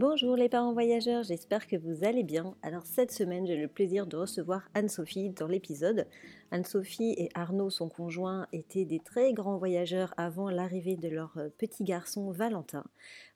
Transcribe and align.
Bonjour 0.00 0.36
les 0.36 0.48
parents 0.48 0.74
voyageurs, 0.74 1.24
j'espère 1.24 1.66
que 1.66 1.74
vous 1.74 2.04
allez 2.04 2.22
bien. 2.22 2.54
Alors 2.62 2.86
cette 2.86 3.10
semaine, 3.10 3.48
j'ai 3.48 3.56
le 3.56 3.66
plaisir 3.66 4.06
de 4.06 4.16
recevoir 4.16 4.62
Anne-Sophie 4.72 5.30
dans 5.30 5.48
l'épisode. 5.48 6.06
Anne-Sophie 6.52 7.16
et 7.18 7.30
Arnaud, 7.34 7.68
son 7.68 7.88
conjoint, 7.88 8.46
étaient 8.52 8.84
des 8.84 9.00
très 9.00 9.32
grands 9.32 9.58
voyageurs 9.58 10.14
avant 10.16 10.50
l'arrivée 10.50 10.94
de 10.94 11.08
leur 11.08 11.36
euh, 11.38 11.48
petit 11.58 11.82
garçon 11.82 12.30
Valentin. 12.30 12.84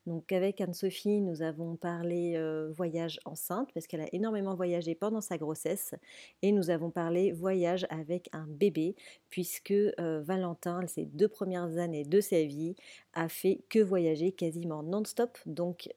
Donc 0.05 0.33
avec 0.33 0.59
Anne-Sophie, 0.59 1.21
nous 1.21 1.41
avons 1.41 1.77
parlé 1.77 2.37
voyage 2.71 3.21
enceinte 3.23 3.69
parce 3.73 3.87
qu'elle 3.87 4.01
a 4.01 4.13
énormément 4.13 4.53
voyagé 4.53 4.95
pendant 4.95 5.21
sa 5.21 5.37
grossesse 5.37 5.95
et 6.41 6.51
nous 6.51 6.69
avons 6.69 6.91
parlé 6.91 7.31
voyage 7.31 7.87
avec 7.89 8.27
un 8.33 8.45
bébé 8.47 8.95
puisque 9.29 9.73
Valentin, 9.97 10.85
ces 10.87 11.05
deux 11.05 11.29
premières 11.29 11.77
années 11.77 12.03
de 12.03 12.19
sa 12.19 12.43
vie, 12.43 12.75
a 13.13 13.29
fait 13.29 13.61
que 13.69 13.79
voyager 13.79 14.33
quasiment 14.33 14.83
non-stop. 14.83 15.37
Donc 15.45 15.87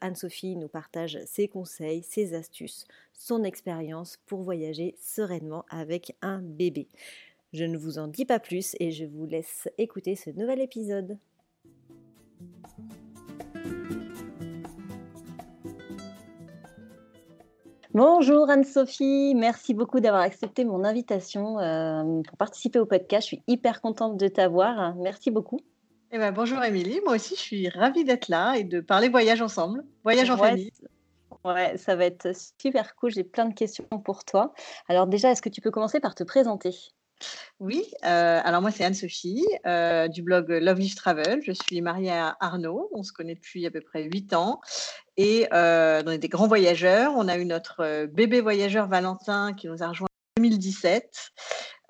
Anne-Sophie 0.00 0.56
nous 0.56 0.68
partage 0.68 1.18
ses 1.26 1.48
conseils, 1.48 2.04
ses 2.04 2.34
astuces, 2.34 2.86
son 3.14 3.42
expérience 3.42 4.16
pour 4.26 4.42
voyager 4.42 4.94
sereinement 5.00 5.64
avec 5.70 6.14
un 6.22 6.40
bébé. 6.40 6.86
Je 7.52 7.64
ne 7.64 7.76
vous 7.78 7.98
en 7.98 8.06
dis 8.06 8.26
pas 8.26 8.38
plus 8.38 8.76
et 8.78 8.92
je 8.92 9.06
vous 9.06 9.26
laisse 9.26 9.68
écouter 9.76 10.14
ce 10.14 10.30
nouvel 10.30 10.60
épisode. 10.60 11.18
Bonjour 17.96 18.50
Anne-Sophie, 18.50 19.32
merci 19.34 19.72
beaucoup 19.72 20.00
d'avoir 20.00 20.20
accepté 20.20 20.66
mon 20.66 20.84
invitation 20.84 21.58
euh, 21.60 22.20
pour 22.28 22.36
participer 22.36 22.78
au 22.78 22.84
podcast. 22.84 23.22
Je 23.22 23.36
suis 23.36 23.42
hyper 23.46 23.80
contente 23.80 24.18
de 24.18 24.28
t'avoir. 24.28 24.94
Merci 24.96 25.30
beaucoup. 25.30 25.60
Eh 26.12 26.18
ben, 26.18 26.30
bonjour 26.30 26.62
Émilie, 26.62 27.00
moi 27.06 27.14
aussi 27.14 27.36
je 27.36 27.40
suis 27.40 27.68
ravie 27.70 28.04
d'être 28.04 28.28
là 28.28 28.56
et 28.58 28.64
de 28.64 28.80
parler 28.80 29.08
voyage 29.08 29.40
ensemble, 29.40 29.82
voyage 30.04 30.28
en 30.28 30.36
famille. 30.36 30.70
Ouais, 31.42 31.78
ça 31.78 31.96
va 31.96 32.04
être 32.04 32.36
super 32.60 32.96
cool. 32.96 33.12
J'ai 33.12 33.24
plein 33.24 33.46
de 33.46 33.54
questions 33.54 33.86
pour 34.04 34.26
toi. 34.26 34.52
Alors 34.90 35.06
déjà, 35.06 35.30
est-ce 35.30 35.40
que 35.40 35.48
tu 35.48 35.62
peux 35.62 35.70
commencer 35.70 35.98
par 35.98 36.14
te 36.14 36.22
présenter? 36.22 36.76
Oui, 37.58 37.84
euh, 38.04 38.40
alors 38.44 38.60
moi 38.60 38.70
c'est 38.70 38.84
Anne-Sophie 38.84 39.44
euh, 39.64 40.08
du 40.08 40.22
blog 40.22 40.50
Love 40.50 40.78
Live 40.78 40.94
Travel. 40.94 41.40
Je 41.42 41.52
suis 41.52 41.80
mariée 41.80 42.10
à 42.10 42.36
Arnaud, 42.40 42.90
on 42.92 43.02
se 43.02 43.12
connaît 43.12 43.34
depuis 43.34 43.66
à 43.66 43.70
peu 43.70 43.80
près 43.80 44.04
8 44.04 44.34
ans 44.34 44.60
et 45.16 45.48
euh, 45.54 46.02
on 46.04 46.10
est 46.10 46.18
des 46.18 46.28
grands 46.28 46.48
voyageurs. 46.48 47.14
On 47.16 47.28
a 47.28 47.38
eu 47.38 47.46
notre 47.46 48.06
bébé 48.06 48.42
voyageur 48.42 48.88
Valentin 48.88 49.54
qui 49.54 49.68
nous 49.68 49.82
a 49.82 49.88
rejoint 49.88 50.08
en 50.38 50.42
2017. 50.42 51.32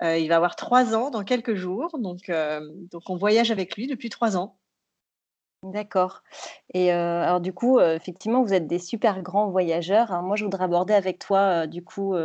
il 0.03 0.27
va 0.29 0.37
avoir 0.37 0.55
3 0.55 0.95
ans 0.95 1.09
dans 1.09 1.25
quelques 1.25 1.55
jours, 1.55 1.97
donc, 1.99 2.31
donc 2.91 3.09
on 3.09 3.17
voyage 3.17 3.51
avec 3.51 3.75
lui 3.75 3.87
depuis 3.87 4.09
3 4.09 4.37
ans. 4.37 4.57
D'accord. 5.63 6.21
Et 6.75 6.93
euh, 6.93 7.23
alors 7.23 7.41
du 7.41 7.51
coup, 7.51 7.79
euh, 7.79 7.95
effectivement, 7.95 8.43
vous 8.43 8.53
êtes 8.53 8.67
des 8.67 8.77
super 8.77 9.23
grands 9.23 9.49
voyageurs. 9.49 10.11
Hein. 10.11 10.21
Moi, 10.21 10.35
je 10.35 10.43
voudrais 10.43 10.65
aborder 10.65 10.93
avec 10.93 11.17
toi, 11.17 11.63
euh, 11.63 11.67
du 11.67 11.83
coup, 11.83 12.15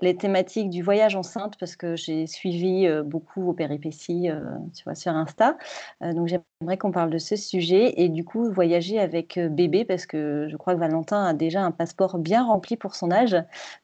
les 0.00 0.16
thématiques 0.16 0.70
du 0.70 0.82
voyage 0.82 1.16
enceinte 1.16 1.54
parce 1.58 1.74
que 1.74 1.96
j'ai 1.96 2.28
suivi 2.28 2.88
beaucoup 3.04 3.42
vos 3.42 3.52
péripéties, 3.52 4.28
tu 4.74 4.84
vois, 4.84 4.94
sur 4.94 5.12
Insta. 5.12 5.56
donc 6.00 6.28
j'aimerais 6.28 6.78
qu'on 6.78 6.92
parle 6.92 7.10
de 7.10 7.18
ce 7.18 7.34
sujet 7.34 7.94
et 8.00 8.08
du 8.08 8.24
coup, 8.24 8.50
voyager 8.52 9.00
avec 9.00 9.38
bébé 9.38 9.84
parce 9.84 10.06
que 10.06 10.46
je 10.48 10.56
crois 10.56 10.74
que 10.74 10.80
Valentin 10.80 11.24
a 11.24 11.34
déjà 11.34 11.62
un 11.62 11.72
passeport 11.72 12.18
bien 12.18 12.44
rempli 12.44 12.76
pour 12.76 12.94
son 12.94 13.10
âge. 13.10 13.36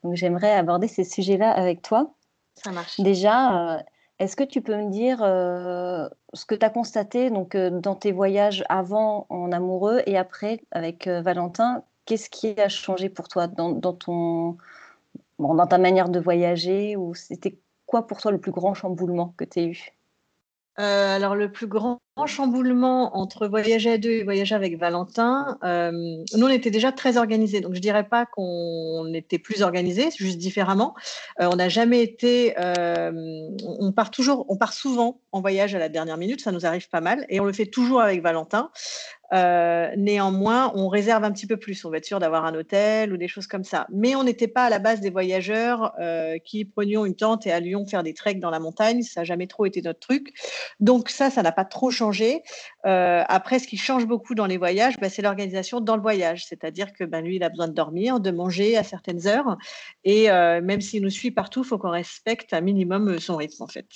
Donc 0.05 0.15
j'aimerais 0.15 0.53
aborder 0.53 0.87
ces 0.87 1.05
sujets-là 1.05 1.51
avec 1.51 1.83
toi. 1.83 2.15
Ça 2.55 2.71
marche. 2.71 3.01
Déjà, 3.01 3.83
est-ce 4.25 4.37
que 4.37 4.45
tu 4.45 4.63
peux 4.63 4.77
me 4.77 4.91
dire 4.91 5.23
euh, 5.23 6.09
ce 6.33 6.47
que 6.47 6.55
tu 6.55 6.65
as 6.65 6.71
constaté 6.71 7.31
donc, 7.31 7.55
euh, 7.55 7.71
dans 7.71 7.95
tes 7.95 8.11
voyages 8.11 8.65
avant 8.69 9.27
en 9.29 9.53
amoureux 9.53 10.03
et 10.07 10.17
après 10.17 10.61
avec 10.71 11.07
euh, 11.07 11.21
Valentin 11.21 11.85
Qu'est-ce 12.07 12.29
qui 12.31 12.59
a 12.61 12.69
changé 12.69 13.09
pour 13.09 13.29
toi 13.29 13.47
dans, 13.47 13.81
ton, 13.95 14.59
dans 15.39 15.67
ta 15.67 15.79
manière 15.79 16.09
de 16.09 16.21
voyager 16.21 16.97
ou 16.97 17.15
C'était 17.15 17.59
quoi 17.87 18.07
pour 18.07 18.21
toi 18.21 18.31
le 18.31 18.39
plus 18.39 18.53
grand 18.53 18.75
chamboulement 18.75 19.35
que 19.39 19.45
tu 19.45 19.59
as 19.61 19.63
eu? 19.65 19.95
Alors, 20.77 21.35
le 21.37 21.51
plus 21.51 21.67
grand 21.67 22.01
chamboulement 22.27 23.17
entre 23.17 23.49
voyager 23.49 23.91
à 23.91 23.99
deux 23.99 24.11
et 24.11 24.23
voyager 24.23 24.55
avec 24.55 24.79
Valentin, 24.79 25.59
euh, 25.65 25.91
nous 25.91 26.47
on 26.47 26.49
était 26.49 26.71
déjà 26.71 26.93
très 26.93 27.17
organisés. 27.17 27.61
Donc 27.61 27.75
je 27.75 27.81
dirais 27.81 28.05
pas 28.05 28.25
qu'on 28.25 29.13
était 29.13 29.39
plus 29.39 29.63
organisés, 29.63 30.11
juste 30.17 30.39
différemment. 30.39 30.95
Euh, 31.41 31.49
on 31.53 31.57
n'a 31.57 31.69
jamais 31.69 32.03
été. 32.03 32.55
Euh, 32.59 33.49
on 33.65 33.91
part 33.91 34.13
toujours, 34.13 34.47
on 34.49 34.57
part 34.57 34.73
souvent 34.73 35.21
en 35.33 35.41
voyage 35.41 35.75
à 35.75 35.81
la 35.81 35.89
dernière 35.89 36.17
minute, 36.17 36.41
ça 36.41 36.53
nous 36.53 36.67
arrive 36.67 36.89
pas 36.89 37.01
mal, 37.01 37.27
et 37.29 37.41
on 37.41 37.45
le 37.45 37.53
fait 37.53 37.67
toujours 37.67 38.01
avec 38.01 38.23
Valentin. 38.23 38.71
Néanmoins, 39.35 40.73
on 40.75 40.89
réserve 40.89 41.25
un 41.25 41.33
petit 41.33 41.47
peu 41.47 41.57
plus. 41.57 41.85
On 41.85 41.91
va 41.91 41.99
être 41.99 42.05
sûr 42.05 42.21
d'avoir 42.21 42.45
un 42.45 42.55
hôtel 42.55 43.13
ou 43.13 43.17
des 43.17 43.29
choses 43.29 43.47
comme 43.47 43.65
ça. 43.65 43.87
Mais 43.93 44.15
on 44.15 44.25
n'était 44.25 44.49
pas 44.49 44.65
à 44.65 44.71
la 44.71 44.79
base 44.79 45.01
des 45.01 45.11
voyageurs 45.11 45.93
qui 46.45 46.65
prenions 46.65 47.05
une 47.05 47.17
tente 47.17 47.47
et 47.47 47.53
allions 47.53 47.87
faire 47.87 48.03
des 48.03 48.15
treks 48.15 48.41
dans 48.41 48.51
la 48.51 48.61
montagne. 48.61 49.03
Ça 49.03 49.21
n'a 49.21 49.25
jamais 49.25 49.47
trop 49.47 49.67
été 49.67 49.83
notre 49.83 50.01
truc. 50.01 50.35
Donc 50.81 51.09
ça, 51.09 51.31
ça 51.31 51.43
n'a 51.43 51.53
pas 51.53 51.65
trop 51.65 51.91
changé 51.91 52.43
euh, 52.87 53.23
après, 53.29 53.59
ce 53.59 53.67
qui 53.67 53.77
change 53.77 54.07
beaucoup 54.07 54.35
dans 54.35 54.47
les 54.47 54.57
voyages, 54.57 54.99
bah, 54.99 55.09
c'est 55.09 55.23
l'organisation 55.23 55.81
dans 55.81 55.97
le 55.97 56.03
voyage. 56.03 56.47
C'est-à-dire 56.47 56.93
que 56.93 57.05
ben, 57.05 57.23
lui, 57.23 57.37
il 57.37 57.43
a 57.43 57.49
besoin 57.49 57.69
de 57.69 57.73
dormir, 57.73 58.21
de 58.21 58.31
manger 58.31 58.77
à 58.77 58.83
certaines 58.83 59.27
heures. 59.27 59.57
Et 60.05 60.31
euh, 60.31 60.61
même 60.61 60.81
s'il 60.81 61.03
nous 61.03 61.11
suit 61.11 61.31
partout, 61.31 61.63
il 61.63 61.67
faut 61.67 61.79
qu'on 61.79 61.91
respecte 61.91 62.53
un 62.53 62.61
minimum 62.61 63.19
son 63.19 63.37
rythme, 63.37 63.63
en 63.63 63.69
fait. 63.69 63.87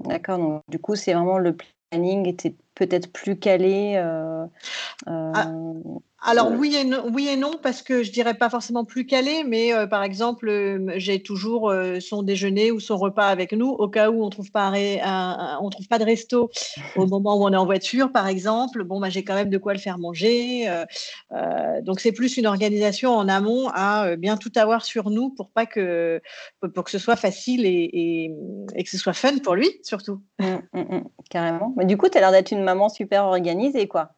D'accord. 0.00 0.38
Donc, 0.38 0.62
du 0.68 0.78
coup, 0.78 0.96
c'est 0.96 1.14
vraiment 1.14 1.38
le 1.38 1.56
planning 1.90 2.26
était 2.26 2.54
peut-être 2.76 3.12
plus 3.12 3.36
calé. 3.36 3.94
Euh, 3.96 4.46
ah, 5.06 5.50
alors 6.26 6.50
oui 6.50 6.74
et, 6.74 6.84
non, 6.84 7.04
oui 7.12 7.28
et 7.28 7.36
non, 7.36 7.52
parce 7.62 7.82
que 7.82 8.02
je 8.02 8.10
dirais 8.10 8.34
pas 8.34 8.50
forcément 8.50 8.84
plus 8.84 9.06
calé, 9.06 9.44
mais 9.44 9.72
euh, 9.72 9.86
par 9.86 10.02
exemple, 10.02 10.48
euh, 10.48 10.92
j'ai 10.96 11.22
toujours 11.22 11.70
euh, 11.70 12.00
son 12.00 12.24
déjeuner 12.24 12.72
ou 12.72 12.80
son 12.80 12.96
repas 12.96 13.28
avec 13.28 13.52
nous 13.52 13.68
au 13.68 13.88
cas 13.88 14.10
où 14.10 14.24
on 14.24 14.28
trouve 14.28 14.50
pas 14.50 14.72
on 15.60 15.70
trouve 15.70 15.86
pas 15.86 15.98
de 15.98 16.04
resto 16.04 16.50
au 16.96 17.06
moment 17.06 17.36
où 17.36 17.44
on 17.44 17.52
est 17.52 17.56
en 17.56 17.64
voiture, 17.64 18.10
par 18.10 18.26
exemple. 18.26 18.82
Bon, 18.82 18.98
bah, 18.98 19.08
j'ai 19.08 19.22
quand 19.22 19.34
même 19.34 19.50
de 19.50 19.58
quoi 19.58 19.72
le 19.72 19.78
faire 19.78 19.98
manger. 19.98 20.68
donc 21.82 22.00
c'est 22.00 22.12
plus 22.12 22.36
une 22.36 22.46
organisation 22.46 23.14
en 23.14 23.28
amont 23.28 23.68
à 23.72 24.16
bien 24.16 24.36
tout 24.36 24.52
avoir 24.56 24.84
sur 24.84 25.10
nous 25.10 25.30
pour 25.30 25.50
pas 25.50 25.66
que 25.66 26.20
pour 26.74 26.84
que 26.84 26.90
ce 26.90 26.98
soit 26.98 27.16
facile 27.16 27.64
et, 27.64 28.32
que 28.76 28.90
ce 28.90 28.98
soit 28.98 29.12
fun 29.12 29.38
pour 29.38 29.54
lui 29.54 29.70
surtout. 29.82 30.20
Mmh, 30.40 30.46
mmh, 30.72 30.80
mmh, 30.80 31.04
carrément. 31.30 31.72
Mais 31.76 31.84
du 31.84 31.96
coup, 31.96 32.08
tu 32.08 32.18
as 32.18 32.20
l'air 32.20 32.32
d'être 32.32 32.50
une 32.50 32.64
maman 32.64 32.88
super 32.88 33.24
organisée, 33.24 33.86
quoi. 33.86 34.10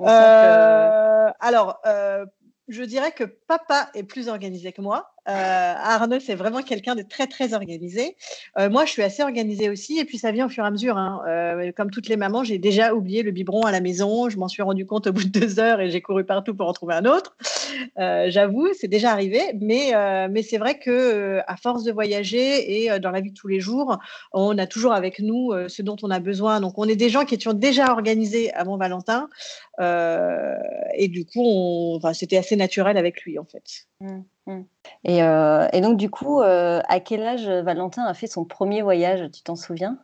Euh, 0.00 1.30
alors, 1.40 1.80
euh, 1.86 2.26
je 2.68 2.82
dirais 2.82 3.12
que 3.12 3.24
papa 3.24 3.90
est 3.94 4.04
plus 4.04 4.28
organisé 4.28 4.72
que 4.72 4.82
moi. 4.82 5.13
Euh, 5.28 5.32
Arnaud, 5.76 6.20
c'est 6.20 6.34
vraiment 6.34 6.62
quelqu'un 6.62 6.94
de 6.94 7.02
très, 7.02 7.26
très 7.26 7.54
organisé. 7.54 8.16
Euh, 8.58 8.68
moi, 8.68 8.84
je 8.84 8.90
suis 8.90 9.02
assez 9.02 9.22
organisée 9.22 9.70
aussi. 9.70 9.98
Et 9.98 10.04
puis, 10.04 10.18
ça 10.18 10.32
vient 10.32 10.46
au 10.46 10.48
fur 10.48 10.64
et 10.64 10.66
à 10.66 10.70
mesure. 10.70 10.98
Hein. 10.98 11.22
Euh, 11.26 11.72
comme 11.72 11.90
toutes 11.90 12.08
les 12.08 12.16
mamans, 12.16 12.44
j'ai 12.44 12.58
déjà 12.58 12.94
oublié 12.94 13.22
le 13.22 13.30
biberon 13.30 13.62
à 13.62 13.72
la 13.72 13.80
maison. 13.80 14.28
Je 14.28 14.38
m'en 14.38 14.48
suis 14.48 14.62
rendu 14.62 14.86
compte 14.86 15.06
au 15.06 15.12
bout 15.12 15.24
de 15.24 15.38
deux 15.40 15.58
heures 15.60 15.80
et 15.80 15.90
j'ai 15.90 16.02
couru 16.02 16.24
partout 16.24 16.54
pour 16.54 16.68
en 16.68 16.72
trouver 16.72 16.94
un 16.94 17.06
autre. 17.06 17.36
J'avoue, 17.96 18.68
c'est 18.78 18.88
déjà 18.88 19.12
arrivé. 19.12 19.40
Mais, 19.60 19.92
mais 20.30 20.42
c'est 20.42 20.58
vrai 20.58 20.78
que 20.78 21.40
à 21.46 21.56
force 21.56 21.84
de 21.84 21.92
voyager 21.92 22.84
et 22.84 22.98
dans 23.00 23.10
la 23.10 23.20
vie 23.20 23.30
de 23.30 23.34
tous 23.34 23.48
les 23.48 23.60
jours, 23.60 23.98
on 24.32 24.56
a 24.58 24.66
toujours 24.66 24.92
avec 24.92 25.18
nous 25.18 25.52
ce 25.68 25.82
dont 25.82 25.96
on 26.02 26.10
a 26.10 26.20
besoin. 26.20 26.60
Donc, 26.60 26.74
on 26.78 26.84
est 26.84 26.96
des 26.96 27.08
gens 27.08 27.24
qui 27.24 27.34
étions 27.34 27.52
déjà 27.52 27.92
organisés 27.92 28.52
avant 28.54 28.76
Valentin. 28.76 29.28
et 29.80 31.08
du 31.08 31.24
coup, 31.24 31.98
c'était 32.12 32.36
assez 32.36 32.56
naturel 32.56 32.96
avec 32.96 33.22
lui, 33.22 33.38
en 33.38 33.44
fait. 33.44 33.86
Mmh. 34.00 34.20
Mmh. 34.46 34.62
Euh, 35.08 35.68
et, 35.72 35.80
donc, 35.80 35.96
du 35.96 36.10
coup, 36.10 36.40
euh, 36.40 36.80
à 36.88 37.00
quel 37.00 37.22
âge 37.22 37.48
Valentin 37.48 38.04
a 38.04 38.14
fait 38.14 38.26
son 38.26 38.44
premier 38.44 38.82
voyage 38.82 39.30
Tu 39.32 39.42
t'en 39.42 39.56
souviens? 39.56 39.98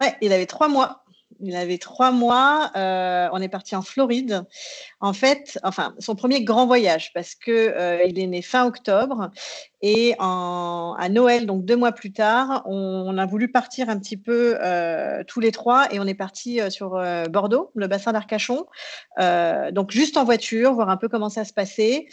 Ouais, 0.00 0.14
il 0.20 0.32
avait 0.32 0.46
trois 0.46 0.68
mois. 0.68 1.04
Il 1.42 1.56
avait 1.56 1.78
trois 1.78 2.10
mois. 2.10 2.70
Euh, 2.76 3.28
on 3.32 3.40
est 3.40 3.48
parti 3.48 3.74
en 3.74 3.82
Floride. 3.82 4.42
En 5.00 5.12
fait, 5.12 5.58
enfin, 5.62 5.94
son 5.98 6.14
premier 6.14 6.44
grand 6.44 6.66
voyage 6.66 7.12
parce 7.14 7.34
que 7.34 8.04
il 8.06 8.18
est 8.18 8.26
né 8.26 8.42
fin 8.42 8.66
octobre 8.66 9.30
et 9.80 10.14
à 10.18 11.08
Noël, 11.08 11.46
donc 11.46 11.64
deux 11.64 11.76
mois 11.76 11.92
plus 11.92 12.12
tard, 12.12 12.62
on, 12.66 13.16
a 13.16 13.26
voulu 13.26 13.50
partir 13.50 13.88
un 13.88 13.98
petit 13.98 14.18
peu 14.18 14.58
tous 15.26 15.40
les 15.40 15.52
trois 15.52 15.90
et 15.94 16.00
on 16.00 16.06
est 16.06 16.14
parti 16.14 16.60
sur 16.70 17.00
Bordeaux, 17.30 17.70
le 17.74 17.86
bassin 17.86 18.12
d'Arcachon. 18.12 18.66
donc 19.72 19.92
juste 19.92 20.18
en 20.18 20.24
voiture, 20.24 20.74
voir 20.74 20.90
un 20.90 20.98
peu 20.98 21.08
comment 21.08 21.30
ça 21.30 21.44
se 21.44 21.54
passait. 21.54 22.06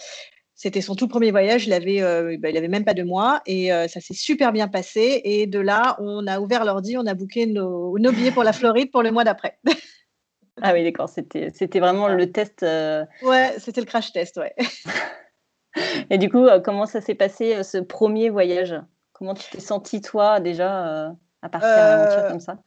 C'était 0.60 0.82
son 0.82 0.96
tout 0.96 1.08
premier 1.08 1.30
voyage, 1.30 1.68
il 1.68 1.74
avait, 1.74 2.02
bah, 2.40 2.50
il 2.50 2.58
avait 2.58 2.68
même 2.68 2.84
pas 2.84 2.96
deux 2.96 3.06
mois 3.06 3.42
et 3.46 3.70
ça 3.88 4.02
s'est 4.02 4.16
super 4.16 4.52
bien 4.52 4.68
passé. 4.68 5.22
Et 5.24 5.46
de 5.46 5.60
là, 5.60 5.96
on 6.00 6.26
a 6.26 6.40
ouvert 6.40 6.66
l'ordi, 6.66 6.98
on 6.98 7.06
a 7.06 7.14
booké 7.14 7.46
nos, 7.46 7.98
nos, 8.00 8.12
billets 8.12 8.32
pour 8.32 8.44
la 8.44 8.54
Floride 8.54 8.90
pour 8.90 9.04
le 9.04 9.12
mois 9.12 9.24
d'après. 9.24 9.60
ah 10.64 10.74
oui, 10.74 10.84
d'accord, 10.84 11.10
c'était, 11.10 11.52
c'était 11.54 11.80
vraiment 11.80 12.08
le 12.08 12.32
test. 12.32 12.64
Ouais, 12.64 13.54
c'était 13.60 13.82
le 13.82 13.86
crash 13.86 14.12
test, 14.12 14.38
ouais. 14.38 14.56
et 16.10 16.18
du 16.18 16.28
coup, 16.28 16.48
comment 16.66 16.88
ça 16.88 17.02
s'est 17.02 17.14
passé 17.14 17.64
ce 17.64 17.78
premier 17.78 18.32
voyage? 18.32 18.76
Comment 19.14 19.36
tu 19.36 19.48
t'es 19.52 19.60
senti 19.60 20.02
toi 20.02 20.40
déjà 20.40 21.14
à 21.44 21.50
partir 21.50 21.70
à 21.70 22.24
comme 22.30 22.40
ça? 22.40 22.58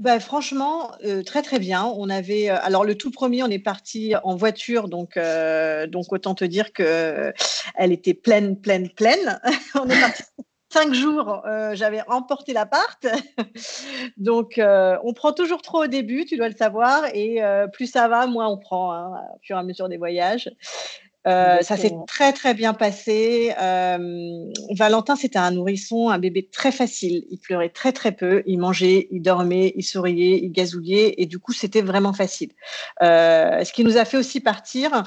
Bah, 0.00 0.18
franchement, 0.18 0.92
euh, 1.04 1.22
très 1.22 1.42
très 1.42 1.58
bien. 1.58 1.84
On 1.84 2.08
avait, 2.08 2.48
euh, 2.48 2.56
alors 2.62 2.86
le 2.86 2.94
tout 2.96 3.10
premier, 3.10 3.42
on 3.42 3.48
est 3.48 3.58
parti 3.58 4.14
en 4.24 4.34
voiture, 4.34 4.88
donc 4.88 5.18
euh, 5.18 5.86
autant 6.10 6.34
te 6.34 6.44
dire 6.46 6.72
que 6.72 7.34
elle 7.74 7.92
était 7.92 8.14
pleine, 8.14 8.58
pleine, 8.58 8.88
pleine. 8.88 9.38
on 9.74 9.86
est 9.90 10.00
parti 10.00 10.22
cinq 10.72 10.94
jours. 10.94 11.42
J'avais 11.74 12.00
emporté 12.08 12.54
l'appart, 12.54 13.06
donc 14.16 14.58
on 14.58 15.12
prend 15.12 15.32
toujours 15.34 15.60
trop 15.60 15.84
au 15.84 15.86
début, 15.86 16.24
tu 16.24 16.38
dois 16.38 16.48
le 16.48 16.56
savoir, 16.56 17.04
et 17.12 17.40
plus 17.74 17.86
ça 17.86 18.08
va, 18.08 18.26
moins 18.26 18.48
on 18.48 18.56
prend 18.56 18.92
hein, 18.92 19.20
au 19.34 19.38
fur 19.42 19.56
et 19.56 19.58
à 19.58 19.62
mesure 19.62 19.90
des 19.90 19.98
voyages. 19.98 20.50
Euh, 21.26 21.58
ça 21.60 21.76
s'est 21.76 21.92
très 22.06 22.32
très 22.32 22.54
bien 22.54 22.72
passé. 22.72 23.52
Euh, 23.60 23.98
Valentin, 24.76 25.16
c'était 25.16 25.38
un 25.38 25.50
nourrisson, 25.50 26.08
un 26.08 26.18
bébé 26.18 26.48
très 26.50 26.72
facile. 26.72 27.24
Il 27.30 27.38
pleurait 27.38 27.68
très 27.68 27.92
très 27.92 28.12
peu. 28.12 28.42
Il 28.46 28.58
mangeait, 28.58 29.08
il 29.10 29.20
dormait, 29.20 29.72
il 29.76 29.82
souriait, 29.82 30.40
il 30.42 30.50
gazouillait, 30.50 31.14
et 31.18 31.26
du 31.26 31.38
coup, 31.38 31.52
c'était 31.52 31.82
vraiment 31.82 32.14
facile. 32.14 32.50
Euh, 33.02 33.62
ce 33.64 33.72
qui 33.72 33.84
nous 33.84 33.98
a 33.98 34.04
fait 34.04 34.16
aussi 34.16 34.40
partir, 34.40 35.02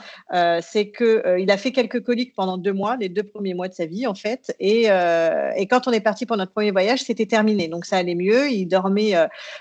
c'est 0.61 0.89
que 0.89 1.39
il 1.39 1.49
a 1.49 1.57
fait 1.57 1.71
quelques 1.71 2.03
coliques 2.03 2.33
pendant 2.35 2.57
deux 2.57 2.73
mois, 2.73 2.95
les 2.97 3.09
deux 3.09 3.23
premiers 3.23 3.53
mois 3.53 3.67
de 3.67 3.73
sa 3.73 3.85
vie 3.85 4.05
en 4.05 4.15
fait. 4.15 4.55
Et, 4.59 4.83
et 4.83 5.67
quand 5.67 5.87
on 5.87 5.91
est 5.91 6.01
parti 6.01 6.25
pour 6.25 6.37
notre 6.37 6.51
premier 6.51 6.71
voyage, 6.71 7.01
c'était 7.03 7.25
terminé. 7.25 7.67
Donc 7.67 7.85
ça 7.85 7.97
allait 7.97 8.15
mieux. 8.15 8.51
Il 8.51 8.67
dormait. 8.67 9.13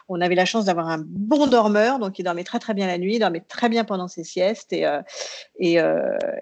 on 0.09 0.21
avait 0.21 0.35
la 0.35 0.45
chance 0.45 0.67
d'avoir 0.67 0.89
un 0.89 1.03
bon 1.05 1.47
dormeur, 1.47 1.99
donc 1.99 2.19
il 2.19 2.25
dormait 2.25 2.45
très 2.45 2.59
très 2.59 2.75
bien 2.75 2.87
la 2.87 2.99
nuit, 2.99 3.15
il 3.15 3.21
dormait 3.21 3.43
très 3.47 3.69
bien 3.69 3.85
pendant 3.85 4.09
ses 4.09 4.25
siestes 4.25 4.73
et 4.73 4.87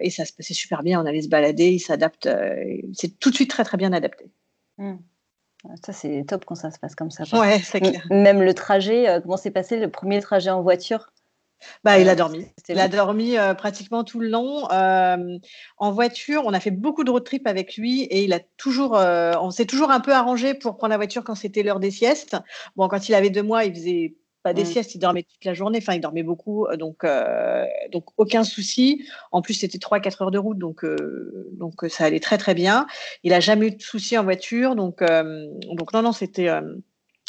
et 0.01 0.09
ça 0.09 0.25
se 0.25 0.33
passait 0.33 0.53
super 0.53 0.83
bien. 0.83 1.01
On 1.01 1.05
allait 1.05 1.21
se 1.21 1.29
balader, 1.29 1.71
il 1.71 1.79
s'adapte. 1.79 2.25
Euh, 2.25 2.77
c'est 2.93 3.19
tout 3.19 3.29
de 3.29 3.35
suite 3.35 3.49
très 3.49 3.63
très 3.63 3.77
bien 3.77 3.93
adapté. 3.93 4.25
Mmh. 4.77 4.95
Ça, 5.85 5.93
c'est 5.93 6.25
top 6.27 6.45
quand 6.45 6.55
ça 6.55 6.71
se 6.71 6.79
passe 6.79 6.95
comme 6.95 7.11
ça. 7.11 7.23
Ouais, 7.37 7.59
c'est 7.63 7.81
clair. 7.81 8.05
Même 8.09 8.41
le 8.41 8.53
trajet, 8.53 9.07
euh, 9.07 9.21
comment 9.21 9.37
s'est 9.37 9.51
passé 9.51 9.77
le 9.77 9.91
premier 9.91 10.19
trajet 10.19 10.49
en 10.49 10.63
voiture? 10.63 11.11
Bah, 11.83 11.99
il 11.99 12.09
a 12.09 12.15
dormi. 12.15 12.47
Il 12.69 12.79
a 12.79 12.87
dormi 12.87 13.37
euh, 13.37 13.53
pratiquement 13.53 14.03
tout 14.03 14.19
le 14.19 14.27
long. 14.29 14.67
en 14.67 15.91
voiture, 15.91 16.41
on 16.45 16.53
a 16.53 16.59
fait 16.59 16.71
beaucoup 16.71 17.03
de 17.03 17.11
road 17.11 17.23
trip 17.23 17.45
avec 17.45 17.77
lui 17.77 18.01
et 18.03 18.23
il 18.23 18.33
a 18.33 18.39
toujours, 18.57 18.93
on 18.93 19.51
s'est 19.51 19.67
toujours 19.67 19.91
un 19.91 19.99
peu 19.99 20.11
arrangé 20.11 20.55
pour 20.55 20.77
prendre 20.77 20.89
la 20.89 20.97
voiture 20.97 21.23
quand 21.23 21.35
c'était 21.35 21.61
l'heure 21.61 21.79
des 21.79 21.91
siestes. 21.91 22.35
Bon, 22.75 22.87
quand 22.87 23.09
il 23.09 23.13
avait 23.13 23.29
deux 23.29 23.43
mois, 23.43 23.63
il 23.63 23.75
faisait 23.75 24.15
pas 24.43 24.53
des 24.53 24.63
mmh. 24.63 24.65
siestes, 24.65 24.95
il 24.95 24.99
dormait 24.99 25.23
toute 25.23 25.45
la 25.45 25.53
journée, 25.53 25.79
enfin 25.81 25.93
il 25.93 26.01
dormait 26.01 26.23
beaucoup, 26.23 26.67
donc, 26.77 27.05
donc 27.91 28.05
aucun 28.17 28.43
souci. 28.43 29.05
En 29.31 29.41
plus, 29.41 29.53
c'était 29.53 29.77
3-4 29.77 30.23
heures 30.23 30.31
de 30.31 30.37
route, 30.37 30.57
donc, 30.57 30.85
donc 31.53 31.85
ça 31.89 32.05
allait 32.05 32.19
très 32.19 32.37
très 32.37 32.53
bien. 32.53 32.87
Il 33.23 33.31
n'a 33.31 33.39
jamais 33.39 33.67
eu 33.67 33.71
de 33.71 33.81
soucis 33.81 34.17
en 34.17 34.23
voiture, 34.23 34.75
donc, 34.75 34.99
donc 35.03 35.93
non, 35.93 36.01
non, 36.01 36.11
c'était, 36.11 36.49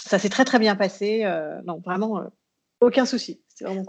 ça 0.05 0.19
s'est 0.19 0.29
très 0.29 0.45
très 0.45 0.59
bien 0.59 0.77
passé. 0.77 1.25
non, 1.65 1.81
vraiment, 1.85 2.23
aucun 2.81 3.07
souci. 3.07 3.41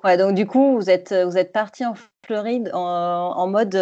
Ouais, 0.03 0.17
donc 0.17 0.35
du 0.35 0.45
coup, 0.45 0.75
vous 0.75 0.89
êtes, 0.89 1.13
vous 1.13 1.37
êtes 1.37 1.51
parti 1.51 1.85
en 1.85 1.93
Floride 2.25 2.69
en, 2.73 3.47
mode 3.47 3.73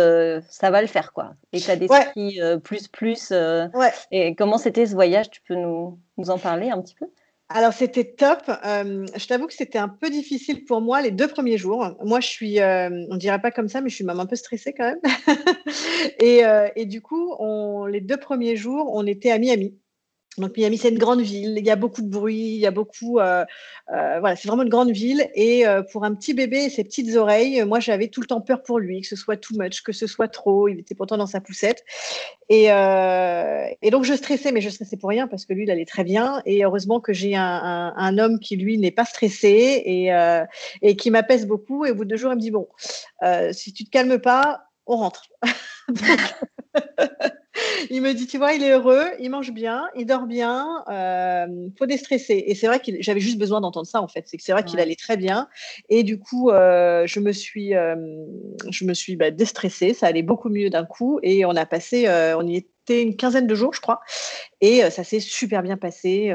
ça 0.49 0.71
va 0.71 0.81
le 0.81 0.87
faire, 0.87 1.13
quoi. 1.13 1.33
État 1.51 1.75
d'esprit 1.75 2.39
plus 2.63 2.87
plus. 2.87 3.31
Ouais. 3.31 3.91
Et 4.11 4.35
comment 4.35 4.57
c'était 4.57 4.85
ce 4.85 4.93
voyage? 4.93 5.29
Tu 5.29 5.41
peux 5.41 5.55
nous, 5.55 5.99
nous 6.17 6.29
en 6.29 6.37
parler 6.37 6.69
un 6.69 6.81
petit 6.81 6.95
peu? 6.95 7.07
Alors 7.53 7.73
c'était 7.73 8.13
top. 8.13 8.43
Euh, 8.65 9.05
je 9.15 9.27
t'avoue 9.27 9.47
que 9.47 9.53
c'était 9.53 9.77
un 9.77 9.89
peu 9.89 10.09
difficile 10.09 10.65
pour 10.65 10.81
moi 10.81 11.01
les 11.01 11.11
deux 11.11 11.27
premiers 11.27 11.57
jours. 11.57 11.95
Moi 12.03 12.19
je 12.19 12.27
suis, 12.27 12.59
euh, 12.59 13.05
on 13.09 13.17
dirait 13.17 13.41
pas 13.41 13.51
comme 13.51 13.67
ça, 13.67 13.81
mais 13.81 13.89
je 13.89 13.95
suis 13.95 14.03
même 14.03 14.19
un 14.19 14.25
peu 14.25 14.35
stressée 14.35 14.73
quand 14.73 14.85
même. 14.85 14.99
et, 16.19 16.45
euh, 16.45 16.67
et, 16.75 16.85
du 16.85 17.01
coup, 17.01 17.35
les 17.87 18.01
deux 18.01 18.17
premiers 18.17 18.55
jours, 18.55 18.91
on 18.93 19.05
était 19.05 19.31
à 19.31 19.37
Miami. 19.37 19.77
Donc 20.37 20.55
Miami, 20.55 20.77
c'est 20.77 20.89
une 20.89 20.97
grande 20.97 21.19
ville, 21.19 21.55
il 21.57 21.65
y 21.65 21.69
a 21.69 21.75
beaucoup 21.75 22.01
de 22.01 22.09
bruit, 22.09 22.53
il 22.55 22.59
y 22.59 22.65
a 22.65 22.71
beaucoup, 22.71 23.19
euh, 23.19 23.43
euh, 23.93 24.19
voilà, 24.21 24.37
c'est 24.37 24.47
vraiment 24.47 24.63
une 24.63 24.69
grande 24.69 24.91
ville. 24.91 25.29
Et 25.35 25.67
euh, 25.67 25.81
pour 25.83 26.05
un 26.05 26.15
petit 26.15 26.33
bébé 26.33 26.63
et 26.63 26.69
ses 26.69 26.85
petites 26.85 27.17
oreilles, 27.17 27.65
moi 27.65 27.81
j'avais 27.81 28.07
tout 28.07 28.21
le 28.21 28.27
temps 28.27 28.39
peur 28.39 28.63
pour 28.63 28.79
lui, 28.79 29.01
que 29.01 29.07
ce 29.07 29.17
soit 29.17 29.35
too 29.35 29.55
much, 29.57 29.81
que 29.83 29.91
ce 29.91 30.07
soit 30.07 30.29
trop. 30.29 30.69
Il 30.69 30.79
était 30.79 30.95
pourtant 30.95 31.17
dans 31.17 31.27
sa 31.27 31.41
poussette. 31.41 31.83
Et, 32.47 32.67
donc 33.91 34.05
je 34.05 34.13
stressais, 34.13 34.53
mais 34.53 34.61
je 34.61 34.69
stressais 34.69 34.95
pour 34.95 35.09
rien 35.09 35.27
parce 35.27 35.45
que 35.45 35.51
lui, 35.51 35.63
il 35.63 35.71
allait 35.71 35.85
très 35.85 36.05
bien. 36.05 36.41
Et 36.45 36.63
heureusement 36.63 37.01
que 37.01 37.11
j'ai 37.11 37.35
un, 37.35 38.17
homme 38.17 38.39
qui 38.39 38.55
lui 38.55 38.77
n'est 38.77 38.91
pas 38.91 39.05
stressé 39.05 39.81
et, 39.85 40.11
et 40.81 40.95
qui 40.95 41.11
m'apaise 41.11 41.45
beaucoup. 41.45 41.85
Et 41.85 41.91
au 41.91 41.95
bout 41.95 42.05
de 42.05 42.09
deux 42.09 42.17
jours, 42.17 42.31
il 42.31 42.37
me 42.37 42.41
dit 42.41 42.51
bon, 42.51 42.69
si 43.51 43.73
tu 43.73 43.83
te 43.83 43.89
calmes 43.89 44.19
pas, 44.19 44.63
on 44.85 44.95
rentre. 44.95 45.29
il 47.89 48.01
me 48.01 48.13
dit, 48.13 48.27
tu 48.27 48.37
vois, 48.37 48.53
il 48.53 48.63
est 48.63 48.71
heureux, 48.71 49.05
il 49.19 49.29
mange 49.29 49.51
bien, 49.51 49.87
il 49.95 50.05
dort 50.05 50.25
bien, 50.25 50.83
euh, 50.89 51.47
faut 51.77 51.85
déstresser. 51.85 52.43
Et 52.47 52.55
c'est 52.55 52.67
vrai 52.67 52.79
que 52.79 52.91
j'avais 52.99 53.19
juste 53.19 53.37
besoin 53.37 53.61
d'entendre 53.61 53.87
ça, 53.87 54.01
en 54.01 54.07
fait. 54.07 54.25
C'est 54.27 54.37
que 54.37 54.43
c'est 54.43 54.51
vrai 54.51 54.63
qu'il 54.63 54.79
allait 54.79 54.95
très 54.95 55.17
bien. 55.17 55.47
Et 55.89 56.03
du 56.03 56.19
coup, 56.19 56.49
euh, 56.49 57.05
je 57.07 57.19
me 57.19 57.31
suis, 57.31 57.75
euh, 57.75 57.95
je 58.69 58.85
me 58.85 58.93
suis 58.93 59.15
bah, 59.15 59.31
déstressée. 59.31 59.93
Ça 59.93 60.07
allait 60.07 60.23
beaucoup 60.23 60.49
mieux 60.49 60.69
d'un 60.69 60.85
coup. 60.85 61.19
Et 61.23 61.45
on 61.45 61.55
a 61.55 61.65
passé, 61.65 62.07
euh, 62.07 62.37
on 62.37 62.45
y 62.47 62.57
était 62.57 63.01
une 63.01 63.15
quinzaine 63.15 63.47
de 63.47 63.55
jours, 63.55 63.73
je 63.73 63.81
crois. 63.81 64.01
Et 64.59 64.81
ça 64.89 65.03
s'est 65.03 65.19
super 65.19 65.63
bien 65.63 65.77
passé. 65.77 66.33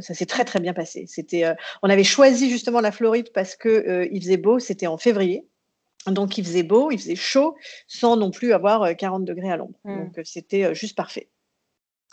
ça 0.00 0.14
s'est 0.14 0.26
très, 0.26 0.44
très 0.44 0.60
bien 0.60 0.72
passé. 0.72 1.04
C'était, 1.08 1.44
on 1.82 1.90
avait 1.90 2.04
choisi 2.04 2.50
justement 2.50 2.80
la 2.80 2.92
Floride 2.92 3.30
parce 3.32 3.56
que 3.56 4.08
il 4.10 4.22
faisait 4.22 4.36
beau. 4.36 4.58
C'était 4.58 4.86
en 4.86 4.98
février. 4.98 5.46
Donc 6.12 6.38
il 6.38 6.44
faisait 6.44 6.62
beau, 6.62 6.90
il 6.90 6.98
faisait 6.98 7.16
chaud, 7.16 7.56
sans 7.86 8.16
non 8.16 8.30
plus 8.30 8.52
avoir 8.52 8.96
40 8.96 9.24
degrés 9.24 9.50
à 9.50 9.56
l'ombre. 9.56 9.78
Mmh. 9.84 9.96
Donc 9.96 10.20
c'était 10.24 10.74
juste 10.74 10.96
parfait. 10.96 11.28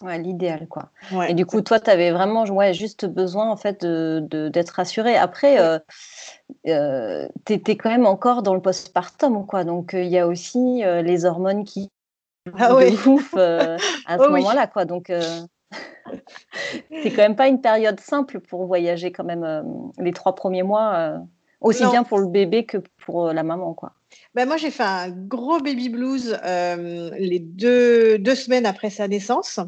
Ouais, 0.01 0.19
l'idéal, 0.19 0.67
quoi. 0.67 0.89
et 1.29 1.33
du 1.33 1.45
coup, 1.45 1.61
toi, 1.61 1.79
tu 1.79 1.89
avais 1.89 2.11
vraiment 2.11 2.43
ouais, 2.43 2.73
juste 2.73 3.05
besoin, 3.05 3.49
en 3.49 3.55
fait, 3.55 3.81
d'être 3.81 4.27
de, 4.27 4.49
d'être 4.49 4.71
rassurée. 4.71 5.15
Après, 5.15 5.57
euh, 6.67 7.27
tu 7.45 7.53
étais 7.53 7.77
quand 7.77 7.89
même 7.89 8.05
encore 8.05 8.43
dans 8.43 8.53
le 8.53 8.61
postpartum, 8.61 9.45
quoi. 9.47 9.63
Donc, 9.63 9.93
il 9.93 10.07
y 10.07 10.19
a 10.19 10.27
aussi 10.27 10.81
les 10.83 11.23
hormones 11.23 11.63
qui 11.63 11.89
ah, 12.59 12.75
oui. 12.75 12.87
à 14.05 14.17
ce 14.17 14.23
oh 14.23 14.29
moment-là, 14.31 14.67
quoi. 14.67 14.83
Donc, 14.83 15.09
c'est 15.71 17.11
quand 17.11 17.21
même 17.21 17.37
pas 17.37 17.47
une 17.47 17.61
période 17.61 17.99
simple 18.01 18.41
pour 18.41 18.65
voyager, 18.65 19.13
quand 19.13 19.23
même, 19.23 19.63
les 19.97 20.11
trois 20.11 20.35
premiers 20.35 20.63
mois. 20.63 21.21
Aussi 21.61 21.85
bien 21.87 22.03
pour 22.03 22.19
le 22.19 22.27
bébé 22.27 22.65
que 22.65 22.77
pour 23.05 23.31
la 23.33 23.43
maman, 23.43 23.73
quoi. 23.73 23.93
Ben 24.35 24.45
moi, 24.45 24.57
j'ai 24.57 24.69
fait 24.69 24.83
un 24.83 25.09
gros 25.09 25.61
baby 25.61 25.87
blues 25.87 26.37
les 27.17 27.39
deux, 27.39 28.17
deux, 28.17 28.35
semaines 28.35 28.65
après 28.65 28.89
sa 28.89 29.07
naissance, 29.07 29.61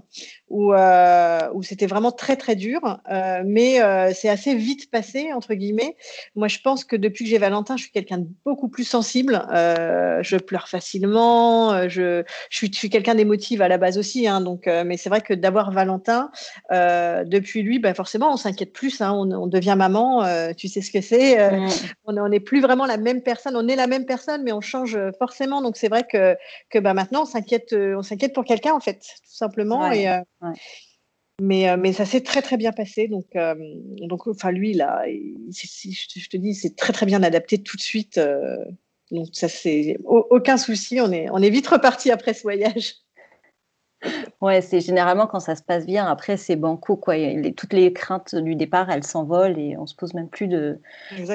où, 0.49 0.73
euh, 0.73 1.39
où 1.53 1.63
c'était 1.63 1.87
vraiment 1.87 2.11
très, 2.11 2.35
très 2.35 2.55
dur. 2.55 2.99
Euh, 3.09 3.43
mais 3.45 3.81
euh, 3.81 4.11
c'est 4.13 4.27
assez 4.27 4.55
vite 4.55 4.91
passé, 4.91 5.31
entre 5.31 5.53
guillemets. 5.53 5.95
Moi, 6.35 6.49
je 6.49 6.59
pense 6.59 6.83
que 6.83 6.97
depuis 6.97 7.23
que 7.23 7.29
j'ai 7.29 7.37
Valentin, 7.37 7.77
je 7.77 7.83
suis 7.83 7.91
quelqu'un 7.91 8.17
de 8.17 8.27
beaucoup 8.43 8.67
plus 8.67 8.83
sensible. 8.83 9.41
je 9.51 10.37
pleure 10.37 10.67
facilement. 10.67 11.87
Je, 11.87 12.23
je 12.49 12.57
suis, 12.57 12.67
je 12.71 12.77
suis 12.77 12.89
quelqu'un 12.89 13.15
d'émotive 13.15 13.61
à 13.61 13.69
la 13.69 13.77
base 13.77 13.97
aussi. 13.97 14.27
Hein, 14.27 14.41
donc, 14.41 14.65
mais 14.67 14.97
c'est 14.97 15.09
vrai 15.09 15.21
que 15.21 15.33
d'avoir 15.33 15.71
Valentin, 15.71 16.29
depuis 16.69 17.61
lui, 17.61 17.79
ben 17.79 17.93
forcément, 17.93 18.33
on 18.33 18.37
s'inquiète 18.37 18.73
plus. 18.73 18.99
Hein, 18.99 19.13
on, 19.13 19.31
on, 19.31 19.47
devient 19.47 19.75
maman. 19.77 20.25
tu 20.55 20.67
sais 20.67 20.81
ce 20.81 20.91
que 20.91 20.99
c'est. 20.99 21.37
Mmh. 21.51 21.69
On 22.05 22.29
n'est 22.29 22.41
plus 22.41 22.59
vraiment 22.59 22.85
la 22.85 22.97
même 22.97 23.21
personne. 23.21 23.55
On 23.55 23.67
est 23.69 23.77
la 23.77 23.87
même 23.87 24.05
personne, 24.05 24.43
mais 24.43 24.51
on 24.51 24.56
change 24.61 24.97
forcément. 25.17 25.61
Donc 25.61 25.77
c'est 25.77 25.89
vrai 25.89 26.03
que, 26.03 26.35
que 26.69 26.79
bah, 26.79 26.93
maintenant 26.93 27.23
on 27.23 27.25
s'inquiète, 27.25 27.73
on 27.73 28.01
s'inquiète 28.01 28.33
pour 28.33 28.45
quelqu'un 28.45 28.73
en 28.73 28.79
fait, 28.79 28.99
tout 28.99 29.35
simplement. 29.35 29.91
et, 29.91 30.07
Mais, 31.39 31.77
mais 31.77 31.93
ça 31.93 32.05
s'est 32.05 32.21
très 32.21 32.41
très 32.41 32.57
bien 32.57 32.71
passé. 32.71 33.07
Donc, 33.07 33.25
donc 33.35 34.27
enfin 34.27 34.51
lui 34.51 34.73
là, 34.73 35.03
je 35.07 36.29
te 36.29 36.37
dis, 36.37 36.55
c'est 36.55 36.75
très 36.75 36.93
très 36.93 37.05
bien 37.05 37.21
adapté 37.23 37.61
tout 37.61 37.77
de 37.77 37.81
suite. 37.81 38.19
donc 39.11 39.27
ça 39.33 39.47
c'est 39.47 39.97
aucun 40.05 40.57
souci. 40.57 40.99
On 40.99 41.11
est 41.11 41.29
on 41.31 41.37
est 41.37 41.49
vite 41.49 41.67
reparti 41.67 42.11
après 42.11 42.33
ce 42.33 42.41
voyage. 42.41 42.95
Ouais, 44.41 44.61
c'est 44.61 44.79
généralement 44.79 45.25
quand 45.25 45.39
ça 45.39 45.55
se 45.55 45.63
passe 45.63 45.85
bien. 45.85 46.05
Après, 46.05 46.37
c'est 46.37 46.55
banco, 46.55 46.95
quoi. 46.95 47.15
toutes 47.55 47.73
les 47.73 47.91
craintes 47.93 48.35
du 48.35 48.55
départ, 48.55 48.89
elles 48.89 49.03
s'envolent 49.03 49.57
et 49.57 49.75
on 49.77 49.87
se 49.87 49.95
pose 49.95 50.13
même 50.13 50.29
plus 50.29 50.47
de, 50.47 50.79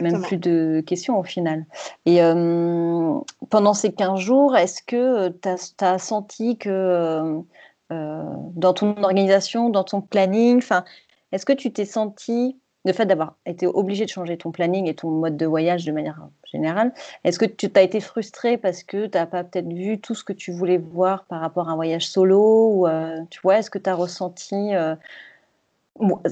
même 0.01 0.23
plus 0.23 0.37
de 0.37 0.83
questions 0.87 1.19
au 1.19 1.25
final. 1.25 1.67
Et 2.07 2.21
pendant 3.51 3.75
ces 3.75 3.93
15 3.93 4.21
jours, 4.21 4.57
est-ce 4.57 4.83
que 4.83 5.29
tu 5.29 5.85
as, 5.85 5.99
senti 5.99 6.57
que 6.59 7.43
dans 7.91 8.75
ton 8.75 9.03
organisation, 9.03 9.69
dans 9.69 9.85
ton 9.85 10.01
planning, 10.01 10.63
est-ce 11.33 11.45
que 11.45 11.53
tu 11.53 11.73
t'es 11.73 11.85
senti 11.85 12.57
le 12.85 12.93
fait 12.93 13.07
d'avoir 13.07 13.37
été 13.47 13.67
obligé 13.67 14.05
de 14.05 14.11
changer 14.11 14.37
ton 14.37 14.51
planning 14.51 14.89
et 14.89 14.95
ton 14.95 15.11
mode 15.11 15.37
de 15.37 15.47
voyage 15.47 15.85
de 15.85 15.93
manière 15.93 16.19
générale, 16.51 16.93
est-ce 17.25 17.39
que 17.39 17.47
tu 17.47 17.71
as 17.75 17.83
été 17.83 18.01
frustré 18.01 18.57
parce 18.59 18.83
que 18.83 19.07
tu 19.07 19.17
n'as 19.17 19.27
pas 19.27 19.45
peut-être 19.45 19.73
vu 19.73 20.01
tout 20.01 20.15
ce 20.15 20.25
que 20.25 20.33
tu 20.33 20.53
voulais 20.53 20.79
voir 20.79 21.25
par 21.25 21.41
rapport 21.41 21.69
à 21.69 21.73
un 21.73 21.77
voyage 21.77 22.09
solo 22.09 22.85
ou, 22.85 22.89
Tu 23.31 23.41
vois, 23.43 23.59
est-ce 23.59 23.71
que 23.71 23.79
tu 23.79 23.89
as 23.89 23.95
ressenti 23.95 24.73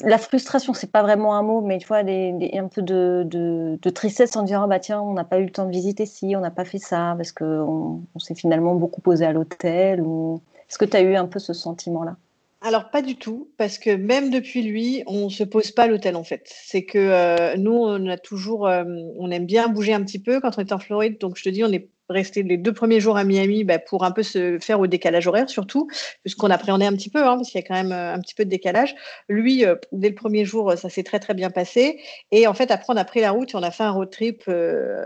la 0.04 0.18
frustration, 0.18 0.72
c'est 0.74 0.90
pas 0.90 1.02
vraiment 1.02 1.36
un 1.36 1.42
mot, 1.42 1.60
mais 1.60 1.78
tu 1.78 1.86
vois, 1.86 1.98
un 1.98 2.68
peu 2.68 2.82
de, 2.82 3.90
tristesse 3.90 4.36
en 4.36 4.42
disant 4.42 4.66
bah 4.66 4.78
tiens, 4.78 5.00
on 5.00 5.12
n'a 5.12 5.24
pas 5.24 5.38
eu 5.38 5.44
le 5.44 5.50
temps 5.50 5.66
de 5.66 5.70
visiter 5.70 6.06
ci, 6.06 6.34
on 6.36 6.40
n'a 6.40 6.50
pas 6.50 6.64
fait 6.64 6.78
ça, 6.78 7.14
parce 7.16 7.32
qu'on 7.32 8.02
on, 8.14 8.18
s'est 8.18 8.34
finalement 8.34 8.74
beaucoup 8.74 9.00
posé 9.00 9.26
à 9.26 9.32
l'hôtel. 9.32 10.00
Ou... 10.00 10.40
Est-ce 10.68 10.78
que 10.78 10.84
tu 10.84 10.96
as 10.96 11.02
eu 11.02 11.14
un 11.14 11.26
peu 11.26 11.38
ce 11.38 11.52
sentiment-là? 11.52 12.16
Alors 12.62 12.90
pas 12.90 13.00
du 13.00 13.16
tout, 13.16 13.50
parce 13.56 13.78
que 13.78 13.90
même 13.90 14.30
depuis 14.30 14.62
lui, 14.62 15.02
on 15.06 15.30
se 15.30 15.44
pose 15.44 15.70
pas 15.70 15.84
à 15.84 15.86
l'hôtel 15.86 16.14
en 16.16 16.24
fait. 16.24 16.42
C'est 16.44 16.84
que 16.84 16.98
euh, 16.98 17.56
nous, 17.56 17.72
on 17.72 18.06
a 18.06 18.18
toujours, 18.18 18.66
euh, 18.66 18.84
on 19.18 19.30
aime 19.30 19.46
bien 19.46 19.68
bouger 19.68 19.94
un 19.94 20.04
petit 20.04 20.18
peu 20.18 20.40
quand 20.40 20.58
on 20.58 20.60
est 20.60 20.72
en 20.72 20.78
Floride. 20.78 21.18
Donc 21.18 21.38
je 21.38 21.44
te 21.44 21.48
dis, 21.48 21.64
on 21.64 21.72
est 21.72 21.88
rester 22.10 22.42
les 22.42 22.56
deux 22.56 22.72
premiers 22.72 23.00
jours 23.00 23.16
à 23.16 23.24
Miami 23.24 23.64
bah, 23.64 23.78
pour 23.78 24.04
un 24.04 24.10
peu 24.10 24.22
se 24.22 24.58
faire 24.60 24.80
au 24.80 24.86
décalage 24.86 25.26
horaire 25.26 25.48
surtout, 25.48 25.88
puisqu'on 26.22 26.50
appréhendait 26.50 26.86
un 26.86 26.92
petit 26.92 27.10
peu, 27.10 27.24
hein, 27.24 27.36
parce 27.36 27.50
qu'il 27.50 27.60
y 27.60 27.64
a 27.64 27.66
quand 27.66 27.74
même 27.74 27.92
euh, 27.92 28.14
un 28.14 28.20
petit 28.20 28.34
peu 28.34 28.44
de 28.44 28.50
décalage. 28.50 28.94
Lui, 29.28 29.64
euh, 29.64 29.76
dès 29.92 30.08
le 30.08 30.14
premier 30.14 30.44
jour, 30.44 30.72
ça 30.76 30.88
s'est 30.88 31.02
très 31.02 31.20
très 31.20 31.34
bien 31.34 31.50
passé. 31.50 32.00
Et 32.32 32.46
en 32.46 32.54
fait, 32.54 32.70
après, 32.70 32.92
on 32.92 32.96
a 32.96 33.04
pris 33.04 33.20
la 33.20 33.30
route 33.30 33.54
et 33.54 33.56
on 33.56 33.62
a 33.62 33.70
fait 33.70 33.84
un 33.84 33.90
road 33.90 34.10
trip 34.10 34.44
euh, 34.48 35.04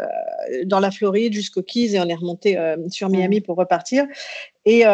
dans 0.64 0.80
la 0.80 0.90
Floride 0.90 1.32
jusqu'au 1.32 1.62
Keys 1.62 1.94
et 1.94 2.00
on 2.00 2.08
est 2.08 2.14
remonté 2.14 2.58
sur 2.90 3.08
Miami 3.08 3.40
pour 3.40 3.56
repartir. 3.56 4.06
Et, 4.66 4.84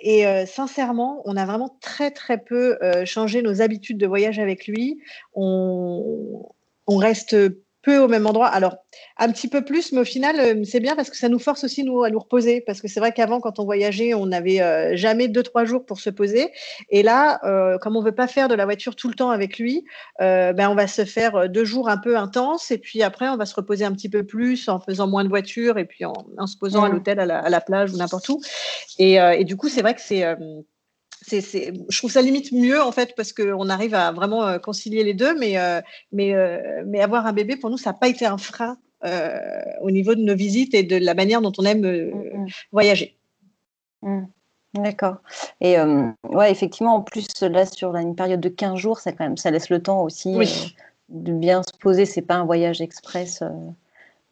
et 0.00 0.46
sincèrement, 0.46 1.22
on 1.24 1.36
a 1.36 1.44
vraiment 1.44 1.76
très 1.80 2.10
très 2.10 2.38
peu 2.38 2.78
changé 3.04 3.42
nos 3.42 3.62
habitudes 3.62 3.98
de 3.98 4.06
voyage 4.06 4.38
avec 4.38 4.66
lui. 4.66 4.98
On, 5.34 6.46
on 6.86 6.96
reste 6.96 7.36
peu 7.88 7.98
au 7.98 8.08
même 8.08 8.26
endroit. 8.26 8.48
Alors, 8.48 8.76
un 9.16 9.32
petit 9.32 9.48
peu 9.48 9.64
plus, 9.64 9.92
mais 9.92 10.00
au 10.00 10.04
final, 10.04 10.38
euh, 10.38 10.62
c'est 10.64 10.80
bien 10.80 10.94
parce 10.94 11.08
que 11.08 11.16
ça 11.16 11.30
nous 11.30 11.38
force 11.38 11.64
aussi 11.64 11.84
nous, 11.84 12.02
à 12.02 12.10
nous 12.10 12.18
reposer. 12.18 12.60
Parce 12.60 12.82
que 12.82 12.88
c'est 12.88 13.00
vrai 13.00 13.12
qu'avant, 13.12 13.40
quand 13.40 13.58
on 13.58 13.64
voyageait, 13.64 14.12
on 14.12 14.26
n'avait 14.26 14.60
euh, 14.60 14.94
jamais 14.94 15.26
deux, 15.26 15.42
trois 15.42 15.64
jours 15.64 15.86
pour 15.86 15.98
se 15.98 16.10
poser. 16.10 16.52
Et 16.90 17.02
là, 17.02 17.40
euh, 17.44 17.78
comme 17.78 17.96
on 17.96 18.02
veut 18.02 18.14
pas 18.14 18.26
faire 18.26 18.48
de 18.48 18.54
la 18.54 18.66
voiture 18.66 18.94
tout 18.94 19.08
le 19.08 19.14
temps 19.14 19.30
avec 19.30 19.58
lui, 19.58 19.84
ben, 20.20 20.68
on 20.68 20.74
va 20.74 20.86
se 20.86 21.06
faire 21.06 21.48
deux 21.48 21.64
jours 21.64 21.88
un 21.88 21.96
peu 21.96 22.18
intenses. 22.18 22.70
Et 22.70 22.78
puis 22.78 23.02
après, 23.02 23.28
on 23.30 23.38
va 23.38 23.46
se 23.46 23.54
reposer 23.54 23.86
un 23.86 23.92
petit 23.92 24.10
peu 24.10 24.22
plus 24.24 24.68
en 24.68 24.80
faisant 24.80 25.06
moins 25.06 25.24
de 25.24 25.30
voiture 25.30 25.78
et 25.78 25.86
puis 25.86 26.04
en, 26.04 26.46
se 26.46 26.58
posant 26.58 26.84
à 26.84 26.90
mmh. 26.90 26.92
l'hôtel, 26.92 27.20
à, 27.20 27.48
la, 27.48 27.60
plage 27.62 27.94
ou 27.94 27.96
n'importe 27.96 28.28
où. 28.28 28.40
Et, 28.98 29.14
et, 29.14 29.44
du 29.44 29.56
coup, 29.56 29.68
c'est 29.70 29.80
vrai 29.80 29.94
que 29.94 30.02
c'est 30.02 30.24
je 31.26 31.98
trouve 31.98 32.10
ça 32.10 32.22
limite 32.22 32.52
mieux 32.52 32.80
en 32.80 32.92
fait 32.92 33.14
parce 33.16 33.32
qu'on 33.32 33.68
arrive 33.68 33.94
à 33.94 34.12
vraiment 34.12 34.46
euh, 34.46 34.58
concilier 34.58 35.04
les 35.04 35.14
deux, 35.14 35.36
mais, 35.38 35.58
euh, 35.58 35.80
mais, 36.12 36.34
euh, 36.34 36.82
mais 36.86 37.00
avoir 37.00 37.26
un 37.26 37.32
bébé 37.32 37.56
pour 37.56 37.70
nous, 37.70 37.78
ça 37.78 37.90
n'a 37.90 37.98
pas 37.98 38.08
été 38.08 38.26
un 38.26 38.38
frein 38.38 38.78
au 39.80 39.92
niveau 39.92 40.16
de 40.16 40.22
nos 40.22 40.34
visites 40.34 40.74
et 40.74 40.82
de 40.82 40.96
la 40.96 41.14
manière 41.14 41.40
dont 41.40 41.52
on 41.56 41.64
aime 41.64 41.82
mmh, 41.82 42.10
mmh. 42.10 42.46
voyager. 42.72 43.16
Mmh. 44.02 44.24
D'accord. 44.74 45.18
Et 45.60 45.76
ouais, 46.24 46.50
effectivement, 46.50 46.96
en 46.96 47.02
plus, 47.02 47.28
là, 47.42 47.64
sur 47.64 47.94
une 47.94 48.16
période 48.16 48.40
de 48.40 48.48
15 48.48 48.76
jours, 48.76 48.98
ça, 48.98 49.12
quand 49.12 49.24
même, 49.24 49.36
ça 49.36 49.52
laisse 49.52 49.70
le 49.70 49.80
temps 49.80 50.02
aussi 50.02 50.36
de 51.10 51.32
bien 51.32 51.62
se 51.62 51.78
poser. 51.78 52.06
C'est 52.06 52.22
pas 52.22 52.34
un 52.34 52.44
voyage 52.44 52.80
express. 52.80 53.42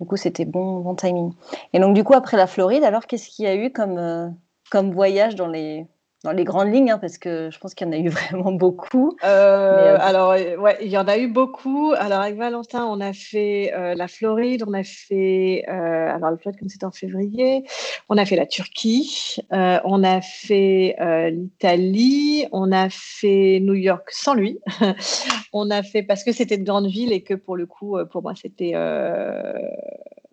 du 0.00 0.06
coup, 0.06 0.16
c'était 0.16 0.44
bon, 0.44 0.80
bon 0.80 0.96
timing. 0.96 1.32
Et 1.72 1.78
donc, 1.78 1.94
du 1.94 2.02
coup, 2.02 2.14
après 2.14 2.36
la 2.36 2.48
Floride, 2.48 2.82
alors, 2.82 3.06
qu'est-ce 3.06 3.28
qu'il 3.28 3.44
y 3.44 3.48
a 3.48 3.54
eu 3.54 3.70
comme, 3.70 4.34
comme 4.72 4.92
voyage 4.92 5.36
dans 5.36 5.48
les 5.48 5.86
dans 6.26 6.32
les 6.32 6.42
grandes 6.42 6.74
lignes, 6.74 6.90
hein, 6.90 6.98
parce 6.98 7.18
que 7.18 7.50
je 7.52 7.58
pense 7.60 7.74
qu'il 7.74 7.86
y 7.86 7.90
en 7.90 7.92
a 7.92 7.98
eu 7.98 8.08
vraiment 8.30 8.50
beaucoup. 8.50 9.16
Euh, 9.22 9.94
euh, 9.94 9.98
alors, 10.00 10.32
euh, 10.32 10.56
ouais, 10.56 10.76
il 10.82 10.88
y 10.88 10.98
en 10.98 11.06
a 11.06 11.16
eu 11.18 11.28
beaucoup. 11.28 11.92
Alors, 11.96 12.20
avec 12.20 12.36
Valentin, 12.36 12.84
on 12.84 13.00
a 13.00 13.12
fait 13.12 13.72
la 13.94 14.08
Floride, 14.08 14.64
on 14.66 14.74
a 14.74 14.82
fait, 14.82 15.64
alors 15.66 16.30
le 16.32 16.36
Floride, 16.36 16.58
comme 16.58 16.68
c'était 16.68 16.84
en 16.84 16.90
février, 16.90 17.64
on 18.08 18.18
a 18.18 18.24
fait 18.24 18.36
la 18.36 18.46
Turquie, 18.46 19.36
on 19.50 20.02
a 20.02 20.20
fait 20.20 20.96
l'Italie, 21.30 22.46
on 22.50 22.72
a 22.72 22.88
fait 22.90 23.60
New 23.62 23.74
York 23.74 24.08
sans 24.10 24.34
lui, 24.34 24.58
on 25.52 25.70
a 25.70 25.82
fait, 25.82 26.02
parce 26.02 26.24
que 26.24 26.32
c'était 26.32 26.58
de 26.58 26.64
grande 26.64 26.88
ville 26.88 27.12
et 27.12 27.22
que 27.22 27.34
pour 27.34 27.56
le 27.56 27.66
coup, 27.66 27.96
pour 28.10 28.22
moi, 28.22 28.32
c'était 28.34 28.74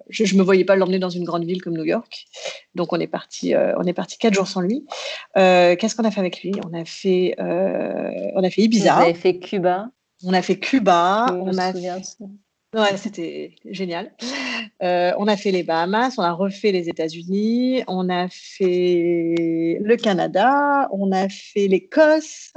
je 0.09 0.33
ne 0.33 0.39
me 0.39 0.43
voyais 0.43 0.65
pas 0.65 0.75
l'emmener 0.75 0.99
dans 0.99 1.09
une 1.09 1.23
grande 1.23 1.45
ville 1.45 1.61
comme 1.61 1.73
New 1.77 1.83
York. 1.83 2.25
Donc 2.75 2.93
on 2.93 2.99
est 2.99 3.07
parti, 3.07 3.53
euh, 3.53 3.73
on 3.77 3.83
est 3.83 3.93
parti 3.93 4.17
quatre 4.17 4.33
jours 4.33 4.47
sans 4.47 4.61
lui. 4.61 4.85
Euh, 5.37 5.75
qu'est-ce 5.75 5.95
qu'on 5.95 6.05
a 6.05 6.11
fait 6.11 6.19
avec 6.19 6.41
lui? 6.41 6.53
On 6.65 6.73
a 6.73 6.85
fait, 6.85 7.35
euh, 7.39 8.11
on 8.35 8.43
a 8.43 8.49
fait 8.49 8.61
Ibiza. 8.63 8.97
On 8.97 9.09
a 9.09 9.13
fait 9.13 9.39
Cuba. 9.39 9.89
On 10.23 10.33
a 10.33 10.41
fait 10.41 10.57
Cuba. 10.57 11.27
on 11.31 11.57
a 11.57 11.73
Ouais, 12.75 12.97
c'était 12.97 13.53
génial. 13.69 14.11
on 14.81 15.27
a 15.27 15.37
fait 15.37 15.51
les 15.51 15.61
Bahamas, 15.61 16.15
on 16.17 16.23
a 16.23 16.31
refait 16.31 16.71
les 16.71 16.89
États-Unis, 16.89 17.83
on 17.87 18.09
a 18.09 18.27
fait 18.29 19.77
le 19.79 19.95
Canada, 19.95 20.89
on 20.91 21.11
a 21.11 21.29
fait 21.29 21.67
l'Écosse, 21.67 22.51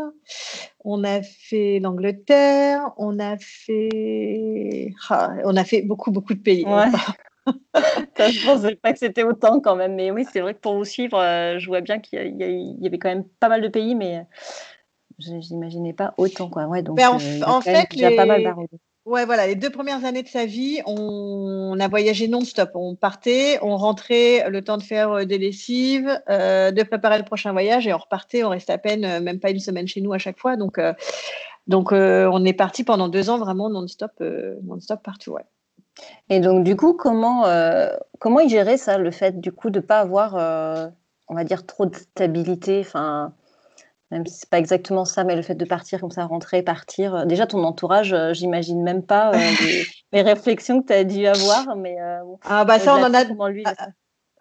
on 0.85 1.05
a 1.05 1.21
fait 1.21 1.81
l'Angleterre, 1.81 2.93
on 2.97 3.19
a 3.19 3.37
fait, 3.37 4.95
ah, 5.11 5.35
on 5.45 5.55
a 5.55 5.65
fait 5.65 5.83
beaucoup 5.83 6.11
beaucoup 6.11 6.33
de 6.33 6.41
pays. 6.41 6.65
Ouais. 6.65 6.87
je 8.19 8.47
pensais 8.47 8.77
pas 8.77 8.93
que 8.93 8.99
c'était 8.99 9.23
autant 9.23 9.61
quand 9.61 9.77
même. 9.77 9.95
Mais 9.95 10.11
oui, 10.11 10.27
c'est 10.31 10.41
vrai 10.41 10.55
que 10.55 10.61
pour 10.61 10.75
vous 10.75 10.85
suivre, 10.85 11.19
euh, 11.19 11.59
je 11.59 11.67
vois 11.67 11.81
bien 11.81 11.99
qu'il 11.99 12.19
y, 12.19 12.87
avait 12.87 12.99
quand 12.99 13.09
même 13.09 13.25
pas 13.41 13.49
mal 13.49 13.63
de 13.63 13.69
pays, 13.69 13.95
mais 13.95 14.27
je 15.19 15.33
n'imaginais 15.33 15.93
pas 15.93 16.15
autant. 16.19 16.49
Quoi. 16.49 16.67
Ouais, 16.67 16.83
donc, 16.83 16.97
ben, 16.97 17.11
en, 17.11 17.17
euh, 17.17 17.61
fait, 17.61 17.95
les... 17.95 18.17
pas 18.17 18.27
mal 18.27 18.55
Ouais, 19.05 19.25
voilà, 19.25 19.47
les 19.47 19.55
deux 19.55 19.71
premières 19.71 20.05
années 20.05 20.25
de 20.25 20.29
sa 20.29 20.47
vie, 20.47 20.81
on, 20.85 21.79
a 21.79 21.87
voyagé 21.87 22.27
non-stop. 22.27 22.71
On 22.75 22.97
partait, 22.97 23.57
on 23.63 23.77
rentrait, 23.77 24.51
le 24.51 24.63
temps 24.63 24.79
de 24.79 24.83
faire 24.83 25.13
euh, 25.13 25.25
des 25.25 25.39
lessives, 25.39 26.07
de 26.29 26.83
préparer 26.83 27.19
le 27.19 27.25
prochain 27.25 27.53
voyage, 27.53 27.87
et 27.87 27.95
on 27.95 27.99
repartait. 27.99 28.43
On 28.43 28.49
restait 28.49 28.73
à 28.73 28.79
peine, 28.79 29.23
même 29.23 29.39
pas 29.39 29.51
une 29.51 29.61
semaine 29.61 29.87
chez 29.87 30.01
nous 30.01 30.13
à 30.13 30.19
chaque 30.19 30.41
fois. 30.41 30.57
Donc, 30.57 30.81
donc 31.69 31.93
on 31.93 32.45
est 32.45 32.53
parti 32.53 32.83
pendant 32.83 33.09
deux 33.09 33.31
ans 33.31 33.39
vraiment 33.39 33.71
non-stop, 33.71 34.11
non-stop 34.65 35.01
partout. 35.05 35.35
Ouais. 35.35 35.45
Et 36.29 36.41
donc, 36.41 36.65
du 36.65 36.77
coup, 36.77 36.95
comment, 36.95 37.47
euh, 37.47 37.97
comment 38.19 38.41
il 38.41 38.49
gérait 38.49 38.77
ça, 38.77 38.99
le 38.99 39.11
fait 39.11 39.41
du 39.41 39.53
coup 39.53 39.71
de 39.71 39.81
ne 39.81 39.85
pas 39.85 40.01
avoir, 40.01 40.37
euh, 40.37 40.89
on 41.29 41.35
va 41.35 41.45
dire, 41.45 41.65
trop 41.67 41.87
de 41.87 41.95
stabilité 41.95 42.81
Enfin, 42.81 43.33
même 44.11 44.27
si 44.27 44.41
c'est 44.41 44.51
pas 44.51 44.59
exactement 44.59 45.05
ça, 45.05 45.25
mais 45.25 45.37
le 45.37 45.43
fait 45.43 45.55
de 45.55 45.65
partir 45.65 46.01
comme 46.01 46.11
ça, 46.11 46.25
rentrer, 46.27 46.63
partir. 46.63 47.15
Euh, 47.15 47.25
déjà, 47.25 47.47
ton 47.47 47.63
entourage, 47.65 48.15
j'imagine 48.33 48.83
même 48.83 49.03
pas 49.03 49.33
les, 50.13 50.23
réflexions 50.23 50.83
que 50.83 50.89
tu 50.89 50.93
as 50.93 51.05
dû 51.05 51.27
avoir. 51.27 51.77
Mais, 51.77 51.97
ah, 52.45 52.65
bah 52.65 52.79
ça, 52.79 52.97
on 52.97 53.03
en 53.03 53.15
a. 53.15 53.25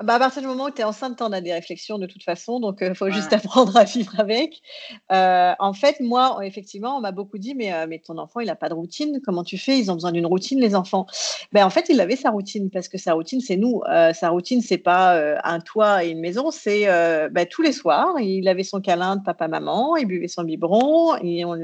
Bah, 0.03 0.15
à 0.15 0.19
partir 0.19 0.41
du 0.41 0.47
moment 0.49 0.65
où 0.65 0.71
tu 0.71 0.81
es 0.81 0.83
enceinte, 0.83 1.21
on 1.21 1.31
a 1.31 1.39
des 1.39 1.53
réflexions 1.53 1.97
de 1.97 2.05
toute 2.05 2.21
façon, 2.21 2.59
donc 2.59 2.79
il 2.81 2.93
faut 2.95 3.09
juste 3.09 3.31
apprendre 3.33 3.77
à 3.77 3.85
vivre 3.85 4.19
avec. 4.19 4.61
en 5.09 5.73
fait, 5.73 6.01
moi, 6.01 6.39
effectivement, 6.43 6.97
on 6.97 6.99
m'a 6.99 7.13
beaucoup 7.13 7.37
dit, 7.37 7.55
mais, 7.55 7.71
mais 7.87 7.99
ton 7.99 8.17
enfant, 8.17 8.41
il 8.41 8.47
n'a 8.47 8.57
pas 8.57 8.67
de 8.67 8.73
routine, 8.73 9.21
comment 9.25 9.45
tu 9.45 9.57
fais? 9.57 9.79
Ils 9.79 9.89
ont 9.89 9.93
besoin 9.93 10.11
d'une 10.11 10.25
routine, 10.25 10.59
les 10.59 10.75
enfants. 10.75 11.05
Ben, 11.53 11.65
en 11.65 11.69
fait, 11.69 11.85
il 11.87 12.01
avait 12.01 12.17
sa 12.17 12.29
routine, 12.29 12.69
parce 12.69 12.89
que 12.89 12.97
sa 12.97 13.13
routine, 13.13 13.39
c'est 13.39 13.55
nous. 13.55 13.81
sa 14.13 14.29
routine, 14.29 14.61
c'est 14.61 14.77
pas 14.77 15.39
un 15.45 15.61
toit 15.61 16.03
et 16.03 16.09
une 16.09 16.19
maison, 16.19 16.51
c'est 16.51 16.87
ben, 17.31 17.45
tous 17.49 17.61
les 17.61 17.71
soirs, 17.71 18.19
il 18.19 18.49
avait 18.49 18.63
son 18.63 18.81
câlin 18.81 19.15
de 19.15 19.23
papa-maman, 19.23 19.95
il 19.95 20.07
buvait 20.07 20.27
son 20.27 20.43
biberon, 20.43 21.15
et, 21.21 21.45
on, 21.45 21.55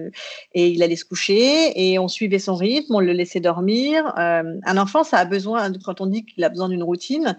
et 0.54 0.70
il 0.70 0.82
allait 0.84 0.96
se 0.96 1.06
coucher, 1.06 1.74
et 1.76 2.00
on 2.00 2.08
suivait 2.08 2.40
son 2.40 2.56
rythme, 2.56 2.96
on 2.96 3.02
le 3.02 3.12
laissait 3.12 3.42
dormir. 3.42 4.14
un 4.16 4.78
enfant, 4.78 5.04
ça 5.04 5.18
a 5.18 5.26
besoin, 5.26 5.70
quand 5.84 6.00
on 6.00 6.06
dit 6.06 6.24
qu'il 6.24 6.46
a 6.46 6.50
besoin 6.50 6.70
d'une 6.70 6.84
routine, 6.84 7.36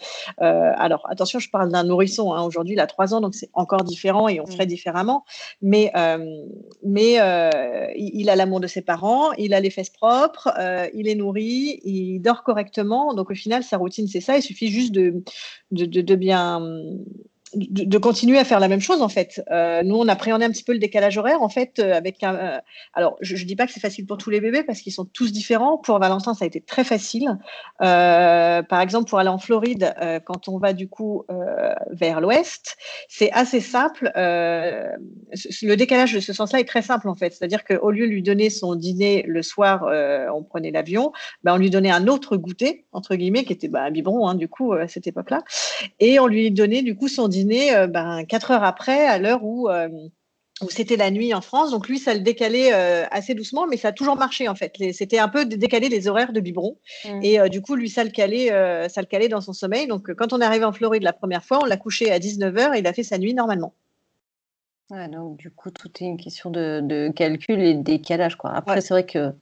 alors 0.82 1.06
attention, 1.08 1.38
je 1.38 1.48
parle 1.48 1.70
d'un 1.70 1.84
nourrisson. 1.84 2.32
Hein. 2.32 2.42
Aujourd'hui, 2.44 2.74
il 2.74 2.80
a 2.80 2.86
trois 2.86 3.14
ans, 3.14 3.20
donc 3.20 3.34
c'est 3.34 3.50
encore 3.52 3.84
différent 3.84 4.28
et 4.28 4.40
on 4.40 4.46
ferait 4.46 4.64
mmh. 4.64 4.68
différemment. 4.68 5.24
Mais, 5.60 5.92
euh, 5.96 6.18
mais 6.84 7.20
euh, 7.20 7.50
il 7.96 8.28
a 8.28 8.36
l'amour 8.36 8.60
de 8.60 8.66
ses 8.66 8.82
parents, 8.82 9.32
il 9.32 9.54
a 9.54 9.60
les 9.60 9.70
fesses 9.70 9.90
propres, 9.90 10.50
euh, 10.58 10.88
il 10.94 11.08
est 11.08 11.14
nourri, 11.14 11.80
il 11.84 12.20
dort 12.20 12.42
correctement. 12.42 13.14
Donc 13.14 13.30
au 13.30 13.34
final, 13.34 13.62
sa 13.62 13.76
routine, 13.76 14.08
c'est 14.08 14.20
ça. 14.20 14.36
Il 14.36 14.42
suffit 14.42 14.68
juste 14.68 14.92
de, 14.92 15.22
de 15.70 16.14
bien 16.14 16.60
de, 17.54 17.98
continuer 17.98 18.38
à 18.38 18.44
faire 18.44 18.60
la 18.60 18.68
même 18.68 18.80
chose 18.80 19.02
en 19.02 19.08
fait. 19.08 19.42
Euh, 19.50 19.82
nous, 19.82 19.96
on 19.96 20.08
appréhendait 20.08 20.44
un 20.44 20.50
petit 20.50 20.64
peu 20.64 20.72
le 20.72 20.78
décalage 20.78 21.18
horaire 21.18 21.42
en 21.42 21.48
fait. 21.48 21.78
Euh, 21.78 21.94
avec 21.94 22.22
un, 22.22 22.34
euh, 22.34 22.58
alors, 22.94 23.16
je, 23.20 23.34
ne 23.34 23.44
dis 23.44 23.56
pas 23.56 23.66
que 23.66 23.72
c'est 23.72 23.80
facile 23.80 24.06
pour 24.06 24.18
tous 24.18 24.30
les 24.30 24.40
bébés 24.40 24.62
parce 24.62 24.80
qu'ils 24.80 24.92
sont 24.92 25.04
tous 25.04 25.32
différents. 25.32 25.78
Pour 25.78 25.98
Valentin, 25.98 26.34
ça 26.34 26.44
a 26.44 26.48
été 26.48 26.60
très 26.60 26.84
facile. 26.84 27.38
par 27.78 28.80
exemple, 28.80 29.08
pour 29.08 29.18
aller 29.18 29.28
en 29.28 29.38
Floride, 29.38 29.94
quand 30.24 30.48
on 30.48 30.58
va 30.58 30.72
du 30.72 30.88
coup 30.88 31.24
vers 31.90 32.20
l'ouest, 32.20 32.76
c'est 33.08 33.30
assez 33.32 33.60
simple. 33.60 34.10
le 34.14 35.74
décalage 35.74 36.14
de 36.14 36.20
ce 36.20 36.32
sens-là 36.32 36.60
est 36.60 36.68
très 36.68 36.82
simple 36.82 37.08
en 37.08 37.14
fait. 37.14 37.32
C'est-à-dire 37.32 37.64
qu'au 37.64 37.90
lieu 37.90 38.06
de 38.06 38.12
lui 38.12 38.22
donner 38.22 38.50
son 38.50 38.74
dîner 38.74 39.24
le 39.26 39.42
soir, 39.42 39.86
on 40.34 40.42
prenait 40.42 40.70
l'avion, 40.70 41.12
ben, 41.44 41.54
on 41.54 41.58
lui 41.58 41.70
donnait 41.70 41.90
un 41.90 42.06
autre 42.08 42.36
goûter 42.36 42.84
entre 42.92 43.14
guillemets 43.16 43.44
qui 43.44 43.52
était 43.52 43.68
bah, 43.68 43.82
un 43.82 43.90
biberon 43.90 44.28
hein, 44.28 44.34
du 44.34 44.48
coup 44.48 44.72
à 44.72 44.88
cette 44.88 45.06
époque-là, 45.06 45.42
et 46.00 46.18
on 46.18 46.26
lui 46.26 46.50
donnait 46.50 46.82
du 46.82 46.96
coup 46.96 47.08
son 47.08 47.28
dîner 47.28 47.41
euh, 47.50 47.86
ben, 47.86 48.24
quatre 48.24 48.50
heures 48.50 48.64
après, 48.64 49.06
à 49.06 49.18
l'heure 49.18 49.44
où 49.44 49.68
euh, 49.68 49.88
c'était 50.70 50.96
la 50.96 51.10
nuit 51.10 51.34
en 51.34 51.40
France. 51.40 51.70
Donc 51.70 51.88
lui, 51.88 51.98
ça 51.98 52.14
le 52.14 52.20
décalait 52.20 52.72
euh, 52.72 53.04
assez 53.10 53.34
doucement, 53.34 53.66
mais 53.66 53.76
ça 53.76 53.88
a 53.88 53.92
toujours 53.92 54.16
marché 54.16 54.48
en 54.48 54.54
fait. 54.54 54.74
C'était 54.92 55.18
un 55.18 55.28
peu 55.28 55.44
décalé 55.44 55.88
les 55.88 56.08
horaires 56.08 56.32
de 56.32 56.40
biberon. 56.40 56.78
Mmh. 57.04 57.20
Et 57.22 57.40
euh, 57.40 57.48
du 57.48 57.62
coup, 57.62 57.74
lui, 57.74 57.88
ça 57.88 58.04
le, 58.04 58.10
calait, 58.10 58.48
ça 58.88 59.00
le 59.00 59.06
calait 59.06 59.28
dans 59.28 59.40
son 59.40 59.52
sommeil. 59.52 59.86
Donc 59.86 60.12
quand 60.14 60.32
on 60.32 60.40
est 60.40 60.44
arrivé 60.44 60.64
en 60.64 60.72
Floride 60.72 61.02
la 61.02 61.12
première 61.12 61.44
fois, 61.44 61.60
on 61.62 61.66
l'a 61.66 61.76
couché 61.76 62.10
à 62.10 62.18
19h 62.18 62.76
et 62.76 62.80
il 62.80 62.86
a 62.86 62.92
fait 62.92 63.02
sa 63.02 63.18
nuit 63.18 63.34
normalement. 63.34 63.74
Ouais, 64.90 65.08
donc 65.08 65.38
du 65.38 65.50
coup, 65.50 65.70
tout 65.70 65.88
est 66.00 66.06
une 66.06 66.18
question 66.18 66.50
de, 66.50 67.10
calcul 67.14 67.60
et 67.60 67.74
de 67.74 67.82
décalage. 67.82 68.36
Quoi. 68.36 68.50
Après, 68.52 68.80
c'est 68.80 68.92
vrai 68.92 69.06
que 69.06 69.32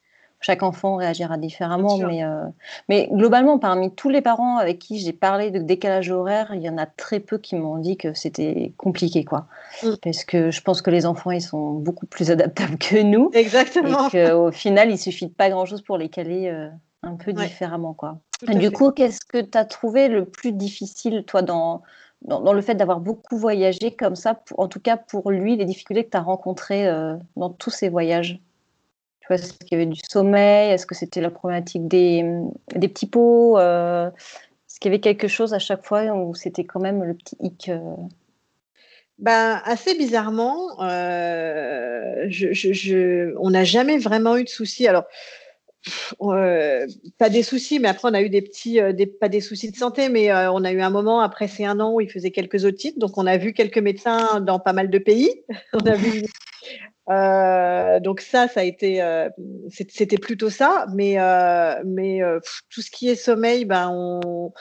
chaque 0.41 0.63
enfant 0.63 0.97
réagira 0.97 1.37
différemment, 1.37 1.99
mais, 1.99 2.25
euh, 2.25 2.45
mais 2.89 3.09
globalement, 3.13 3.59
parmi 3.59 3.95
tous 3.95 4.09
les 4.09 4.23
parents 4.23 4.57
avec 4.57 4.79
qui 4.79 4.99
j'ai 4.99 5.13
parlé 5.13 5.51
de 5.51 5.59
décalage 5.59 6.11
horaire, 6.11 6.53
il 6.55 6.63
y 6.63 6.69
en 6.69 6.79
a 6.79 6.87
très 6.87 7.21
peu 7.21 7.37
qui 7.37 7.57
m'ont 7.57 7.77
dit 7.77 7.99
que 7.99 8.15
c'était 8.15 8.73
compliqué, 8.79 9.25
quoi. 9.25 9.47
Mm. 9.83 9.89
Parce 10.03 10.25
que 10.25 10.51
je 10.51 10.61
pense 10.63 10.81
que 10.81 10.91
les 10.91 11.05
enfants, 11.05 11.31
ils 11.31 11.43
sont 11.43 11.73
beaucoup 11.73 12.07
plus 12.07 12.31
adaptables 12.31 12.79
que 12.79 13.03
nous. 13.03 13.31
Exactement. 13.35 14.09
Et 14.09 14.31
qu'au 14.31 14.51
final, 14.51 14.91
il 14.91 14.99
suffit 14.99 15.27
de 15.27 15.33
pas 15.33 15.51
grand-chose 15.51 15.83
pour 15.83 15.99
les 15.99 16.09
caler 16.09 16.49
euh, 16.49 16.69
un 17.03 17.17
peu 17.17 17.35
différemment, 17.35 17.93
quoi. 17.93 18.19
du 18.49 18.71
coup, 18.71 18.93
qu'est-ce 18.93 19.25
que 19.25 19.43
tu 19.43 19.59
as 19.59 19.67
trouvé 19.67 20.09
le 20.09 20.25
plus 20.25 20.53
difficile, 20.53 21.25
toi, 21.27 21.43
dans, 21.43 21.83
dans, 22.23 22.53
le 22.55 22.63
fait 22.63 22.75
d'avoir 22.75 23.01
beaucoup 23.01 23.37
voyagé 23.37 23.91
comme 23.91 24.17
ça, 24.17 24.41
en 24.57 24.69
tout 24.69 24.81
cas 24.81 24.97
pour 24.97 25.31
lui, 25.31 25.57
les 25.57 25.67
difficultés 25.67 26.05
que 26.05 26.11
tu 26.11 26.17
as 26.17 26.23
rencontrées 26.23 26.89
euh, 26.89 27.17
dans 27.37 27.51
tous 27.51 27.71
ces 27.71 27.91
voyages? 27.91 28.41
Est-ce 29.31 29.53
qu'il 29.53 29.73
y 29.73 29.75
avait 29.75 29.87
du 29.87 30.01
sommeil? 30.09 30.71
Est-ce 30.71 30.87
que 30.87 30.95
c'était 30.95 31.21
la 31.21 31.31
problématique 31.31 31.87
des, 31.89 32.25
des 32.75 32.89
petits 32.89 33.07
pots? 33.07 33.59
Euh, 33.59 34.09
Est-ce 34.09 34.81
qu'il 34.81 34.91
y 34.91 34.95
avait 34.95 35.01
quelque 35.01 35.29
chose 35.29 35.55
à 35.55 35.59
chaque 35.59 35.85
fois 35.85 36.05
où 36.15 36.35
c'était 36.35 36.65
quand 36.65 36.81
même 36.81 37.05
le 37.05 37.15
petit 37.15 37.37
hic 37.41 37.69
euh? 37.69 37.97
ben, 39.19 39.61
assez 39.65 39.95
bizarrement, 39.95 40.83
euh, 40.83 42.29
on 43.39 43.51
n'a 43.51 43.65
jamais 43.65 43.99
vraiment 43.99 44.37
eu 44.37 44.45
de 44.45 44.49
soucis. 44.49 44.89
Alors, 44.89 45.05
pas 46.19 47.29
des 47.31 47.43
soucis, 47.43 47.79
mais 47.79 47.89
après 47.89 48.09
on 48.11 48.15
a 48.15 48.23
eu 48.23 48.31
des 48.31 48.43
petits, 48.43 48.81
pas 49.21 49.29
des 49.29 49.41
soucis 49.41 49.71
de 49.71 49.77
santé, 49.77 50.09
mais 50.09 50.33
on 50.49 50.65
a 50.65 50.73
eu 50.73 50.81
un 50.81 50.91
moment 50.91 51.21
après 51.21 51.49
ces 51.49 51.65
un 51.65 51.81
an 51.81 51.93
où 51.95 52.01
il 52.01 52.11
faisait 52.11 52.31
quelques 52.31 52.65
otites, 52.65 52.99
donc 52.99 53.19
on 53.19 53.27
a 53.27 53.37
vu 53.37 53.53
quelques 53.53 53.79
médecins 53.79 54.41
dans 54.41 54.59
pas 54.59 54.73
mal 54.73 54.91
de 54.91 54.99
pays. 54.99 55.43
on 55.75 55.87
a 55.87 55.95
vu 55.97 56.25
euh, 57.11 57.99
donc 58.01 58.21
ça, 58.21 58.47
ça 58.47 58.61
a 58.61 58.63
été, 58.63 59.03
euh, 59.03 59.29
c'était 59.69 60.19
plutôt 60.19 60.51
ça. 60.51 60.87
Mais, 60.95 61.19
euh, 61.19 61.83
mais 61.85 62.21
tout 62.69 62.83
ce 62.83 62.91
qui 62.91 63.09
est 63.09 63.17
sommeil, 63.17 63.65
ben 63.65 63.91
on, 63.93 64.53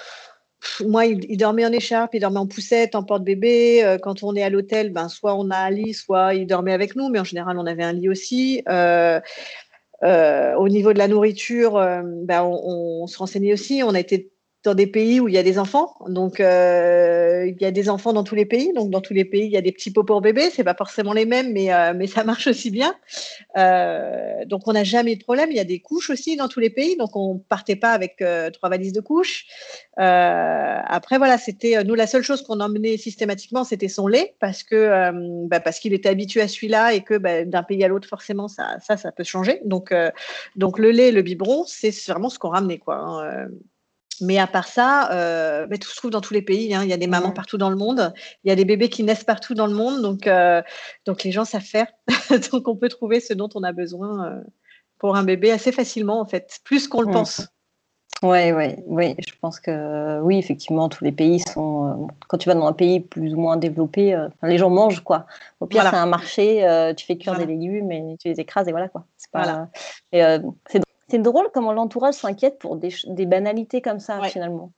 moi, 0.86 1.06
il, 1.06 1.38
dormait 1.38 1.66
en 1.66 1.72
écharpe, 1.72 2.16
il 2.16 2.22
dormait 2.22 2.40
en 2.40 2.48
poussette, 2.48 2.96
en 2.96 3.04
porte-bébé. 3.04 3.98
quand 4.02 4.24
on 4.24 4.36
est 4.36 4.44
à 4.44 4.50
l'hôtel, 4.50 4.92
ben 4.92 5.10
soit 5.10 5.36
on 5.36 5.52
a 5.52 5.58
un 5.58 5.70
lit, 5.70 5.94
soit 5.94 6.34
il 6.34 6.48
dormait 6.48 6.74
avec 6.74 6.96
nous, 6.96 7.10
mais 7.10 7.20
en 7.20 7.24
général, 7.24 7.60
on 7.60 7.66
avait 7.66 7.84
un 7.84 7.94
lit 7.94 8.10
aussi. 8.10 8.64
au 8.68 10.68
niveau 10.70 10.94
de 10.94 10.98
la 10.98 11.08
nourriture, 11.08 11.74
ben 12.24 12.44
on, 12.44 13.06
se 13.08 13.18
renseignait 13.18 13.54
aussi. 13.54 13.84
On 13.84 13.94
a 13.94 14.00
été 14.00 14.32
dans 14.64 14.76
des 14.76 14.88
pays 14.88 15.22
où 15.22 15.30
il 15.30 15.34
y 15.34 15.38
a 15.38 15.44
des 15.44 15.58
enfants. 15.58 15.96
Donc, 16.08 16.42
euh, 16.42 17.46
il 17.48 17.62
y 17.62 17.66
a 17.66 17.72
des 17.72 17.90
enfants 17.90 18.12
dans 18.12 18.26
tous 18.26 18.36
les 18.36 18.46
pays. 18.46 18.74
Donc, 18.74 18.90
dans 18.90 19.00
tous 19.00 19.14
les 19.14 19.24
pays, 19.24 19.46
il 19.46 19.52
y 19.52 19.58
a 19.58 19.62
des 19.62 19.72
petits 19.72 19.92
pots 19.92 20.04
pour 20.04 20.20
bébés. 20.20 20.50
C'est 20.52 20.66
pas 20.66 20.76
forcément 20.76 21.14
les 21.14 21.26
mêmes, 21.26 21.54
mais, 21.54 21.74
euh, 21.74 21.94
mais 21.96 22.08
ça 22.08 22.24
marche 22.26 22.48
aussi 22.48 22.70
bien. 22.70 22.94
Euh, 23.58 24.44
donc, 24.46 24.68
on 24.68 24.74
n'a 24.74 24.84
jamais 24.84 25.16
de 25.16 25.24
problème. 25.24 25.50
Il 25.52 25.56
y 25.56 25.62
a 25.62 25.66
des 25.66 25.80
couches 25.80 26.10
aussi 26.10 26.36
dans 26.36 26.50
tous 26.50 26.60
les 26.60 26.70
pays. 26.70 26.98
Donc, 26.98 27.16
on 27.16 27.38
partait 27.38 27.78
pas 27.78 27.92
avec 27.92 28.22
trois 28.54 28.70
valises 28.70 28.92
de 28.94 29.00
couches. 29.00 29.46
après, 29.96 31.18
voilà, 31.18 31.38
c'était 31.38 31.82
nous 31.86 31.96
la 31.96 32.08
seule 32.08 32.24
chose 32.24 32.42
qu'on 32.42 32.60
emmenait 32.60 32.98
systématiquement, 32.98 33.64
c'était 33.64 33.88
son 33.88 34.08
lait 34.08 34.36
parce 34.40 34.64
que 34.64 35.48
bah, 35.48 35.60
parce 35.60 35.80
qu'il 35.80 35.94
était 35.94 36.10
habitué 36.10 36.42
à 36.42 36.48
celui-là 36.48 36.94
et 36.94 37.02
que 37.02 37.18
bah, 37.18 37.46
d'un 37.46 37.64
pays 37.64 37.84
à 37.84 37.88
l'autre, 37.88 38.08
forcément, 38.08 38.48
ça, 38.48 38.78
ça, 38.86 38.98
ça 38.98 39.12
peut 39.12 39.24
changer. 39.24 39.62
Donc, 39.64 39.94
donc 40.58 40.80
le 40.80 40.92
lait, 40.92 41.12
le 41.12 41.22
biberon, 41.22 41.64
c'est 41.66 41.96
vraiment 42.08 42.30
ce 42.30 42.40
qu'on 42.40 42.50
ramenait, 42.50 42.80
quoi. 42.80 42.96
Hein, 42.98 43.48
mais 44.22 44.38
à 44.38 44.48
part 44.48 44.68
ça, 44.68 45.12
euh, 45.12 45.68
bah, 45.68 45.78
tout 45.78 45.90
se 45.90 45.96
trouve 45.96 46.12
dans 46.12 46.22
tous 46.22 46.34
les 46.34 46.42
pays. 46.42 46.74
Hein. 46.74 46.84
Il 46.84 46.90
y 46.90 46.94
a 46.94 46.98
des 46.98 47.08
mamans 47.08 47.32
partout 47.32 47.58
dans 47.58 47.70
le 47.70 47.76
monde. 47.76 48.14
Il 48.44 48.50
y 48.50 48.52
a 48.52 48.56
des 48.56 48.66
bébés 48.66 48.90
qui 48.90 49.04
naissent 49.04 49.24
partout 49.24 49.54
dans 49.54 49.68
le 49.68 49.74
monde. 49.74 50.02
Donc, 50.02 50.28
euh, 50.28 50.62
donc 51.06 51.24
les 51.24 51.32
gens 51.32 51.46
savent 51.46 51.62
faire. 51.62 51.88
donc 52.52 52.68
on 52.68 52.76
peut 52.76 52.90
trouver 52.90 53.20
ce 53.20 53.34
dont 53.34 53.50
on 53.56 53.64
a 53.64 53.72
besoin 53.72 54.26
euh, 54.26 54.42
pour 54.98 55.16
un 55.16 55.24
bébé 55.24 55.52
assez 55.52 55.72
facilement, 55.72 56.20
en 56.20 56.26
fait, 56.26 56.60
plus 56.64 56.88
qu'on 56.88 57.02
le 57.02 57.12
pense. 57.12 57.48
Oui, 58.22 58.52
oui, 58.52 58.76
oui. 58.86 59.16
Je 59.26 59.34
pense 59.40 59.62
que 59.62 60.20
oui, 60.20 60.38
effectivement, 60.38 60.90
tous 60.90 61.06
les 61.06 61.14
pays 61.14 61.40
sont. 61.40 62.10
quand 62.28 62.38
tu 62.38 62.50
vas 62.50 62.56
dans 62.56 62.68
un 62.68 62.74
pays 62.74 63.00
plus 63.00 63.34
ou 63.34 63.40
moins 63.40 63.56
développé, 63.56 64.22
les 64.44 64.58
gens 64.58 64.70
mangent 64.70 65.04
quoi. 65.04 65.26
Au 65.62 65.68
pire, 65.68 65.84
c'est 65.84 65.96
un 65.96 66.06
marché, 66.06 66.94
tu 66.98 67.06
fais 67.06 67.18
cuire 67.18 67.38
des 67.38 67.46
légumes 67.46 67.92
et 67.94 68.18
tu 68.20 68.28
les 68.28 68.42
écrases 68.42 68.68
et 68.68 68.72
voilà 68.72 68.90
quoi. 68.90 69.06
C'est 69.16 69.32
pas. 69.32 69.70
c'est 70.12 70.82
c'est 71.10 71.20
drôle 71.20 71.50
comment 71.54 71.74
l'entourage 71.74 72.16
s'inquiète 72.16 72.60
pour 72.60 72.78
des, 72.78 73.26
banalités 73.26 73.82
comme 73.82 74.00
ça, 74.00 74.22
finalement. 74.24 74.72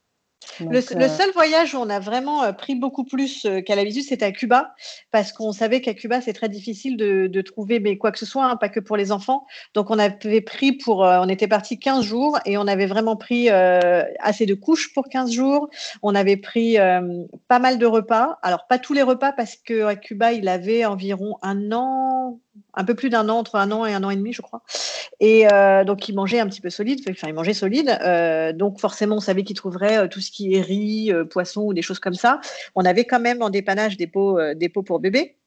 le, 0.60 0.78
euh, 0.78 1.08
seul 1.10 1.32
voyage 1.34 1.76
où 1.76 1.78
on 1.78 1.90
a 1.90 2.00
vraiment 2.00 2.44
euh, 2.44 2.52
pris 2.52 2.76
beaucoup 2.76 3.04
plus 3.04 3.46
euh, 3.46 3.62
qu'à 3.62 3.76
l'habitude, 3.76 4.04
c'était 4.04 4.26
à 4.26 4.32
Cuba, 4.32 4.74
parce 5.12 5.34
qu'on 5.34 5.52
savait 5.52 5.82
qu'à 5.82 5.94
Cuba, 5.94 6.22
c'est 6.22 6.34
très 6.34 6.50
difficile 6.50 6.98
de, 6.98 7.42
trouver 7.42 7.80
mais 7.80 7.98
quoi 7.98 8.12
que 8.12 8.20
ce 8.20 8.26
soit, 8.26 8.46
hein, 8.46 8.56
pas 8.56 8.70
que 8.70 8.80
pour 8.80 8.98
les 8.98 9.12
enfants. 9.12 9.46
Donc, 9.74 9.90
on 9.90 10.00
avait 10.00 10.42
pris 10.42 10.74
pour, 10.74 11.00
on 11.00 11.28
était 11.28 11.48
parti 11.48 11.80
15 11.80 12.06
jours 12.06 12.40
et 12.46 12.58
on 12.58 12.68
avait 12.68 12.86
vraiment 12.86 13.16
pris 13.16 13.50
assez 13.50 14.46
de 14.46 14.54
couches 14.54 14.94
pour 14.94 15.10
15 15.10 15.32
jours. 15.32 15.70
On 16.04 16.14
avait 16.14 16.38
pris 16.38 16.78
pas 17.48 17.60
mal 17.60 17.80
de 17.80 17.86
repas. 17.88 18.38
Alors, 18.44 18.68
pas 18.68 18.78
tous 18.78 18.94
les 18.94 19.02
repas, 19.02 19.32
parce 19.32 19.56
qu'à 19.56 19.96
Cuba, 19.96 20.34
il 20.34 20.48
avait 20.48 20.86
environ 20.86 21.38
un 21.42 21.72
an, 21.72 22.40
un 22.74 22.84
peu 22.84 22.96
plus 22.96 23.10
d'un 23.10 23.30
an, 23.30 23.38
entre 23.38 23.56
un 23.56 23.72
an 23.72 23.86
et 23.86 23.94
un 23.94 24.04
an 24.04 24.10
et 24.10 24.16
demi, 24.16 24.34
je 24.34 24.42
crois. 24.42 24.64
Et 25.20 25.48
euh, 25.52 25.84
donc, 25.84 26.10
il 26.10 26.16
mangeait 26.16 26.40
un 26.40 26.48
petit 26.48 26.62
peu 26.62 26.70
solide, 26.70 27.02
enfin, 27.10 27.28
il 27.28 27.34
mangeait 27.34 27.54
solide. 27.54 27.98
Euh, 28.02 28.54
donc, 28.54 28.80
forcément, 28.80 29.18
on 29.18 29.20
savait 29.20 29.44
qu'il 29.44 29.56
trouverait 29.56 29.98
euh, 29.98 30.08
tout 30.08 30.22
ce 30.22 30.32
qui 30.32 30.56
est 30.56 30.62
riz, 30.62 31.12
poisson 31.30 31.64
ou 31.64 31.74
des 31.74 31.82
choses 31.82 32.00
comme 32.00 32.14
ça. 32.14 32.40
On 32.76 32.86
avait 32.86 33.06
quand 33.06 33.20
même 33.20 33.42
en 33.42 33.50
dépannage 33.50 33.98
des 33.98 34.08
pots, 34.08 34.40
des 34.56 34.70
pots 34.70 34.84
pour 34.84 35.00
bébé. 35.00 35.38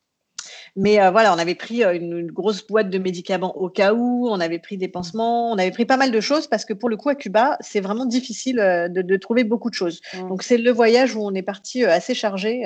Mais 0.76 0.98
voilà, 1.10 1.32
on 1.32 1.38
avait 1.38 1.54
pris 1.54 1.84
une, 1.84 2.26
grosse 2.26 2.66
boîte 2.66 2.90
de 2.90 2.98
médicaments 2.98 3.56
au 3.56 3.68
cas 3.68 3.94
où, 3.94 4.28
on 4.28 4.40
avait 4.40 4.58
pris 4.58 4.76
des 4.76 4.88
pansements, 4.88 5.52
on 5.52 5.58
avait 5.58 5.70
pris 5.70 5.84
pas 5.84 5.96
mal 5.96 6.10
de 6.10 6.20
choses 6.20 6.48
parce 6.48 6.64
que 6.64 6.72
pour 6.72 6.88
le 6.88 6.96
coup, 6.96 7.08
à 7.08 7.14
Cuba, 7.14 7.56
c'est 7.60 7.80
vraiment 7.80 8.06
difficile 8.06 8.56
de, 8.56 9.16
trouver 9.16 9.44
beaucoup 9.44 9.70
de 9.70 9.74
choses. 9.74 10.00
Mmh. 10.14 10.28
Donc, 10.28 10.42
c'est 10.42 10.58
le 10.58 10.70
voyage 10.72 11.14
où 11.14 11.24
on 11.24 11.32
est 11.34 11.42
parti 11.42 11.84
assez 11.84 12.14
chargé 12.14 12.64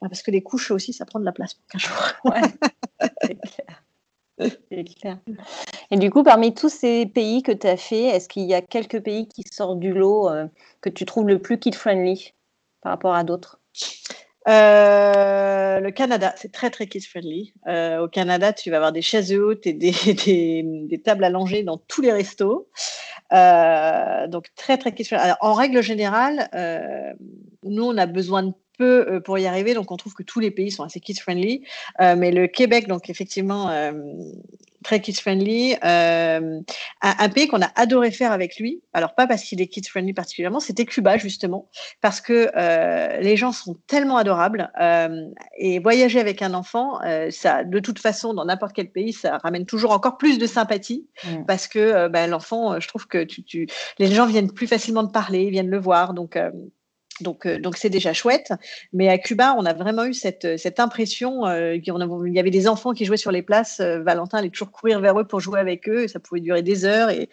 parce 0.00 0.22
que 0.22 0.30
les 0.30 0.42
couches 0.42 0.70
aussi, 0.72 0.92
ça 0.92 1.04
prend 1.04 1.20
de 1.20 1.24
la 1.24 1.32
place 1.32 1.54
pour 1.54 1.66
15 1.68 1.80
jours. 1.82 2.12
Ouais. 2.24 2.40
C'est 4.38 4.84
clair. 4.84 5.18
Et 5.90 5.96
du 5.96 6.10
coup, 6.10 6.22
parmi 6.22 6.54
tous 6.54 6.68
ces 6.68 7.06
pays 7.06 7.42
que 7.42 7.52
tu 7.52 7.66
as 7.66 7.76
fait, 7.76 8.04
est-ce 8.04 8.28
qu'il 8.28 8.44
y 8.44 8.54
a 8.54 8.60
quelques 8.60 9.00
pays 9.00 9.28
qui 9.28 9.42
sortent 9.50 9.80
du 9.80 9.92
lot 9.92 10.28
euh, 10.28 10.46
que 10.80 10.90
tu 10.90 11.06
trouves 11.06 11.28
le 11.28 11.38
plus 11.40 11.58
kid-friendly 11.58 12.34
par 12.82 12.92
rapport 12.92 13.14
à 13.14 13.24
d'autres? 13.24 13.60
Euh, 14.48 15.80
le 15.80 15.90
Canada, 15.90 16.34
c'est 16.36 16.52
très 16.52 16.70
très 16.70 16.86
kid 16.86 17.04
friendly. 17.04 17.52
Euh, 17.66 18.04
au 18.04 18.08
Canada, 18.08 18.52
tu 18.52 18.70
vas 18.70 18.76
avoir 18.76 18.92
des 18.92 19.02
chaises 19.02 19.32
hautes 19.32 19.66
et 19.66 19.72
des, 19.72 19.92
des, 20.88 21.02
tables 21.02 21.24
à 21.24 21.30
langer 21.30 21.62
dans 21.62 21.78
tous 21.78 22.00
les 22.02 22.12
restos. 22.12 22.68
donc 23.30 24.46
très 24.54 24.78
très 24.78 24.92
kid 24.94 25.06
friendly. 25.06 25.32
en 25.40 25.54
règle 25.54 25.82
générale, 25.82 26.48
nous 27.62 27.84
on 27.84 27.96
a 27.96 28.06
besoin 28.06 28.44
de 28.44 28.52
peu 28.76 29.06
euh, 29.08 29.20
pour 29.20 29.38
y 29.38 29.46
arriver. 29.46 29.74
Donc, 29.74 29.90
on 29.90 29.96
trouve 29.96 30.14
que 30.14 30.22
tous 30.22 30.40
les 30.40 30.50
pays 30.50 30.70
sont 30.70 30.84
assez 30.84 31.00
kids-friendly. 31.00 31.62
Euh, 32.00 32.16
mais 32.16 32.30
le 32.30 32.46
Québec, 32.46 32.88
donc 32.88 33.10
effectivement, 33.10 33.68
euh, 33.70 33.92
très 34.84 35.00
kids-friendly. 35.00 35.76
Un, 35.82 37.28
pays 37.34 37.48
qu'on 37.48 37.60
a 37.60 37.70
adoré 37.74 38.10
faire 38.10 38.32
avec 38.32 38.58
lui, 38.58 38.82
alors 38.92 39.14
pas 39.14 39.26
parce 39.26 39.42
qu'il 39.42 39.60
est 39.60 39.66
kids-friendly 39.66 40.12
particulièrement, 40.12 40.60
c'était 40.60 40.84
Cuba, 40.84 41.18
justement, 41.18 41.68
parce 42.00 42.20
que 42.20 42.50
les 43.20 43.36
gens 43.36 43.52
sont 43.52 43.76
tellement 43.86 44.16
adorables. 44.16 44.70
et 45.58 45.78
voyager 45.80 46.20
avec 46.20 46.40
un 46.40 46.54
enfant, 46.54 47.00
ça, 47.30 47.64
de 47.64 47.78
toute 47.80 47.98
façon, 47.98 48.32
dans 48.32 48.44
n'importe 48.44 48.74
quel 48.74 48.90
pays, 48.90 49.12
ça 49.12 49.38
ramène 49.38 49.66
toujours 49.66 49.90
encore 49.90 50.18
plus 50.18 50.38
de 50.38 50.46
sympathie, 50.46 51.06
mmh. 51.24 51.44
parce 51.46 51.66
que 51.66 52.06
ben, 52.08 52.30
l'enfant, 52.30 52.78
je 52.78 52.86
trouve 52.86 53.08
que 53.08 53.24
tu, 53.24 53.42
tu, 53.42 53.66
les 53.98 54.06
gens 54.06 54.26
viennent 54.26 54.52
plus 54.52 54.68
facilement 54.68 55.02
de 55.02 55.10
parler, 55.10 55.50
viennent 55.50 55.70
le 55.70 55.80
voir. 55.80 56.14
Donc, 56.14 56.38
donc, 57.20 57.46
euh, 57.46 57.58
donc 57.58 57.76
c'est 57.76 57.90
déjà 57.90 58.12
chouette. 58.12 58.52
Mais 58.92 59.08
à 59.08 59.18
Cuba, 59.18 59.54
on 59.58 59.64
a 59.64 59.72
vraiment 59.72 60.04
eu 60.04 60.14
cette, 60.14 60.58
cette 60.58 60.80
impression 60.80 61.46
euh, 61.46 61.78
qu'il 61.78 62.34
y 62.34 62.38
avait 62.38 62.50
des 62.50 62.68
enfants 62.68 62.92
qui 62.92 63.04
jouaient 63.04 63.16
sur 63.16 63.32
les 63.32 63.42
places. 63.42 63.80
Euh, 63.80 64.02
Valentin 64.02 64.38
allait 64.38 64.50
toujours 64.50 64.70
courir 64.70 65.00
vers 65.00 65.18
eux 65.18 65.26
pour 65.26 65.40
jouer 65.40 65.58
avec 65.60 65.88
eux. 65.88 66.08
Ça 66.08 66.20
pouvait 66.20 66.40
durer 66.40 66.62
des 66.62 66.84
heures. 66.84 67.10
Et, 67.10 67.28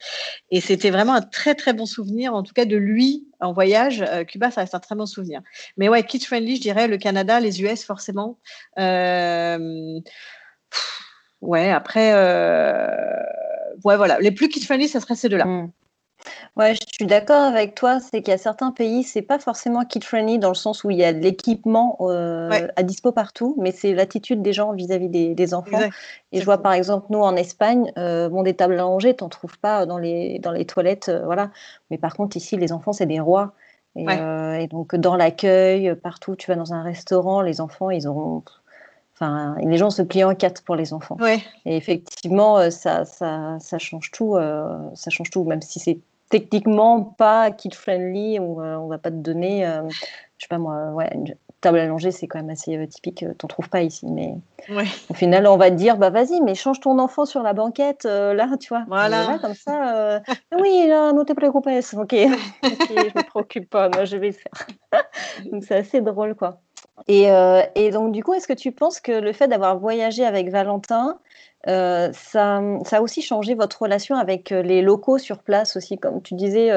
c'était 0.62 0.91
vraiment 0.91 1.13
un 1.13 1.22
très, 1.22 1.56
très 1.56 1.74
bon 1.74 1.86
souvenir, 1.86 2.34
en 2.34 2.43
tout 2.43 2.54
cas 2.54 2.65
de 2.65 2.78
lui 2.78 3.28
en 3.39 3.52
voyage. 3.54 4.04
Cuba, 4.28 4.52
ça 4.52 4.62
reste 4.62 4.76
un 4.76 4.80
très 4.80 4.96
bon 4.96 5.06
souvenir. 5.06 5.41
Mais 5.78 5.89
ouais, 5.89 6.04
kids 6.04 6.22
friendly, 6.22 6.56
je 6.56 6.62
dirais 6.62 6.88
le 6.88 6.98
Canada, 6.98 7.39
les 7.39 7.62
US, 7.62 7.84
forcément. 7.84 8.39
ouais, 8.78 10.00
après, 11.72 12.13
ouais, 13.84 13.98
voilà. 13.98 14.19
Les 14.19 14.32
plus 14.32 14.48
kids 14.48 14.63
friendly, 14.63 14.88
ça 14.88 15.00
serait 15.02 15.15
ces 15.15 15.28
deux-là. 15.28 15.46
Mmh. 15.46 15.72
Ouais, 16.56 16.76
je 16.76 16.82
suis 16.94 17.08
d'accord 17.08 17.42
avec 17.42 17.74
toi, 17.74 18.00
c'est 18.00 18.22
qu'il 18.22 18.30
y 18.30 18.36
a 18.36 18.38
certains 18.38 18.70
pays, 18.70 19.04
c'est 19.04 19.24
pas 19.24 19.39
forcément 19.39 19.84
kid 19.86 20.04
friendly 20.04 20.38
dans 20.38 20.50
le 20.50 20.56
sens 20.56 20.84
où 20.84 20.92
il 20.92 20.98
y 20.98 21.04
a 21.04 21.12
de 21.12 21.18
l'équipement, 21.18 21.98
à 22.08 22.84
dispo 22.84 23.12
partout, 23.12 23.56
mais 23.60 23.72
c'est 23.72 23.94
l'attitude 23.94 24.44
des 24.44 24.54
gens 24.54 24.72
vis-à-vis 24.74 25.10
des 25.10 25.54
enfants. 25.56 25.82
Et 26.32 26.39
je 26.39 26.46
vois 26.46 26.60
par 26.60 26.74
exemple 26.74 27.08
nous 27.10 27.22
en 27.22 27.36
Espagne, 27.36 27.92
bon 27.96 28.44
des 28.44 28.54
tables 28.54 28.80
à 28.80 28.84
manger, 28.84 29.16
tu 29.16 29.24
en 29.24 29.30
trouves 29.30 29.58
pas 29.58 29.88
dans 29.88 29.98
les 29.98 30.38
dans 30.38 30.52
les 30.52 30.66
toilettes, 30.66 31.12
voilà. 31.26 31.50
Mais 31.89 31.98
par 31.98 32.16
contre 32.16 32.38
ici 32.38 32.56
les 32.56 32.72
enfants 32.72 32.94
c'est 32.94 33.08
des 33.08 33.20
rois. 33.20 33.54
Et 33.96 34.68
donc 34.68 34.96
dans 34.96 35.16
l'accueil, 35.16 35.96
partout, 35.96 36.36
tu 36.36 36.52
vas 36.52 36.56
dans 36.56 36.72
un 36.72 36.84
restaurant, 36.84 37.42
les 37.42 37.62
enfants 37.62 37.89
ils 37.89 38.08
auront 38.08 38.44
enfin 39.16 39.56
les 39.60 39.78
gens 39.80 39.89
se 39.89 40.04
plient 40.04 40.24
en 40.24 40.36
quatre 40.36 40.63
pour 40.63 40.76
les 40.76 40.94
enfants. 40.94 41.18
Et 41.66 41.76
effectivement, 41.78 42.70
ça 42.70 43.06
ça 43.06 43.58
ça 43.60 43.80
change 43.80 44.12
tout, 44.12 44.38
ça 44.94 45.10
change 45.10 45.32
tout 45.32 45.46
même 45.46 45.63
si 45.63 45.80
c'est 45.80 46.00
techniquement 46.34 47.04
pas 47.04 47.52
kid 47.52 47.76
friendly, 47.76 48.39
on 48.39 48.56
va, 48.56 48.80
va 48.80 48.98
pas 48.98 49.12
te 49.12 49.17
donner, 49.17 49.67
euh, 49.67 49.88
je 49.89 50.46
sais 50.46 50.48
pas 50.50 50.58
moi, 50.58 50.89
ouais, 50.93 51.08
une 51.13 51.36
table 51.62 51.78
allongée, 51.78 52.10
c'est 52.10 52.26
quand 52.26 52.39
même 52.39 52.50
assez 52.50 52.76
euh, 52.76 52.88
typique, 52.88 53.22
euh, 53.22 53.36
t'en 53.36 53.48
trouves 53.48 53.69
pas 53.69 53.84
ici, 53.84 54.08
mais 54.08 54.34
au 55.12 55.13
final, 55.13 55.46
on 55.46 55.58
va 55.58 55.69
te 55.69 55.76
dire, 55.76 55.98
bah 55.98 56.10
vas-y, 56.10 56.41
mais 56.41 56.56
change 56.56 56.80
ton 56.80 56.98
enfant 56.98 57.26
sur 57.26 57.43
la 57.43 57.54
banquette, 57.54 58.06
là, 58.06 58.48
tu 58.60 58.69
vois, 58.69 58.84
voilà, 58.88 59.38
comme 59.39 59.54
ça, 59.54 60.24
oui, 60.60 60.88
là, 60.88 61.13
no 61.13 61.24
te 61.24 61.34
preocupes, 61.34 61.67
ok, 61.67 61.93
ok, 62.63 62.89
je 62.89 63.17
me 63.19 63.24
préoccupe 63.28 63.69
pas, 63.69 63.89
moi, 63.89 64.06
je 64.06 64.17
vais 64.17 64.28
le 64.28 64.34
faire. 64.34 64.67
donc 65.52 65.63
c'est 65.63 65.76
assez 65.76 66.02
drôle, 66.02 66.34
quoi. 66.34 66.62
Et, 67.08 67.28
et 67.76 67.91
donc, 67.91 68.12
du 68.12 68.24
coup, 68.24 68.34
est-ce 68.34 68.48
que 68.48 68.54
tu 68.54 68.72
penses 68.72 69.00
que 69.00 69.12
le 69.12 69.34
fait 69.34 69.48
d'avoir 69.48 69.78
voyagé 69.78 70.26
avec 70.26 70.50
Valentin, 70.50 71.19
ça, 71.65 72.13
ça 72.13 72.97
a 72.97 73.02
aussi 73.02 73.21
changé 73.21 73.56
votre 73.56 73.82
relation 73.82 74.15
avec 74.15 74.49
les 74.49 74.82
locaux 74.82 75.17
sur 75.17 75.39
place 75.39 75.78
aussi, 75.78 75.97
comme 75.97 76.21
tu 76.21 76.36
disais, 76.36 76.71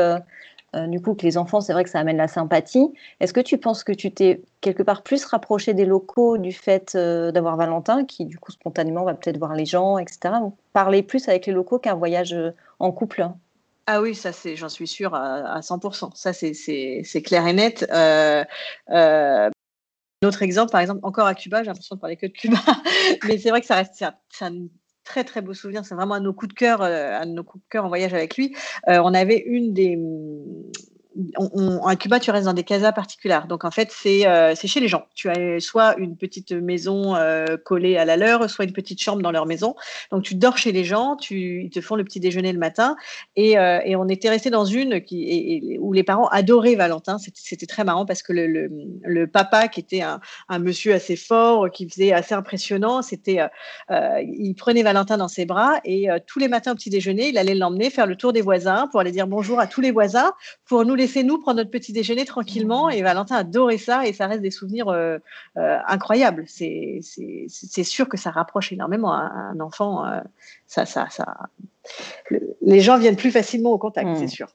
du 0.75 1.01
coup, 1.01 1.15
que 1.15 1.23
les 1.23 1.39
enfants, 1.39 1.61
c'est 1.61 1.73
vrai 1.73 1.85
que 1.85 1.91
ça 1.91 1.99
amène 1.99 2.19
la 2.19 2.29
sympathie. 2.29 2.93
Est-ce 3.21 3.33
que 3.33 3.41
tu 3.41 3.59
penses 3.59 3.83
que 3.83 3.93
tu 3.93 4.13
t'es 4.13 4.43
quelque 4.61 4.83
part 4.83 5.03
plus 5.03 5.25
rapproché 5.25 5.75
des 5.75 5.87
locaux 5.87 6.39
du 6.39 6.53
fait 6.53 6.97
d'avoir 6.97 7.57
Valentin, 7.57 8.05
qui 8.05 8.27
du 8.27 8.39
coup 8.39 8.53
spontanément 8.53 9.05
va 9.05 9.15
peut-être 9.15 9.39
voir 9.39 9.55
les 9.55 9.67
gens, 9.67 9.99
etc. 9.99 10.35
Parler 10.73 11.03
plus 11.03 11.29
avec 11.29 11.47
les 11.47 11.53
locaux 11.53 11.79
qu'un 11.79 11.95
voyage 11.95 12.37
en 12.79 12.93
couple? 12.93 13.29
Ah 13.89 14.01
oui, 14.01 14.17
ça 14.17 14.33
c'est, 14.33 14.57
j'en 14.57 14.69
suis 14.69 14.89
sûre 14.89 15.15
à, 15.15 15.61
100%. 15.61 16.11
Ça 16.15 16.33
c'est 16.33 17.23
clair 17.23 17.47
et 17.47 17.53
net. 17.53 17.87
Euh, 17.93 18.45
un 20.27 20.29
autre 20.29 20.43
exemple, 20.43 20.73
par 20.73 20.81
exemple, 20.81 21.01
encore 21.03 21.27
à 21.27 21.35
Cuba, 21.35 21.63
j'ai 21.63 21.69
l'impression 21.69 21.97
de 21.97 22.01
parler 22.01 22.17
que 22.17 22.27
de 22.27 22.33
Cuba, 22.33 22.59
mais 23.29 23.39
c'est 23.39 23.51
vrai 23.51 23.61
que 23.61 23.67
ça 23.67 23.77
reste 23.77 24.05
c'est 24.31 24.45
un, 24.45 24.67
très 25.05 25.25
très 25.25 25.41
beau 25.41 25.55
souvenir. 25.55 25.85
C'est 25.85 25.95
vraiment 25.95 26.15
un 26.15 26.21
de 26.21 26.25
nos 26.25 26.35
coups 26.35 26.53
de 26.53 26.59
cœur, 26.59 26.83
euh, 26.83 27.21
un 27.21 27.27
de 27.27 27.33
nos 27.33 27.45
coups 27.45 27.63
de 27.63 27.69
cœur 27.71 27.85
en 27.85 27.89
voyage 27.89 28.13
avec 28.13 28.37
lui. 28.37 28.57
Euh, 28.89 29.01
on 29.05 29.15
avait 29.15 29.39
une 29.39 29.73
des 29.73 29.97
à 31.87 31.97
Cuba, 31.97 32.21
tu 32.21 32.31
restes 32.31 32.47
dans 32.47 32.53
des 32.53 32.65
casas 32.65 32.93
particulières. 32.93 33.47
Donc, 33.47 33.65
en 33.65 33.71
fait, 33.71 33.93
euh, 34.07 34.53
c'est 34.55 34.69
chez 34.69 34.81
les 34.81 34.89
gens. 34.89 35.07
Tu 35.15 35.29
as 35.29 35.61
soit 35.61 35.97
une 35.99 36.17
petite 36.17 36.53
maison 36.53 37.15
euh, 37.17 37.57
collée 37.57 37.97
à 37.97 38.05
la 38.05 38.17
leur, 38.17 38.49
soit 38.51 38.65
une 38.65 38.73
petite 38.73 39.01
chambre 39.01 39.23
dans 39.23 39.31
leur 39.31 39.47
maison. 39.47 39.75
Donc, 40.11 40.23
tu 40.23 40.35
dors 40.35 40.59
chez 40.59 40.73
les 40.73 40.85
gens, 40.85 41.17
tu, 41.17 41.63
ils 41.65 41.71
te 41.71 41.81
font 41.81 41.97
le 41.97 42.05
petit 42.05 42.21
déjeuner 42.21 42.53
le 42.53 42.59
matin. 42.59 42.97
Et, 43.35 43.59
euh, 43.59 43.81
on 43.99 44.09
était 44.09 44.29
resté 44.29 44.51
dans 44.51 44.67
une 44.67 45.01
où 45.81 45.93
les 45.93 46.03
parents 46.03 46.29
adoraient 46.29 46.75
Valentin. 46.75 47.17
C'était 47.19 47.67
très 47.67 47.85
marrant 47.85 48.05
parce 48.05 48.23
que 48.23 48.33
le, 48.33 49.27
papa, 49.27 49.69
qui 49.69 49.81
était 49.81 50.03
un, 50.03 50.21
monsieur 50.59 50.95
assez 50.95 51.17
fort, 51.17 51.71
qui 51.71 51.89
faisait 51.89 52.13
assez 52.13 52.35
impressionnant, 52.35 53.01
c'était, 53.01 53.39
il 53.91 54.55
prenait 54.55 54.83
Valentin 54.83 55.17
dans 55.17 55.29
ses 55.29 55.47
bras 55.47 55.81
et 55.85 56.09
tous 56.27 56.39
les 56.39 56.49
matins 56.49 56.73
au 56.73 56.75
petit 56.75 56.91
déjeuner, 56.91 57.29
il 57.29 57.39
allait 57.39 57.55
l'emmener 57.55 57.91
faire 57.91 58.07
le 58.07 58.17
tour 58.17 58.33
des 58.33 58.43
voisins 58.43 58.89
pour 58.91 59.01
aller 59.01 59.13
dire 59.13 59.27
bonjour 59.27 59.59
à 59.59 59.67
tous 59.67 59.81
les 59.81 59.91
voisins, 59.91 60.33
pour 60.67 60.85
nous 60.85 60.95
laisser 60.95 61.06
nous 61.23 61.39
prendre 61.39 61.59
notre 61.59 61.71
petit 61.71 61.93
déjeuner 61.93 62.25
tranquillement. 62.25 62.89
Et 62.91 63.03
Valentin 63.03 63.37
adorait 63.37 63.79
ça 63.79 64.07
et 64.07 64.13
ça 64.13 64.27
reste 64.27 64.43
des 64.43 64.51
souvenirs 64.51 64.89
euh, 64.89 65.19
euh, 65.57 65.79
incroyables. 65.87 66.45
C'est 66.47 67.01
sûr 67.85 68.09
que 68.09 68.17
ça 68.17 68.31
rapproche 68.31 68.73
énormément 68.73 69.13
un, 69.13 69.59
enfant. 69.61 70.07
Euh, 70.07 70.21
ça, 70.67 70.87
ça, 70.87 71.09
ça... 71.11 71.37
les 72.61 72.81
gens 72.81 72.99
viennent 72.99 73.17
plus 73.17 73.31
facilement 73.31 73.71
au 73.71 73.79
contact, 73.79 74.09
c'est 74.17 74.25
mmh. 74.25 74.29
sûr. 74.29 74.49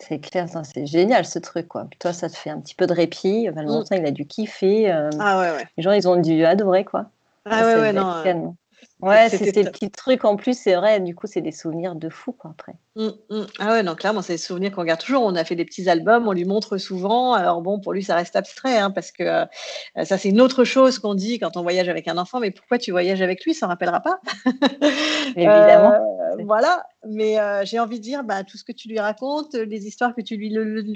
C'est 0.00 0.18
clair, 0.18 0.48
c'est 0.64 0.86
génial 0.86 1.24
ce 1.24 1.38
truc. 1.38 1.68
Quoi. 1.68 1.86
Puis 1.88 1.98
toi, 1.98 2.12
ça 2.12 2.28
te 2.28 2.36
fait 2.36 2.50
un 2.50 2.60
petit 2.60 2.74
peu 2.74 2.86
de 2.86 2.92
répit. 2.92 3.48
Valentin, 3.48 3.96
mmh. 3.96 4.00
il 4.00 4.06
a 4.06 4.10
dû 4.10 4.26
kiffer. 4.26 4.90
ah 4.90 5.40
ouais, 5.40 5.50
ouais. 5.52 5.68
Les 5.76 5.82
gens, 5.82 5.92
ils 5.92 6.08
ont 6.08 6.16
dû 6.16 6.44
adorer. 6.44 6.84
Quoi. 6.84 7.06
Ah 7.44 7.64
ouais, 7.64 7.80
ouais, 7.80 7.92
non. 7.92 8.56
Ouais, 9.04 9.28
c'est 9.28 9.52
ces 9.52 9.64
petits 9.64 9.90
trucs 9.90 10.24
en 10.24 10.36
plus, 10.36 10.58
c'est 10.58 10.74
vrai, 10.74 11.00
du 11.00 11.14
coup, 11.14 11.26
c'est 11.26 11.42
des 11.42 11.52
souvenirs 11.52 11.94
de 11.94 12.08
fou, 12.08 12.32
quoi, 12.32 12.52
après. 12.52 12.74
Mmh, 12.96 13.08
mmh. 13.28 13.42
Ah 13.58 13.72
ouais, 13.72 13.82
donc 13.82 13.98
clairement, 13.98 14.22
c'est 14.22 14.34
des 14.34 14.38
souvenirs 14.38 14.70
qu'on 14.70 14.84
garde 14.84 15.00
toujours. 15.00 15.24
On 15.24 15.34
a 15.34 15.44
fait 15.44 15.56
des 15.56 15.64
petits 15.64 15.90
albums, 15.90 16.28
on 16.28 16.32
lui 16.32 16.44
montre 16.44 16.78
souvent. 16.78 17.32
Alors 17.32 17.60
bon, 17.60 17.80
pour 17.80 17.92
lui, 17.92 18.04
ça 18.04 18.14
reste 18.14 18.36
abstrait, 18.36 18.78
hein, 18.78 18.92
parce 18.92 19.10
que 19.10 19.24
euh, 19.24 19.44
ça, 20.04 20.16
c'est 20.16 20.28
une 20.28 20.40
autre 20.40 20.62
chose 20.62 21.00
qu'on 21.00 21.14
dit 21.14 21.40
quand 21.40 21.56
on 21.56 21.62
voyage 21.62 21.88
avec 21.88 22.06
un 22.06 22.18
enfant. 22.18 22.38
Mais 22.38 22.52
pourquoi 22.52 22.78
tu 22.78 22.92
voyages 22.92 23.20
avec 23.20 23.44
lui? 23.44 23.52
Ça 23.52 23.66
ne 23.66 23.70
rappellera 23.70 24.00
pas. 24.00 24.20
Évidemment. 25.34 25.94
Euh, 25.94 26.44
voilà, 26.44 26.86
mais 27.08 27.38
euh, 27.38 27.64
j'ai 27.64 27.80
envie 27.80 27.98
de 27.98 28.04
dire, 28.04 28.22
bah, 28.22 28.44
tout 28.44 28.58
ce 28.58 28.64
que 28.64 28.72
tu 28.72 28.88
lui 28.88 29.00
racontes, 29.00 29.54
les 29.54 29.86
histoires 29.86 30.14
que 30.14 30.20
tu 30.20 30.36
lui, 30.36 30.50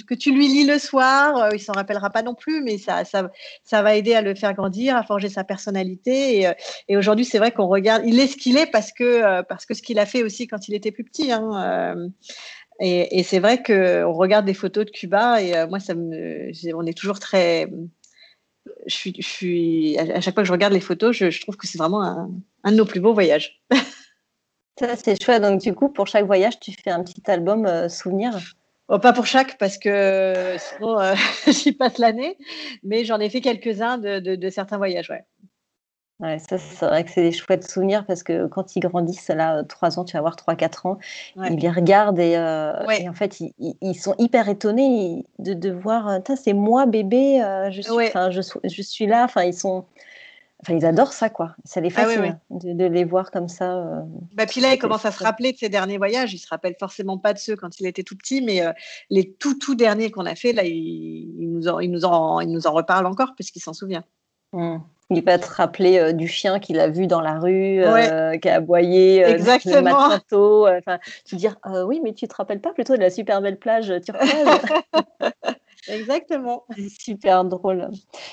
que 0.07 0.15
tu 0.15 0.33
lui 0.33 0.47
lis 0.47 0.67
le 0.67 0.79
soir, 0.79 1.53
il 1.53 1.61
s'en 1.61 1.73
rappellera 1.73 2.11
pas 2.11 2.23
non 2.23 2.35
plus, 2.35 2.63
mais 2.63 2.79
ça, 2.79 3.05
ça, 3.05 3.31
ça 3.65 3.83
va 3.83 3.95
aider 3.97 4.15
à 4.15 4.23
le 4.23 4.35
faire 4.37 4.55
grandir, 4.55 4.97
à 4.97 5.03
forger 5.03 5.29
sa 5.29 5.43
personnalité. 5.43 6.43
Et, 6.43 6.53
et 6.89 6.97
aujourd'hui, 6.97 7.25
c'est 7.25 7.39
vrai 7.39 7.51
qu'on 7.51 7.67
regarde, 7.67 7.98
il 8.05 8.19
est 8.21 8.27
ce 8.27 8.37
qu'il 8.37 8.57
est 8.57 8.71
parce 8.71 8.93
que, 8.93 9.43
parce 9.43 9.67
que 9.67 9.75
ce 9.75 9.83
qu'il 9.83 9.99
a 9.99 10.07
fait 10.07 10.23
aussi 10.23 10.47
quand 10.47 10.69
il 10.69 10.75
était 10.75 10.93
plus 10.93 11.05
petit. 11.05 11.33
Hein, 11.33 11.51
euh, 11.57 12.09
et, 12.81 13.23
c'est 13.25 13.41
vrai 13.41 13.63
qu'on 13.63 14.13
regarde 14.13 14.47
des 14.47 14.55
photos 14.55 14.85
de 14.85 14.91
Cuba 14.91 15.43
et 15.43 15.57
euh, 15.57 15.67
moi, 15.67 15.81
ça 15.81 15.95
me, 15.95 16.51
on 16.75 16.87
est 16.87 16.97
toujours 16.97 17.19
très. 17.19 17.69
Je 18.87 18.95
suis, 18.95 19.15
je 19.19 19.27
suis, 19.27 19.99
à 19.99 20.21
chaque 20.21 20.35
fois 20.35 20.43
que 20.43 20.47
je 20.47 20.53
regarde 20.53 20.73
les 20.73 20.81
photos, 20.81 21.17
je, 21.17 21.41
trouve 21.41 21.57
que 21.57 21.67
c'est 21.67 21.79
vraiment 21.79 22.03
un, 22.03 22.71
de 22.71 22.77
nos 22.77 22.85
plus 22.85 23.01
beaux 23.01 23.15
voyages. 23.15 23.63
Ça, 24.79 24.95
c'est 24.95 25.21
chouette. 25.21 25.43
Donc, 25.43 25.61
du 25.61 25.75
coup, 25.75 25.89
pour 25.89 26.07
chaque 26.07 26.27
voyage, 26.27 26.61
tu 26.61 26.73
fais 26.73 26.91
un 26.91 27.03
petit 27.03 27.29
album 27.29 27.67
euh, 27.67 27.89
souvenir? 27.89 28.39
Oh, 28.89 28.99
Pas 28.99 29.13
pour 29.13 29.27
chaque, 29.27 29.59
parce 29.59 29.77
que 29.77 30.57
sinon, 30.59 30.99
j'y 31.49 31.73
passe 31.73 31.99
l'année. 31.99 32.39
Mais 32.85 33.05
j'en 33.05 33.19
ai 33.19 33.29
fait 33.29 33.41
quelques-uns 33.41 33.99
de, 33.99 34.21
de, 34.21 34.51
certains 34.51 34.77
voyages, 34.77 35.11
ouais. 35.11 35.25
Ouais, 36.21 36.41
ça, 36.41 36.59
c'est 36.59 36.85
vrai 36.85 37.05
que 37.05 37.13
c'est 37.13 37.23
des 37.23 37.33
chouettes 37.33 37.69
souvenirs 37.69 38.05
parce 38.05 38.25
que 38.25 38.49
quand 38.49 38.75
ils 38.75 38.81
grandissent, 38.81 39.29
là, 39.29 39.63
3 39.63 40.01
ans, 40.01 40.05
tu 40.05 40.15
vas 40.15 40.19
avoir 40.19 40.35
3-4 40.35 40.89
ans, 40.89 40.99
ils 41.37 41.61
les 41.61 41.71
regardent 41.71 42.19
et, 42.19 42.37
euh, 42.37 42.73
en 43.09 43.15
fait, 43.15 43.39
ils, 43.39 43.55
ils, 43.81 43.95
sont 43.95 44.17
hyper 44.19 44.49
étonnés 44.49 45.25
de, 45.39 45.55
de 45.55 45.71
voir, 45.71 46.19
c'est 46.37 46.55
moi 46.55 46.87
bébé, 46.87 47.41
euh, 47.41 47.71
je, 47.71 47.83
suis, 47.83 47.93
je, 47.93 48.59
je, 48.65 48.83
suis 48.83 49.07
là. 49.07 49.25
Enfin, 49.25 49.45
ils 49.45 49.55
sont. 49.55 49.85
Enfin, 50.61 50.75
ils 50.75 50.85
adorent 50.85 51.13
ça, 51.13 51.31
quoi. 51.31 51.55
Ça 51.65 51.81
les 51.81 51.93
ah 51.95 52.03
fascine 52.03 52.41
de, 52.51 52.73
de, 52.73 52.85
les 52.87 53.05
voir 53.05 53.31
comme 53.31 53.47
ça. 53.47 53.77
Euh, 53.77 54.01
bah, 54.35 54.47
puis 54.47 54.61
là, 54.61 54.75
il 54.75 54.79
commence 54.79 55.05
à 55.05 55.13
se 55.13 55.23
rappeler 55.23 55.53
de 55.53 55.59
ses 55.59 55.69
derniers 55.69 55.99
voyages. 55.99 56.35
Il 56.35 56.39
se 56.39 56.49
rappelle 56.49 56.75
forcément 56.81 57.17
pas 57.17 57.33
de 57.33 57.39
ceux 57.39 57.55
quand 57.55 57.79
il 57.79 57.87
était 57.87 58.03
tout 58.03 58.17
petit, 58.17 58.43
mais 58.43 58.61
les 59.09 59.35
tout, 59.35 59.57
tout 59.57 59.77
derniers 59.77 60.11
qu'on 60.11 60.27
a 60.27 60.35
fait, 60.35 60.53
là, 60.53 60.65
il, 60.65 61.33
nous 61.39 61.69
en, 61.69 61.79
il, 61.79 61.93
nous 61.93 62.05
en, 62.05 62.41
il 62.41 62.51
nous 62.51 62.67
en 62.67 62.73
reparle 62.73 63.07
encore 63.07 63.37
puisqu'il 63.37 63.61
s'en 63.61 63.73
souvient. 63.73 64.03
Mmh. 64.53 64.79
Il 65.11 65.25
va 65.25 65.39
te 65.39 65.47
rappeler 65.47 65.99
euh, 65.99 66.13
du 66.13 66.29
chien 66.29 66.59
qu'il 66.59 66.79
a 66.81 66.89
vu 66.89 67.07
dans 67.07 67.23
la 67.23 67.39
rue, 67.39 67.83
euh, 67.83 68.37
qui 68.37 68.49
a 68.49 68.57
aboyé 68.57 69.25
euh, 69.25 69.39
le 69.39 69.81
matin 69.81 70.21
tôt. 70.29 70.69
Enfin, 70.69 70.99
tu 71.25 71.37
dire 71.37 71.57
oui, 71.87 72.01
mais 72.03 72.13
tu 72.13 72.29
te 72.29 72.35
rappelles 72.35 72.61
pas 72.61 72.73
plutôt 72.73 72.95
de 72.95 73.01
la 73.01 73.11
super 73.11 73.41
belle 73.41 73.59
plage 73.59 73.93
turquoise? 74.05 74.29
Exactement. 75.89 76.65
Super 77.01 77.45
drôle. 77.45 77.89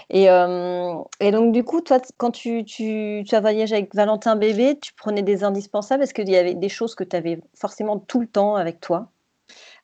Et, 0.09 0.25
et, 0.25 1.31
donc, 1.31 1.53
du 1.53 1.63
coup, 1.63 1.79
toi, 1.79 1.99
quand 2.17 2.31
tu, 2.31 2.65
tu, 2.65 3.23
tu, 3.25 3.35
as 3.35 3.39
voyagé 3.39 3.75
avec 3.75 3.95
Valentin 3.95 4.35
bébé, 4.35 4.77
tu 4.81 4.93
prenais 4.93 5.21
des 5.21 5.45
indispensables? 5.45 6.03
Est-ce 6.03 6.13
qu'il 6.13 6.29
y 6.29 6.35
avait 6.35 6.55
des 6.55 6.67
choses 6.67 6.95
que 6.95 7.05
tu 7.05 7.15
avais 7.15 7.39
forcément 7.57 7.97
tout 7.97 8.19
le 8.19 8.27
temps 8.27 8.55
avec 8.55 8.81
toi? 8.81 9.07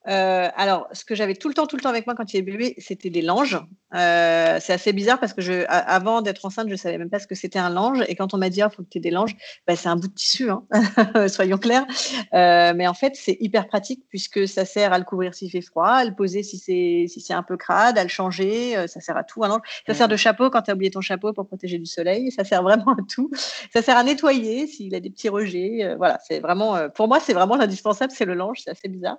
Euh, 0.07 0.49
alors, 0.55 0.87
ce 0.93 1.05
que 1.05 1.13
j'avais 1.13 1.35
tout 1.35 1.47
le 1.47 1.53
temps, 1.53 1.67
tout 1.67 1.75
le 1.75 1.81
temps 1.81 1.89
avec 1.89 2.07
moi 2.07 2.15
quand 2.15 2.33
il 2.33 2.37
est 2.37 2.41
bébé, 2.41 2.75
c'était 2.79 3.09
des 3.09 3.21
langes. 3.21 3.59
Euh, 3.93 4.57
c'est 4.61 4.73
assez 4.73 4.93
bizarre 4.93 5.19
parce 5.19 5.33
que 5.33 5.41
je, 5.41 5.65
avant 5.67 6.21
d'être 6.21 6.45
enceinte, 6.45 6.69
je 6.69 6.75
savais 6.75 6.97
même 6.97 7.09
pas 7.09 7.19
ce 7.19 7.27
que 7.27 7.35
c'était 7.35 7.59
un 7.59 7.69
lange. 7.69 8.03
Et 8.07 8.15
quand 8.15 8.33
on 8.33 8.37
m'a 8.37 8.49
dit, 8.49 8.59
il 8.59 8.63
«Ah, 8.63 8.69
faut 8.69 8.83
que 8.83 8.89
tu 8.89 8.97
aies 8.97 9.01
des 9.01 9.11
langes, 9.11 9.35
bah, 9.67 9.75
c'est 9.75 9.89
un 9.89 9.97
bout 9.97 10.07
de 10.07 10.13
tissu, 10.13 10.49
hein 10.49 10.63
soyons 11.27 11.57
clairs. 11.57 11.85
Euh, 12.33 12.73
mais 12.75 12.87
en 12.87 12.93
fait, 12.93 13.15
c'est 13.15 13.37
hyper 13.39 13.67
pratique 13.67 14.03
puisque 14.09 14.47
ça 14.47 14.65
sert 14.65 14.91
à 14.93 14.97
le 14.97 15.03
couvrir 15.03 15.35
s'il 15.35 15.51
fait 15.51 15.61
froid, 15.61 15.89
à 15.89 16.05
le 16.05 16.15
poser 16.15 16.41
si 16.41 16.57
c'est 16.57 17.05
si 17.07 17.21
c'est 17.21 17.33
un 17.33 17.43
peu 17.43 17.57
crade, 17.57 17.97
à 17.97 18.03
le 18.03 18.09
changer. 18.09 18.75
ça 18.87 19.01
sert 19.01 19.17
à 19.17 19.23
tout. 19.23 19.43
Un 19.43 19.49
lange. 19.49 19.61
Ça 19.85 19.93
sert 19.93 20.07
de 20.07 20.15
chapeau 20.15 20.49
quand 20.49 20.63
tu 20.63 20.71
as 20.71 20.73
oublié 20.73 20.89
ton 20.89 21.01
chapeau 21.01 21.33
pour 21.33 21.45
protéger 21.47 21.77
du 21.77 21.85
soleil. 21.85 22.31
Ça 22.31 22.43
sert 22.43 22.63
vraiment 22.63 22.93
à 22.93 23.01
tout. 23.07 23.29
Ça 23.73 23.81
sert 23.81 23.97
à 23.97 24.03
nettoyer 24.03 24.67
s'il 24.67 24.95
a 24.95 24.99
des 24.99 25.09
petits 25.09 25.29
rejets. 25.29 25.95
voilà, 25.97 26.17
c'est 26.27 26.39
vraiment, 26.39 26.89
pour 26.89 27.07
moi, 27.07 27.19
c'est 27.19 27.33
vraiment 27.33 27.55
l'indispensable, 27.55 28.11
c'est 28.15 28.25
le 28.25 28.33
lange. 28.33 28.61
C'est 28.63 28.71
assez 28.71 28.87
bizarre. 28.87 29.17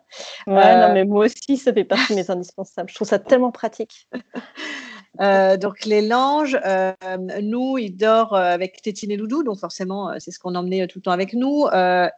Euh, 0.73 0.93
mais 0.93 1.05
moi 1.05 1.27
aussi, 1.27 1.57
ça 1.57 1.73
fait 1.73 1.85
partie 1.85 2.15
de 2.15 2.19
mes 2.19 2.31
indispensables. 2.31 2.89
Je 2.89 2.95
trouve 2.95 3.09
ça 3.09 3.19
tellement 3.19 3.53
pratique. 3.53 4.09
Euh, 5.21 5.59
donc 5.59 5.85
les 5.85 6.01
langes, 6.01 6.59
euh, 6.65 6.95
nous, 7.43 7.77
il 7.77 7.95
dort 7.99 8.35
avec 8.35 8.81
Tétine 8.81 9.11
et 9.11 9.19
Doudou, 9.19 9.43
donc 9.43 9.59
forcément, 9.59 10.11
c'est 10.19 10.31
ce 10.31 10.39
qu'on 10.39 10.55
emmenait 10.55 10.87
tout 10.87 11.01
le 11.01 11.03
temps 11.03 11.11
avec 11.11 11.35
nous. 11.35 11.67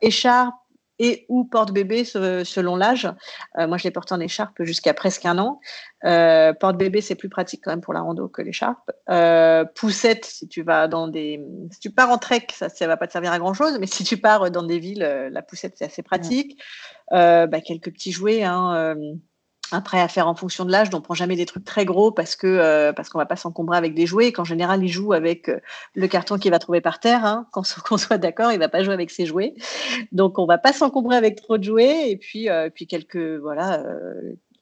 écharpe, 0.01 0.55
et 0.99 1.27
ou 1.29 1.45
porte-bébé 1.45 2.05
selon 2.05 2.77
l'âge. 2.77 3.09
Euh, 3.59 3.67
moi, 3.67 3.79
je 3.79 3.85
l'ai 3.85 3.91
porté 3.91 4.15
en 4.15 4.21
écharpe 4.21 4.63
jusqu'à 4.63 4.95
presque 4.95 5.27
un 5.27 5.39
an. 5.39 5.61
Euh, 6.05 6.53
porte-bébé, 6.53 7.01
c'est 7.01 7.15
plus 7.15 7.29
pratique 7.29 7.63
quand 7.65 7.71
même 7.71 7.81
pour 7.81 7.95
la 7.95 8.01
rando 8.01 8.29
que 8.29 8.43
l'écharpe. 8.43 8.91
Euh, 9.11 9.65
poussette, 9.75 10.25
si 10.25 10.49
tu 10.49 10.63
vas 10.63 10.89
dans 10.89 11.09
des, 11.09 11.41
si 11.73 11.81
tu 11.81 11.91
pars 11.91 12.11
en 12.11 12.19
trek, 12.19 12.47
ça, 12.53 12.69
ça 12.69 12.87
va 12.87 12.97
pas 12.97 13.07
te 13.07 13.13
servir 13.13 13.33
à 13.33 13.39
grand 13.39 13.55
chose. 13.55 13.79
Mais 13.81 13.87
si 13.87 14.05
tu 14.05 14.19
pars 14.19 14.51
dans 14.51 14.63
des 14.63 14.79
villes, 14.79 15.29
la 15.31 15.43
poussette, 15.43 15.75
c'est 15.77 15.87
assez 15.87 16.03
pratique. 16.03 16.61
Bah, 17.11 17.61
quelques 17.61 17.93
petits 17.93 18.13
jouets. 18.13 18.45
Hein, 18.45 18.97
après, 19.73 20.01
à 20.01 20.09
faire 20.09 20.29
en 20.29 20.35
fonction 20.35 20.65
de 20.65 20.71
l'âge, 20.71 20.89
on 20.93 21.01
prend 21.01 21.15
jamais 21.15 21.37
des 21.37 21.47
trucs 21.47 21.65
très 21.65 21.85
gros 21.85 22.11
parce 22.13 22.37
que 22.37 22.47
euh, 22.47 22.93
parce 22.93 23.09
qu'on 23.09 23.19
va 23.19 23.27
pas 23.27 23.37
s'encombrer 23.37 23.77
avec 23.77 23.95
des 23.95 24.07
jouets. 24.07 24.33
Qu'en 24.33 24.45
général, 24.45 24.83
il 24.85 24.89
joue 24.89 25.13
avec 25.13 25.49
euh, 25.49 25.61
le 25.95 26.07
carton 26.07 26.39
qu'il 26.39 26.51
va 26.51 26.59
trouver 26.59 26.81
par 26.81 27.01
terre. 27.01 27.25
Hein. 27.25 27.47
Qu'on 27.53 27.99
soit 27.99 28.19
d'accord, 28.19 28.53
il 28.53 28.59
va 28.59 28.69
pas 28.69 28.83
jouer 28.83 28.95
avec 28.95 29.11
ses 29.11 29.27
jouets. 29.27 29.55
Donc, 30.13 30.39
on 30.39 30.47
va 30.47 30.59
pas 30.59 30.73
s'encombrer 30.73 31.17
avec 31.17 31.37
trop 31.37 31.59
de 31.59 31.65
jouets. 31.65 32.11
Et 32.11 32.17
puis 32.17 32.49
euh, 32.49 32.69
puis 32.71 32.87
quelques 32.87 33.17
voilà 33.17 33.83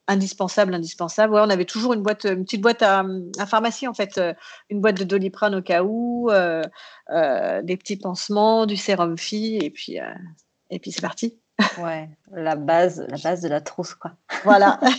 indispensables, 0.09 0.75
indispensables. 0.75 1.33
Ouais, 1.33 1.41
on 1.43 1.51
avait 1.51 1.65
toujours 1.65 1.95
une 1.95 2.03
boîte, 2.03 2.25
une 2.25 2.45
petite 2.45 2.61
boîte 2.61 2.83
à, 2.83 3.05
à 3.39 3.47
pharmacie 3.47 3.89
en 3.89 3.95
fait, 3.95 4.21
une 4.69 4.81
boîte 4.81 4.99
de 4.99 5.05
Doliprane 5.05 5.55
au 5.55 5.63
cas 5.63 5.83
où, 5.85 6.31
des 6.31 7.77
petits 7.77 7.97
pansements, 7.97 8.67
du 8.67 8.77
sérum 8.77 9.17
fille, 9.17 9.59
et 9.63 9.71
puis 9.71 9.99
et 10.71 10.79
puis 10.79 10.91
c'est 10.91 11.03
parti. 11.03 11.42
Ouais, 11.79 12.09
la 12.33 12.57
base, 12.57 13.05
la 13.09 13.19
base 13.19 13.41
de 13.41 13.49
la 13.49 13.61
trousse, 13.61 13.95
quoi. 13.95 14.13
Voilà. 14.45 14.79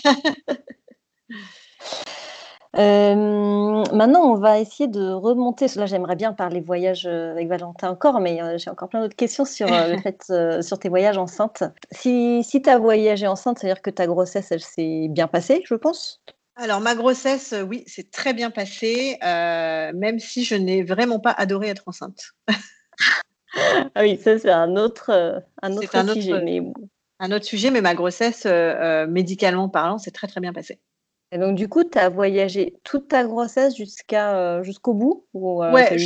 Euh, 2.76 3.84
maintenant, 3.94 4.32
on 4.32 4.36
va 4.36 4.60
essayer 4.60 4.88
de 4.88 5.12
remonter. 5.12 5.68
Là, 5.76 5.86
j'aimerais 5.86 6.16
bien 6.16 6.34
parler 6.34 6.60
voyage 6.60 7.06
euh, 7.06 7.32
avec 7.32 7.48
Valentin 7.48 7.92
encore, 7.92 8.20
mais 8.20 8.42
euh, 8.42 8.58
j'ai 8.58 8.72
encore 8.72 8.90
plein 8.90 9.02
d'autres 9.02 9.16
questions 9.16 9.46
sur 9.46 9.68
le 9.68 9.98
fait, 10.02 10.34
sur 10.64 10.80
tes 10.80 10.90
voyages 10.90 11.20
enceintes. 11.20 11.64
Si, 11.92 12.44
si 12.44 12.64
tu 12.64 12.70
as 12.72 12.80
voyagé 12.80 13.28
enceinte, 13.28 13.60
c'est-à-dire 13.60 13.82
que 13.82 13.92
ta 13.92 14.08
grossesse, 14.08 14.52
elle 14.52 14.64
s'est 14.64 15.08
bien 15.10 15.28
passée, 15.28 15.62
je 15.66 15.76
pense? 15.76 16.24
Alors, 16.56 16.82
ma 16.82 16.96
grossesse, 16.96 17.54
oui, 17.68 17.84
c'est 17.86 18.10
très 18.10 18.34
bien 18.34 18.50
passé, 18.50 19.20
même 19.22 20.18
si 20.18 20.44
je 20.44 20.56
n'ai 20.56 20.82
vraiment 20.82 21.20
pas 21.20 21.32
adoré 21.32 21.70
être 21.70 21.84
enceinte. 21.86 22.34
ah 23.54 24.02
oui, 24.02 24.18
ça 24.18 24.38
c'est 24.40 24.50
un 24.50 24.76
autre, 24.76 25.10
euh, 25.10 25.40
un 25.62 25.74
autre 25.74 26.14
sujet. 26.14 26.42
mais... 26.44 26.62
Un 27.20 27.32
autre 27.32 27.46
sujet, 27.46 27.72
mais 27.72 27.82
ma 27.82 27.96
grossesse, 27.96 28.46
euh, 28.46 28.50
euh, 28.50 29.08
médicalement 29.08 29.70
parlant, 29.70 29.98
c'est 29.98 30.12
très 30.12 30.28
très 30.28 30.42
bien 30.42 30.52
passé. 30.52 30.80
Et 31.32 31.38
donc 31.38 31.56
du 31.56 31.70
coup, 31.70 31.84
tu 31.84 31.98
as 31.98 32.10
voyagé 32.10 32.76
toute 32.84 33.08
ta 33.08 33.24
grossesse 33.24 33.76
jusqu'à 33.76 34.62
jusqu'au 34.64 34.94
bout 34.94 35.26
ou, 35.34 35.64
Ouais, 35.64 35.98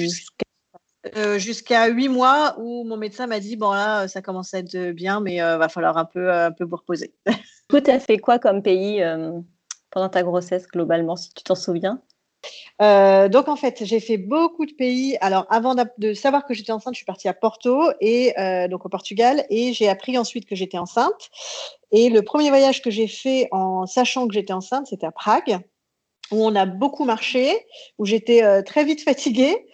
jusqu'à 1.37 1.87
huit 1.87 2.09
mois 2.09 2.55
où 2.59 2.83
mon 2.83 2.97
médecin 2.97 3.27
m'a 3.27 3.39
dit 3.39 3.55
bon 3.55 3.71
là 3.71 4.07
ça 4.07 4.21
commence 4.21 4.53
à 4.53 4.59
être 4.59 4.91
bien 4.91 5.21
mais 5.21 5.35
il 5.35 5.41
va 5.41 5.69
falloir 5.69 5.97
un 5.97 6.05
peu 6.05 6.31
un 6.31 6.51
peu 6.51 6.65
vous 6.65 6.75
reposer. 6.75 7.13
tu 7.69 7.91
as 7.91 7.99
fait 7.99 8.17
quoi 8.17 8.39
comme 8.39 8.61
pays 8.61 9.01
pendant 9.89 10.09
ta 10.09 10.23
grossesse 10.23 10.67
globalement 10.67 11.15
si 11.15 11.33
tu 11.33 11.43
t'en 11.43 11.55
souviens? 11.55 12.01
Euh, 12.81 13.27
donc 13.29 13.47
en 13.47 13.55
fait, 13.55 13.83
j'ai 13.83 13.99
fait 13.99 14.17
beaucoup 14.17 14.65
de 14.65 14.73
pays. 14.73 15.17
Alors 15.21 15.45
avant 15.49 15.75
de 15.97 16.13
savoir 16.13 16.45
que 16.45 16.53
j'étais 16.53 16.71
enceinte, 16.71 16.93
je 16.93 16.99
suis 16.99 17.05
partie 17.05 17.27
à 17.27 17.33
Porto 17.33 17.89
et 18.01 18.37
euh, 18.39 18.67
donc 18.67 18.85
au 18.85 18.89
Portugal 18.89 19.45
et 19.49 19.73
j'ai 19.73 19.89
appris 19.89 20.17
ensuite 20.17 20.45
que 20.45 20.55
j'étais 20.55 20.77
enceinte. 20.77 21.29
Et 21.91 22.09
le 22.09 22.21
premier 22.21 22.49
voyage 22.49 22.81
que 22.81 22.91
j'ai 22.91 23.07
fait 23.07 23.47
en 23.51 23.85
sachant 23.85 24.27
que 24.27 24.33
j'étais 24.33 24.53
enceinte, 24.53 24.87
c'était 24.87 25.07
à 25.07 25.11
Prague 25.11 25.59
où 26.31 26.43
on 26.43 26.55
a 26.55 26.65
beaucoup 26.65 27.05
marché, 27.05 27.65
où 27.97 28.05
j'étais 28.05 28.43
euh, 28.43 28.61
très 28.61 28.83
vite 28.83 29.01
fatiguée. 29.01 29.65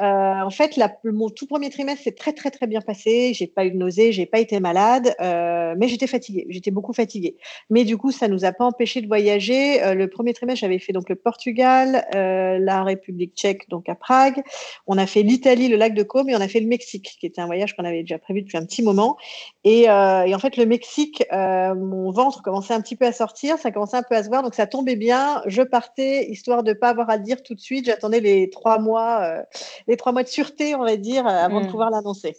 Euh, 0.00 0.40
en 0.40 0.50
fait, 0.50 0.78
mon 1.04 1.30
tout 1.30 1.46
premier 1.46 1.70
trimestre 1.70 2.04
s'est 2.04 2.12
très 2.12 2.32
très 2.32 2.50
très 2.50 2.66
bien 2.66 2.80
passé. 2.80 3.32
J'ai 3.34 3.46
pas 3.46 3.64
eu 3.64 3.70
de 3.70 3.76
nausées, 3.76 4.12
j'ai 4.12 4.26
pas 4.26 4.38
été 4.38 4.60
malade, 4.60 5.14
euh, 5.20 5.74
mais 5.78 5.88
j'étais 5.88 6.06
fatiguée. 6.06 6.46
J'étais 6.50 6.70
beaucoup 6.70 6.92
fatiguée. 6.92 7.36
Mais 7.70 7.84
du 7.84 7.96
coup, 7.96 8.12
ça 8.12 8.28
nous 8.28 8.44
a 8.44 8.52
pas 8.52 8.64
empêché 8.64 9.00
de 9.00 9.06
voyager. 9.06 9.94
le 9.94 10.06
premier 10.08 10.34
trimestre, 10.34 10.60
j'avais 10.60 10.78
fait 10.78 10.92
donc 10.92 11.08
le 11.08 11.16
Portugal, 11.16 12.06
la 12.12 12.82
République 12.84 13.34
Tchèque, 13.34 13.68
donc 13.68 13.88
à 13.88 13.94
Prague. 13.94 14.42
On 14.86 14.98
a 14.98 15.06
fait 15.06 15.22
l'Italie, 15.22 15.68
le 15.68 15.76
lac 15.76 15.94
de 15.94 16.02
Côme, 16.02 16.28
et 16.28 16.36
on 16.36 16.40
a 16.40 16.48
fait 16.48 16.60
le 16.60 16.66
Mexique, 16.66 17.16
qui 17.18 17.26
était 17.26 17.40
un 17.40 17.46
voyage 17.46 17.74
qu'on 17.76 17.84
avait 17.84 18.02
déjà 18.02 18.18
prévu 18.18 18.42
depuis 18.42 18.58
un 18.58 18.64
petit 18.64 18.82
moment. 18.82 19.16
Et, 19.64 19.82
et 19.82 19.88
en 19.88 20.38
fait, 20.38 20.56
le 20.56 20.66
Mexique, 20.66 21.24
mon 21.32 22.10
ventre 22.10 22.42
commençait 22.42 22.74
un 22.74 22.80
petit 22.80 22.96
peu 22.96 23.06
à 23.06 23.12
sortir, 23.12 23.58
ça 23.58 23.70
commençait 23.70 23.96
un 23.96 24.02
peu 24.02 24.14
à 24.14 24.22
se 24.22 24.28
voir, 24.28 24.42
donc 24.42 24.54
ça 24.54 24.66
tombait 24.66 24.96
bien. 24.96 25.42
Je 25.46 25.62
partais 25.62 26.01
histoire 26.02 26.62
de 26.62 26.70
ne 26.70 26.78
pas 26.78 26.90
avoir 26.90 27.10
à 27.10 27.16
le 27.16 27.22
dire 27.22 27.42
tout 27.42 27.54
de 27.54 27.60
suite. 27.60 27.86
J'attendais 27.86 28.20
les 28.20 28.50
trois 28.50 28.78
mois, 28.78 29.22
euh, 29.22 29.42
les 29.86 29.96
trois 29.96 30.12
mois 30.12 30.22
de 30.22 30.28
sûreté, 30.28 30.74
on 30.74 30.84
va 30.84 30.96
dire, 30.96 31.26
euh, 31.26 31.30
avant 31.30 31.60
de 31.60 31.66
mm. 31.66 31.70
pouvoir 31.70 31.90
l'annoncer. 31.90 32.36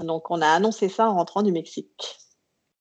Donc, 0.00 0.30
on 0.30 0.40
a 0.40 0.48
annoncé 0.48 0.88
ça 0.88 1.08
en 1.08 1.14
rentrant 1.14 1.42
du 1.42 1.52
Mexique. 1.52 2.18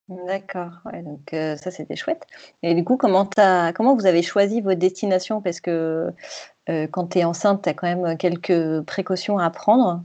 D'accord, 0.09 0.71
donc 1.05 1.33
euh, 1.33 1.55
ça 1.55 1.71
c'était 1.71 1.95
chouette. 1.95 2.27
Et 2.61 2.75
du 2.75 2.83
coup, 2.83 2.97
comment, 2.97 3.27
as, 3.37 3.71
comment 3.73 3.95
vous 3.95 4.05
avez 4.05 4.21
choisi 4.21 4.59
vos 4.59 4.73
destinations 4.73 5.41
Parce 5.41 5.61
que 5.61 6.11
quand 6.67 7.07
tu 7.07 7.19
es 7.19 7.23
enceinte, 7.23 7.63
tu 7.63 7.69
as 7.69 7.73
quand 7.73 7.87
même 7.87 8.17
quelques 8.17 8.81
précautions 8.81 9.39
à 9.39 9.49
prendre. 9.49 10.03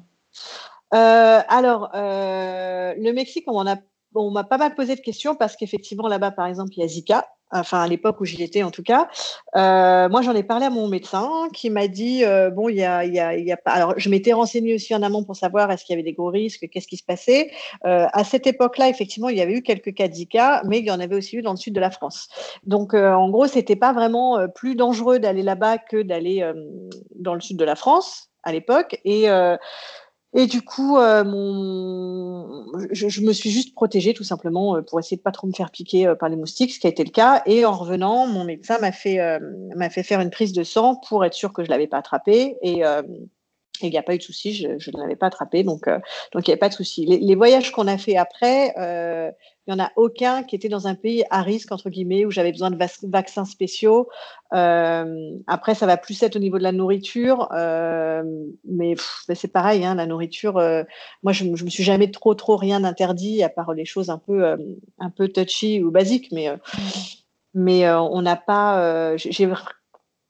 alors, 0.93 1.91
le 1.95 3.13
Mexique, 3.13 3.45
on 3.49 3.65
m'a 3.65 3.77
on 4.15 4.33
pas 4.45 4.59
mal 4.59 4.75
posé 4.75 4.95
de 4.95 5.01
questions 5.01 5.35
parce 5.35 5.57
qu'effectivement, 5.57 6.09
là-bas, 6.09 6.31
par 6.31 6.47
exemple, 6.47 6.73
il 6.77 6.81
y 6.81 6.85
a 6.85 6.89
Zika 6.89 7.27
enfin 7.51 7.83
à 7.83 7.89
l'époque 7.89 8.21
où 8.21 8.25
j'y 8.25 8.43
étais 8.43 8.63
en 8.63 8.71
tout 8.71 8.83
cas. 8.83 9.09
Euh, 9.57 10.09
moi, 10.09 10.23
j'en 10.23 10.35
ai 10.35 10.43
parlé 10.43 10.67
à 10.67 10.71
mon 10.71 10.89
médecin 10.89 11.49
qui 11.53 11.71
m'a 11.71 11.89
dit 11.89 12.25
euh, 12.25 12.51
bon, 12.51 12.69
il 12.69 12.77
y 12.77 12.85
a, 12.85 13.05
y, 13.05 13.19
a, 13.19 13.37
y 13.37 13.53
a, 13.53 13.57
pas. 13.57 13.73
Alors, 13.73 13.95
je 13.97 14.09
m'étais 14.09 14.33
renseignée 14.33 14.75
aussi 14.75 14.95
en 14.95 15.03
amont 15.03 15.25
pour 15.25 15.37
savoir 15.37 15.71
est-ce 15.71 15.85
qu'il 15.85 15.95
y 15.95 15.97
avait 15.97 16.03
des 16.03 16.13
gros 16.13 16.31
risques, 16.31 16.69
qu'est-ce 16.71 16.89
qui 16.89 16.97
se 16.97 17.05
passait. 17.05 17.51
Euh, 17.85 18.07
à 18.13 18.25
cette 18.25 18.47
époque-là, 18.47 18.89
effectivement, 18.89 19.29
il 19.29 19.37
y 19.37 19.41
avait 19.41 19.55
eu 19.55 19.63
quelques 19.63 19.95
cas 19.95 20.09
de 20.09 20.15
Zika, 20.15 20.63
mais 20.67 20.79
il 20.79 20.85
y 20.85 20.91
en 20.91 21.01
avait 21.01 21.17
aussi 21.17 21.37
eu 21.37 21.43
dans 21.43 21.53
le 21.53 21.57
sud 21.57 21.75
de 21.75 21.81
la 21.81 21.91
France. 21.91 22.29
Donc, 22.65 22.95
en 22.95 23.29
gros, 23.31 23.47
c'était 23.47 23.77
pas 23.77 23.93
vraiment 23.93 24.49
plus 24.55 24.75
dangereux 24.75 25.19
d'aller 25.19 25.43
là-bas 25.43 25.79
que 25.79 26.03
d'aller 26.03 26.45
dans 27.15 27.35
le 27.35 27.41
sud 27.41 27.57
de 27.57 27.65
la 27.65 27.77
France 27.77 28.31
à 28.43 28.53
l'époque. 28.53 29.01
Et 29.05 29.29
et 30.35 30.47
du 30.47 30.61
coup, 30.61 30.99
euh, 30.99 31.25
je, 32.91 33.21
me 33.23 33.33
suis 33.33 33.51
juste 33.51 33.75
protégée 33.75 34.13
tout 34.13 34.25
simplement 34.25 34.77
euh, 34.77 34.83
pour 34.83 35.01
essayer 35.01 35.17
de 35.17 35.23
pas 35.23 35.33
trop 35.33 35.47
me 35.47 35.53
faire 35.53 35.71
piquer 35.71 36.07
euh, 36.07 36.15
par 36.15 36.29
les 36.29 36.37
moustiques, 36.37 36.73
ce 36.73 36.79
qui 36.79 36.87
a 36.87 36.91
été 36.91 37.03
le 37.03 37.11
cas. 37.11 37.43
Et 37.47 37.65
en 37.65 37.73
revenant, 37.73 38.27
mon 38.27 38.45
médecin 38.45 38.79
m'a 38.79 38.93
fait, 38.93 39.19
fait 39.91 40.03
faire 40.03 40.21
une 40.21 40.31
prise 40.31 40.53
de 40.53 40.65
sang 40.65 40.97
pour 41.09 41.25
être 41.25 41.33
sûr 41.33 41.53
que 41.53 41.65
je 41.65 41.71
l'avais 41.71 41.87
pas 41.87 41.99
attrapé. 41.99 42.57
Et 42.63 42.83
il 43.83 43.91
n'y 43.91 43.99
a 43.99 44.03
pas 44.03 44.15
eu 44.15 44.19
de 44.19 44.23
souci, 44.23 44.55
je, 44.55 44.69
ne 44.69 45.01
l'avais 45.01 45.17
pas 45.17 45.27
attrapé, 45.27 45.63
donc 45.63 45.89
donc 45.89 46.47
il 46.47 46.51
n'y 46.51 46.53
avait 46.53 46.59
pas 46.59 46.69
de 46.69 46.75
souci. 46.75 47.07
Les, 47.07 47.19
les, 47.19 47.35
voyages 47.35 47.71
qu'on 47.73 47.87
a 47.87 47.99
fait 47.99 48.17
après, 48.17 48.75
il 49.69 49.75
n'y 49.75 49.83
en 49.83 49.85
a 49.85 49.93
aucun 49.97 50.45
qui 50.45 50.57
était 50.57 50.71
dans 50.71 50.87
un 50.89 50.95
pays 50.95 51.25
à 51.29 51.43
risque, 51.43 51.73
entre 51.73 51.91
guillemets, 51.91 52.25
où 52.25 52.31
j'avais 52.31 52.53
besoin 52.53 52.71
de 52.71 52.79
vaccins 53.11 53.45
spéciaux. 53.45 54.09
Euh, 54.55 55.33
après, 55.47 55.75
ça 55.75 55.85
va 55.85 55.99
plus 55.99 56.23
être 56.23 56.37
au 56.37 56.39
niveau 56.39 56.57
de 56.57 56.63
la 56.63 56.73
nourriture, 56.73 57.49
euh, 57.53 58.23
mais, 58.65 58.95
c'est 59.35 59.53
pareil, 59.53 59.85
hein, 59.85 59.95
la 59.95 60.07
nourriture. 60.07 60.57
Euh, 60.57 60.85
moi, 61.23 61.35
je, 61.35 61.45
ne 61.45 61.51
me 61.51 61.69
suis 61.69 61.85
jamais 61.85 62.11
trop, 62.11 62.35
trop 62.35 62.57
rien 62.57 62.83
interdit, 62.83 63.43
à 63.43 63.51
part 63.51 63.75
les 63.75 63.85
choses 63.85 64.09
un 64.09 64.17
peu, 64.17 64.57
un 64.99 65.11
peu 65.11 65.29
touchy 65.29 65.83
ou 65.83 65.91
basiques, 65.91 66.33
mais, 66.33 66.49
mais 67.53 67.91
on 67.91 68.23
n'a 68.23 68.37
pas. 68.37 69.19
j'ai 69.19 69.51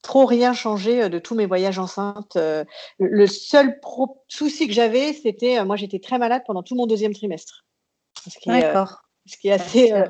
trop 0.03 0.27
rien 0.27 0.53
changé 0.53 1.09
de 1.09 1.19
tous 1.19 1.35
mes 1.35 1.47
voyages 1.47 1.79
enceintes. 1.79 2.39
le 2.99 3.27
seul 3.27 3.81
souci 4.29 4.67
que 4.67 4.73
j'avais, 4.73 5.13
c'était, 5.13 5.65
moi, 5.65 5.77
j'étais 5.77 5.99
très 5.99 6.19
malade 6.19 6.43
pendant 6.47 6.63
tout 6.63 6.77
mon 6.77 6.87
deuxième 6.87 7.15
trimestre. 7.15 7.65
D'accord 8.47 9.03
ce 9.29 9.37
qui 9.37 9.49
est 9.49 9.53
assez, 9.53 9.93
euh, 9.93 10.07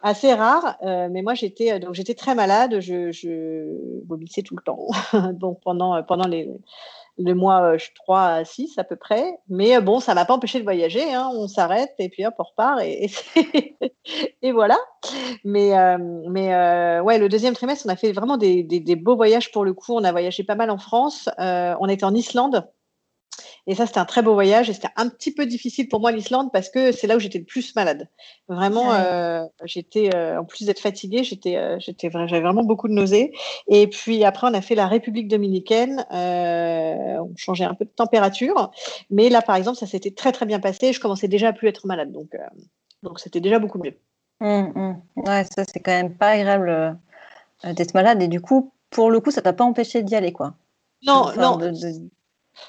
assez 0.00 0.32
rare. 0.34 0.76
Euh, 0.82 1.08
mais 1.10 1.22
moi, 1.22 1.34
j'étais 1.34 1.72
euh, 1.72 1.78
donc 1.78 1.94
j'étais 1.94 2.14
très 2.14 2.34
malade. 2.34 2.80
Je, 2.80 3.12
je 3.12 4.02
vomissais 4.06 4.42
tout 4.42 4.56
le 4.56 4.62
temps. 4.62 4.88
donc 5.32 5.60
pendant 5.62 6.02
pendant 6.02 6.26
les 6.26 6.50
le 7.18 7.34
mois 7.34 7.76
3 7.94 8.20
à 8.20 8.44
6 8.44 8.78
à 8.78 8.84
peu 8.84 8.96
près. 8.96 9.38
Mais 9.48 9.80
bon, 9.80 10.00
ça 10.00 10.14
m'a 10.14 10.24
pas 10.24 10.34
empêché 10.34 10.58
de 10.58 10.64
voyager. 10.64 11.12
Hein. 11.12 11.30
On 11.34 11.48
s'arrête 11.48 11.94
et 11.98 12.08
puis 12.08 12.24
hop, 12.26 12.34
on 12.38 12.44
repart 12.44 12.80
et, 12.82 13.10
voilà. 14.52 14.78
Mais, 15.44 15.72
mais 16.28 17.00
ouais, 17.00 17.18
le 17.18 17.28
deuxième 17.28 17.54
trimestre, 17.54 17.86
on 17.86 17.92
a 17.92 17.96
fait 17.96 18.12
vraiment 18.12 18.36
des, 18.36 18.64
beaux 18.96 19.16
voyages 19.16 19.50
pour 19.52 19.64
le 19.64 19.72
coup. 19.72 19.94
On 19.94 20.04
a 20.04 20.12
voyagé 20.12 20.44
pas 20.44 20.54
mal 20.54 20.70
en 20.70 20.78
France. 20.78 21.28
on 21.38 21.88
était 21.88 22.04
en 22.04 22.14
Islande. 22.14 22.66
Et 23.68 23.74
ça, 23.74 23.86
c'était 23.86 23.98
un 23.98 24.04
très 24.04 24.22
beau 24.22 24.34
voyage. 24.34 24.70
Et 24.70 24.72
c'était 24.72 24.92
un 24.96 25.08
petit 25.08 25.32
peu 25.32 25.44
difficile 25.44 25.88
pour 25.88 26.00
moi, 26.00 26.12
l'Islande, 26.12 26.50
parce 26.52 26.68
que 26.68 26.92
c'est 26.92 27.06
là 27.06 27.16
où 27.16 27.18
j'étais 27.18 27.38
le 27.38 27.44
plus 27.44 27.74
malade. 27.74 28.08
Vraiment, 28.48 28.92
euh, 28.92 29.44
j'étais, 29.64 30.14
euh, 30.14 30.40
en 30.40 30.44
plus 30.44 30.66
d'être 30.66 30.78
fatiguée, 30.78 31.24
j'étais, 31.24 31.56
euh, 31.56 31.76
j'étais, 31.80 32.08
j'avais 32.10 32.40
vraiment 32.40 32.62
beaucoup 32.62 32.86
de 32.86 32.92
nausées. 32.92 33.32
Et 33.66 33.88
puis 33.88 34.24
après, 34.24 34.46
on 34.48 34.54
a 34.54 34.60
fait 34.60 34.76
la 34.76 34.86
République 34.86 35.28
dominicaine. 35.28 36.06
on 36.10 37.34
changeait 37.36 37.64
un 37.64 37.74
peu 37.74 37.84
de 37.84 37.90
température. 37.90 38.70
Mais 39.10 39.28
là, 39.28 39.42
par 39.42 39.56
exemple, 39.56 39.78
ça 39.78 39.86
s'était 39.86 40.12
très, 40.12 40.30
très 40.30 40.46
bien 40.46 40.60
passé. 40.60 40.92
Je 40.92 41.00
commençais 41.00 41.28
déjà 41.28 41.48
à 41.48 41.52
plus 41.52 41.68
être 41.68 41.86
malade. 41.86 42.12
Donc, 42.12 42.36
donc 43.02 43.18
c'était 43.18 43.40
déjà 43.40 43.58
beaucoup 43.58 43.78
mieux. 43.78 43.98
Mmh, 44.40 44.46
mmh. 44.74 45.02
Ouais, 45.26 45.44
ça, 45.44 45.64
c'est 45.64 45.80
quand 45.80 45.92
même 45.92 46.14
pas 46.14 46.30
agréable 46.30 46.98
d'être 47.64 47.94
malade. 47.94 48.22
Et 48.22 48.28
du 48.28 48.40
coup, 48.40 48.72
pour 48.90 49.10
le 49.10 49.18
coup, 49.18 49.32
ça 49.32 49.42
t'a 49.42 49.52
pas 49.52 49.64
empêché 49.64 50.04
d'y 50.04 50.14
aller, 50.14 50.32
quoi? 50.32 50.54
Non, 51.02 51.32
non. 51.36 51.58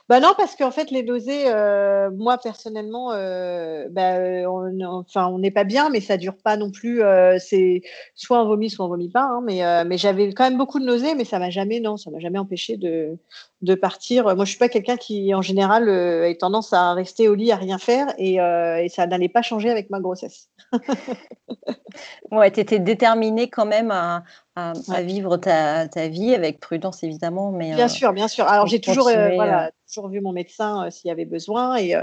Bah 0.10 0.20
non, 0.20 0.34
parce 0.38 0.56
qu'en 0.56 0.72
fait, 0.72 0.92
les 0.92 1.04
nausées, 1.04 1.46
euh, 1.48 2.10
moi 2.12 2.38
personnellement, 2.38 3.12
euh, 3.12 3.88
bah, 3.90 4.20
on, 4.50 4.80
enfin, 4.82 5.28
on 5.28 5.40
n'est 5.40 5.52
pas 5.52 5.64
bien, 5.64 5.90
mais 5.90 6.02
ça 6.02 6.18
dure 6.18 6.36
pas 6.38 6.58
non 6.58 6.72
plus. 6.72 7.02
Euh, 7.02 7.38
c'est 7.40 7.82
soit 8.16 8.42
on 8.42 8.48
vomit, 8.48 8.70
soit 8.70 8.86
on 8.86 8.90
vomit 8.90 9.10
pas. 9.10 9.24
Hein, 9.24 9.42
mais 9.46 9.62
mais 9.86 9.98
j'avais 9.98 10.34
quand 10.34 10.44
même 10.44 10.58
beaucoup 10.58 10.80
de 10.80 10.86
nausées, 10.86 11.16
mais 11.16 11.26
ça 11.26 11.40
m'a 11.40 11.50
jamais, 11.50 11.80
non, 11.80 11.98
ça 11.98 12.12
m'a 12.12 12.20
jamais 12.20 12.40
empêché 12.40 12.78
de, 12.78 13.18
de 13.62 13.76
partir. 13.76 14.36
Moi, 14.36 14.46
je 14.46 14.50
suis 14.52 14.60
pas 14.60 14.70
quelqu'un 14.70 14.98
qui, 14.98 15.34
en 15.34 15.42
général, 15.42 15.90
a 15.90 16.34
tendance 16.36 16.74
à 16.74 16.94
rester 16.94 17.28
au 17.30 17.36
lit 17.36 17.52
à 17.52 17.56
rien 17.56 17.78
faire, 17.78 18.14
et, 18.18 18.36
et 18.36 18.90
ça 18.90 19.08
n'allait 19.08 19.30
pas 19.30 19.42
changer 19.42 19.70
avec 19.70 19.90
ma 19.90 20.00
grossesse. 20.00 20.50
ouais, 22.32 22.52
tu 22.52 22.60
étais 22.60 22.80
déterminée 22.80 23.50
quand 23.50 23.66
même 23.66 23.92
à, 23.92 24.24
à, 24.58 25.02
vivre 25.02 25.38
ta, 25.38 25.88
ta, 25.88 26.08
vie 26.08 26.34
avec 26.34 26.60
prudence 26.60 27.04
évidemment. 27.04 27.52
Mais, 27.52 27.76
bien 27.76 27.88
sûr, 27.88 28.12
bien 28.14 28.28
sûr. 28.28 28.46
Alors 28.48 28.68
j'ai 28.68 28.82
toujours, 28.82 29.06
voilà, 29.06 29.72
toujours 29.88 30.10
vu 30.10 30.20
mon 30.22 30.34
médecin 30.34 30.90
s'il 30.90 31.10
y 31.10 31.12
avait 31.12 31.26
besoin. 31.26 31.78
Et, 31.78 31.96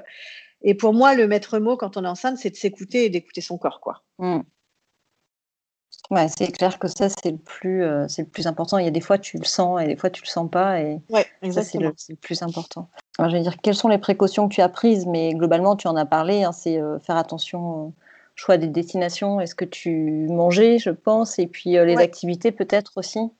et 0.62 0.74
pour 0.74 0.94
moi, 0.94 1.14
le 1.14 1.26
maître 1.26 1.58
mot 1.58 1.76
quand 1.76 1.96
on 1.96 2.04
est 2.04 2.08
enceinte, 2.08 2.38
c'est 2.38 2.50
de 2.50 2.56
s'écouter 2.56 3.06
et 3.06 3.10
d'écouter 3.10 3.40
son 3.40 3.58
corps. 3.58 3.80
Quoi. 3.80 4.02
Mmh. 4.18 4.40
Ouais, 6.10 6.26
c'est 6.28 6.52
clair 6.52 6.78
que 6.78 6.86
ça, 6.86 7.08
c'est 7.08 7.30
le, 7.30 7.38
plus, 7.38 7.82
c'est 8.08 8.22
le 8.22 8.28
plus 8.28 8.46
important. 8.46 8.78
Il 8.78 8.84
y 8.84 8.88
a 8.88 8.92
des 8.92 9.00
fois, 9.00 9.18
tu 9.18 9.38
le 9.38 9.44
sens 9.44 9.80
et 9.80 9.86
des 9.86 9.96
fois, 9.96 10.10
tu 10.10 10.22
le 10.22 10.28
sens 10.28 10.50
pas. 10.50 10.80
Et 10.80 11.00
ouais, 11.08 11.26
exactement. 11.42 11.92
c'est 11.96 12.12
le, 12.12 12.18
plus 12.18 12.42
important. 12.42 12.88
Alors, 13.18 13.30
je 13.30 13.36
vais 13.36 13.42
dire, 13.42 13.56
quelles 13.62 13.74
sont 13.74 13.88
les 13.88 13.98
précautions 13.98 14.48
que 14.48 14.54
tu 14.54 14.60
as 14.60 14.68
prises? 14.68 15.06
Mais 15.06 15.32
globalement, 15.34 15.76
tu 15.76 15.88
en 15.88 15.96
as 15.96 16.06
parlé. 16.06 16.44
Hein, 16.44 16.52
c'est 16.52 16.78
faire 17.00 17.16
attention 17.16 17.94
choix 18.34 18.56
des 18.56 18.66
destinations, 18.66 19.40
est-ce 19.40 19.54
que 19.54 19.64
tu 19.64 20.26
mangeais, 20.28 20.78
je 20.78 20.90
pense, 20.90 21.38
et 21.38 21.46
puis 21.46 21.70
les 21.70 21.96
activités 21.96 22.52
peut-être 22.52 22.92
aussi 22.96 23.30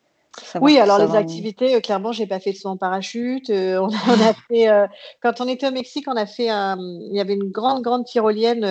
oui, 0.61 0.79
alors 0.79 0.99
les 0.99 1.15
activités, 1.15 1.81
clairement, 1.81 2.13
j'ai 2.13 2.27
pas 2.27 2.41
fait 2.41 2.53
de 2.53 2.57
saut 2.57 2.69
en 2.69 2.77
parachute. 2.77 3.51
on, 3.51 3.89
a, 3.89 4.35
fait, 4.49 4.69
quand 5.23 5.41
on 5.41 5.47
était 5.47 5.69
au 5.69 5.71
Mexique, 5.71 6.07
on 6.09 6.17
a 6.17 6.27
fait, 6.27 6.47
il 6.47 7.11
y 7.13 7.21
avait 7.21 7.35
une 7.35 7.51
grande, 7.51 7.83
grande 7.83 8.05
tyrolienne, 8.05 8.63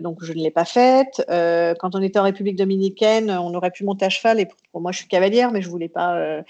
donc 0.00 0.22
je 0.22 0.32
ne 0.32 0.38
l'ai 0.38 0.50
pas 0.50 0.64
faite. 0.64 1.24
quand 1.28 1.94
on 1.94 2.02
était 2.02 2.18
en 2.18 2.24
République 2.24 2.56
dominicaine, 2.56 3.30
on 3.30 3.54
aurait 3.54 3.70
pu 3.70 3.84
monter 3.84 4.04
à 4.04 4.10
cheval. 4.10 4.40
Et 4.40 4.48
pour, 4.72 4.80
moi, 4.80 4.92
je 4.92 4.98
suis 4.98 5.08
cavalière, 5.08 5.52
mais 5.52 5.62
je 5.62 5.70
voulais 5.70 5.88
pas, 5.88 6.42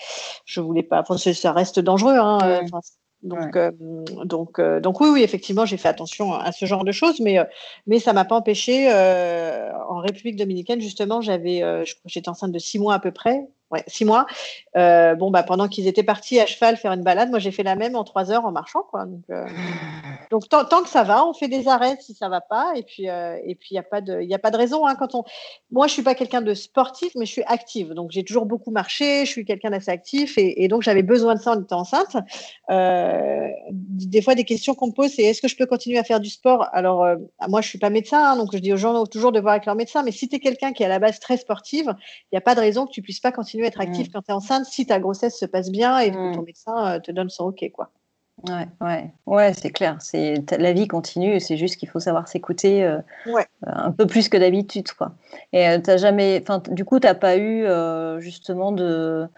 je 0.45 0.61
voulais 0.61 0.83
pas. 0.83 1.05
ça 1.17 1.53
reste 1.53 1.79
dangereux. 1.79 2.17
Hein, 2.17 2.63
donc, 3.23 3.57
donc, 4.25 4.61
donc 4.61 5.01
oui, 5.01 5.09
oui, 5.13 5.23
effectivement, 5.23 5.65
j'ai 5.65 5.77
fait 5.77 5.89
attention 5.89 6.33
à 6.35 6.53
ce 6.53 6.67
genre 6.67 6.85
de 6.85 6.93
choses, 6.93 7.21
mais, 7.21 7.39
mais 7.87 7.99
ça 7.99 8.11
ne 8.11 8.17
m'a 8.17 8.25
pas 8.25 8.37
empêché. 8.37 8.91
en 8.91 9.99
République 9.99 10.37
dominicaine, 10.37 10.81
justement, 10.81 11.21
j'avais, 11.21 11.63
j'étais 12.07 12.29
enceinte 12.29 12.53
de 12.53 12.59
six 12.59 12.79
mois 12.79 12.95
à 12.95 12.99
peu 12.99 13.13
près, 13.13 13.47
six 13.87 14.05
mois. 14.05 14.27
bon, 14.75 15.31
bah, 15.31 15.43
pendant 15.43 15.69
qu'ils 15.69 15.87
étaient 15.87 16.03
partis 16.03 16.41
à 16.41 16.47
cheval 16.47 16.77
faire 16.77 16.93
une 16.93 17.03
balade, 17.03 17.31
moi, 17.31 17.39
j'ai 17.39 17.51
fait 17.51 17.63
la 17.63 17.77
même 17.77 17.97
en 17.97 18.05
trois 18.05 18.31
heures 18.31 18.45
en 18.45 18.53
marchant. 18.53 18.87
Donc, 20.31 20.49
donc 20.49 20.49
tant, 20.49 20.83
que 20.83 20.89
ça 20.89 21.03
va, 21.03 21.27
on 21.27 21.35
fait 21.35 21.49
des 21.49 21.69
arrêts 21.69 21.97
si 22.01 22.15
ça 22.15 22.27
ne 22.27 22.31
va 22.31 22.41
pas. 22.41 22.73
Et 22.75 22.83
puis, 22.83 23.09
puis 23.61 23.69
il 23.71 23.75
n'y 23.75 23.79
a, 23.79 23.83
pas 23.83 24.01
de, 24.01 24.57
raison. 24.57 24.87
Hein, 24.87 24.95
quand 24.95 25.15
on... 25.15 25.25
Moi, 25.71 25.87
je 25.87 25.93
ne 25.93 25.95
suis 25.95 26.03
pas 26.03 26.15
quelqu'un 26.15 26.43
de 26.43 26.55
sportif, 26.55 27.13
mais 27.17 27.27
je 27.27 27.33
suis 27.33 27.45
active. 27.47 27.93
Donc, 27.93 28.11
j'ai 28.11 28.25
toujours 28.25 28.47
beaucoup 28.47 28.71
marché. 28.71 29.25
Je 29.25 29.31
suis 29.31 29.45
quelqu'un 29.45 29.71
d'assez 29.71 29.91
actif. 29.91 30.39
Et, 30.39 30.65
et, 30.65 30.69
donc, 30.69 30.83
j'avais 30.83 31.03
besoin 31.03 31.35
de 31.35 31.41
ça 31.41 31.53
en 31.53 31.61
étant 31.61 31.81
enceinte. 31.81 32.17
des 33.71 34.23
fois, 34.23 34.35
des 34.35 34.45
questions 34.45 34.75
qu'on 34.75 34.89
me 34.89 34.93
pose, 34.93 35.11
c'est 35.11 35.23
est-ce 35.23 35.41
que 35.41 35.49
je 35.49 35.57
peux 35.57 35.67
continuer 35.67 35.99
à 35.99 36.05
faire 36.05 36.21
du 36.21 36.31
sport? 36.31 36.69
Alors, 36.73 37.07
moi, 37.49 37.61
je 37.61 37.67
ne 37.67 37.71
suis 37.71 37.79
pas 37.79 37.91
médecin. 37.91 38.33
Hein, 38.33 38.37
donc, 38.37 38.51
je 38.53 38.59
dis 38.59 38.73
aux 38.73 38.77
gens 38.77 39.05
toujours 39.07 39.33
de 39.33 39.41
voir 39.41 39.53
avec 39.53 39.67
leur 39.67 39.75
médecin. 39.75 40.03
Mais 40.03 40.13
si 40.13 40.29
tu 40.29 40.37
es 40.37 40.41
quelqu'un 40.41 40.73
qui 40.73 40.83
est 40.83 40.87
à 40.87 40.89
la 40.89 40.99
base 40.99 41.21
très 41.21 41.37
sportive, 41.37 41.95
il 41.97 42.35
n'y 42.35 42.39
a 42.39 42.43
pas 42.43 42.55
de 42.55 42.61
raison 42.61 42.87
que 42.87 42.93
tu 42.93 43.01
ne 43.01 43.05
puisses 43.05 43.21
pas 43.21 43.33
continuer 43.33 43.62
être 43.65 43.81
actif 43.81 44.09
mmh. 44.09 44.11
quand 44.13 44.23
tu 44.23 44.31
es 44.31 44.35
enceinte 44.35 44.65
si 44.67 44.87
ta 44.87 45.01
grossesse 45.01 45.39
se 45.39 45.47
passe 45.47 45.71
bien 45.71 45.99
et 45.99 46.11
que 46.11 46.17
mmh. 46.17 46.35
ton 46.35 46.43
médecin 46.43 47.01
te 47.01 47.11
donne 47.11 47.31
son 47.31 47.45
OK. 47.45 47.65
Quoi. 47.73 47.91
Ouais, 48.49 48.67
ouais, 48.81 49.11
ouais 49.27 49.55
c'est 49.55 49.71
clair. 49.71 49.97
C'est 50.01 50.43
la 50.59 50.73
vie 50.73 50.89
continue. 50.89 51.39
C'est 51.39 51.57
juste 51.57 51.77
qu'il 51.77 51.89
faut 51.89 52.01
savoir 52.01 52.27
s'écouter 52.27 52.83
euh, 52.83 52.99
un 53.67 53.93
peu 53.93 54.07
plus 54.07 54.29
que 54.29 54.37
d'habitude, 54.37 54.91
quoi. 54.93 55.13
Et 55.53 55.69
euh, 55.69 55.79
t'as 55.79 55.97
jamais, 55.97 56.41
enfin, 56.43 56.63
du 56.71 56.85
coup, 56.85 56.99
t'as 56.99 57.15
pas 57.15 57.37
eu 57.37 57.65
euh, 57.65 58.21
justement 58.21 58.73
de 58.73 59.29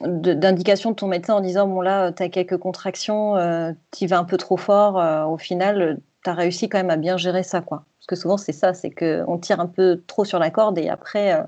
d'indication 0.00 0.90
de, 0.92 0.94
ton 0.94 1.08
médecin 1.08 1.34
en 1.34 1.40
disant 1.40 1.66
bon 1.66 1.80
là, 1.80 2.12
tu 2.12 2.22
as 2.22 2.28
quelques 2.28 2.56
contractions, 2.56 3.34
tu 3.90 4.06
vas 4.06 4.18
un 4.18 4.24
peu 4.24 4.36
trop 4.36 4.56
fort. 4.56 5.28
au 5.28 5.38
final, 5.38 5.98
tu 6.22 6.30
as 6.30 6.34
réussi 6.34 6.68
quand 6.68 6.78
même 6.78 6.90
à 6.90 6.96
bien 6.96 7.16
gérer 7.16 7.42
ça, 7.42 7.62
quoi. 7.62 7.84
Parce 7.98 8.06
que 8.06 8.14
souvent 8.14 8.36
c'est 8.36 8.52
ça, 8.52 8.74
c'est 8.74 8.90
qu'on 8.90 9.38
tire 9.38 9.58
un 9.58 9.66
peu 9.66 10.00
trop 10.06 10.24
sur 10.24 10.38
la 10.38 10.50
corde 10.50 10.78
et 10.78 10.88
après 10.88 11.44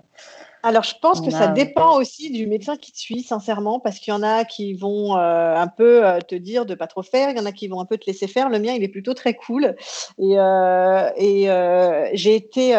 alors, 0.62 0.83
je 0.83 0.94
pense 1.01 1.23
que 1.23 1.31
ça 1.31 1.46
dépend 1.49 1.96
aussi 1.96 2.31
du 2.31 2.46
médecin 2.46 2.77
qui 2.77 2.92
te 2.92 2.99
suit, 2.99 3.23
sincèrement, 3.23 3.81
parce 3.81 3.99
qu'il 3.99 4.12
y 4.12 4.16
en 4.16 4.23
a 4.23 4.44
qui 4.44 4.75
vont 4.75 5.16
euh, 5.16 5.55
un 5.55 5.68
peu 5.68 6.07
euh, 6.07 6.18
te 6.20 6.35
dire 6.35 6.66
de 6.66 6.75
pas 6.75 6.87
trop 6.87 7.03
faire, 7.03 7.31
il 7.31 7.37
y 7.38 7.40
en 7.40 7.46
a 7.46 7.53
qui 7.53 7.66
vont 7.66 7.81
un 7.81 7.87
peu 7.87 7.96
te 7.96 8.05
laisser 8.07 8.27
faire. 8.27 8.51
Le 8.51 8.59
mien, 8.59 8.75
il 8.75 8.83
est 8.83 8.88
plutôt 8.88 9.14
très 9.14 9.35
cool. 9.35 9.75
Et, 10.18 10.38
euh, 10.38 12.11
j'ai 12.12 12.35
été, 12.35 12.77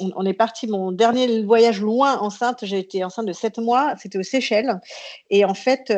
on, 0.00 0.26
est 0.26 0.32
parti, 0.32 0.66
mon 0.66 0.90
dernier 0.90 1.42
voyage 1.42 1.80
loin 1.80 2.18
enceinte, 2.18 2.64
j'ai 2.64 2.78
été 2.78 3.04
enceinte 3.04 3.26
de 3.26 3.32
7 3.32 3.58
mois, 3.58 3.94
c'était 3.98 4.18
aux 4.18 4.22
Seychelles. 4.22 4.80
Et 5.30 5.44
en 5.44 5.54
fait, 5.54 5.92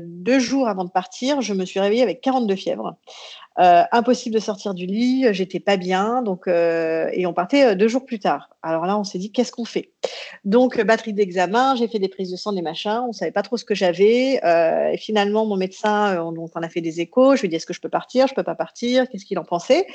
deux 0.00 0.38
jours 0.38 0.68
avant 0.68 0.84
de 0.84 0.90
partir, 0.90 1.42
je 1.42 1.52
me 1.52 1.64
suis 1.64 1.80
réveillée 1.80 2.02
avec 2.02 2.20
42 2.22 2.56
fièvres. 2.56 2.96
Euh, 3.60 3.82
impossible 3.92 4.34
de 4.34 4.40
sortir 4.40 4.74
du 4.74 4.84
lit, 4.84 5.26
j'étais 5.30 5.60
pas 5.60 5.76
bien, 5.76 6.22
donc 6.22 6.48
euh, 6.48 7.08
et 7.12 7.24
on 7.24 7.32
partait 7.32 7.64
euh, 7.64 7.74
deux 7.76 7.86
jours 7.86 8.04
plus 8.04 8.18
tard. 8.18 8.50
Alors 8.62 8.84
là, 8.84 8.98
on 8.98 9.04
s'est 9.04 9.18
dit 9.18 9.30
qu'est-ce 9.30 9.52
qu'on 9.52 9.64
fait? 9.64 9.92
Donc 10.44 10.80
batterie 10.80 11.12
d'examen, 11.12 11.76
j'ai 11.76 11.86
fait 11.86 12.00
des 12.00 12.08
prises 12.08 12.32
de 12.32 12.36
sang, 12.36 12.52
des 12.52 12.62
machins, 12.62 13.02
on 13.08 13.12
savait 13.12 13.30
pas 13.30 13.42
trop 13.42 13.56
ce 13.56 13.64
que 13.64 13.74
j'avais. 13.74 14.40
et 14.92 14.96
finalement, 14.98 15.46
mon 15.46 15.56
médecin, 15.56 16.20
on, 16.20 16.34
on 16.36 16.62
a 16.62 16.68
fait 16.68 16.80
des 16.80 17.00
échos. 17.00 17.36
Je 17.36 17.42
lui 17.42 17.46
ai 17.46 17.48
dit 17.50 17.56
est-ce 17.56 17.66
que 17.66 17.74
je 17.74 17.80
peux 17.80 17.88
partir? 17.88 18.26
Je 18.26 18.34
peux 18.34 18.42
pas 18.42 18.54
partir 18.56 19.08
Qu'est-ce 19.08 19.24
qu'il 19.24 19.38
en 19.38 19.44
pensait? 19.44 19.86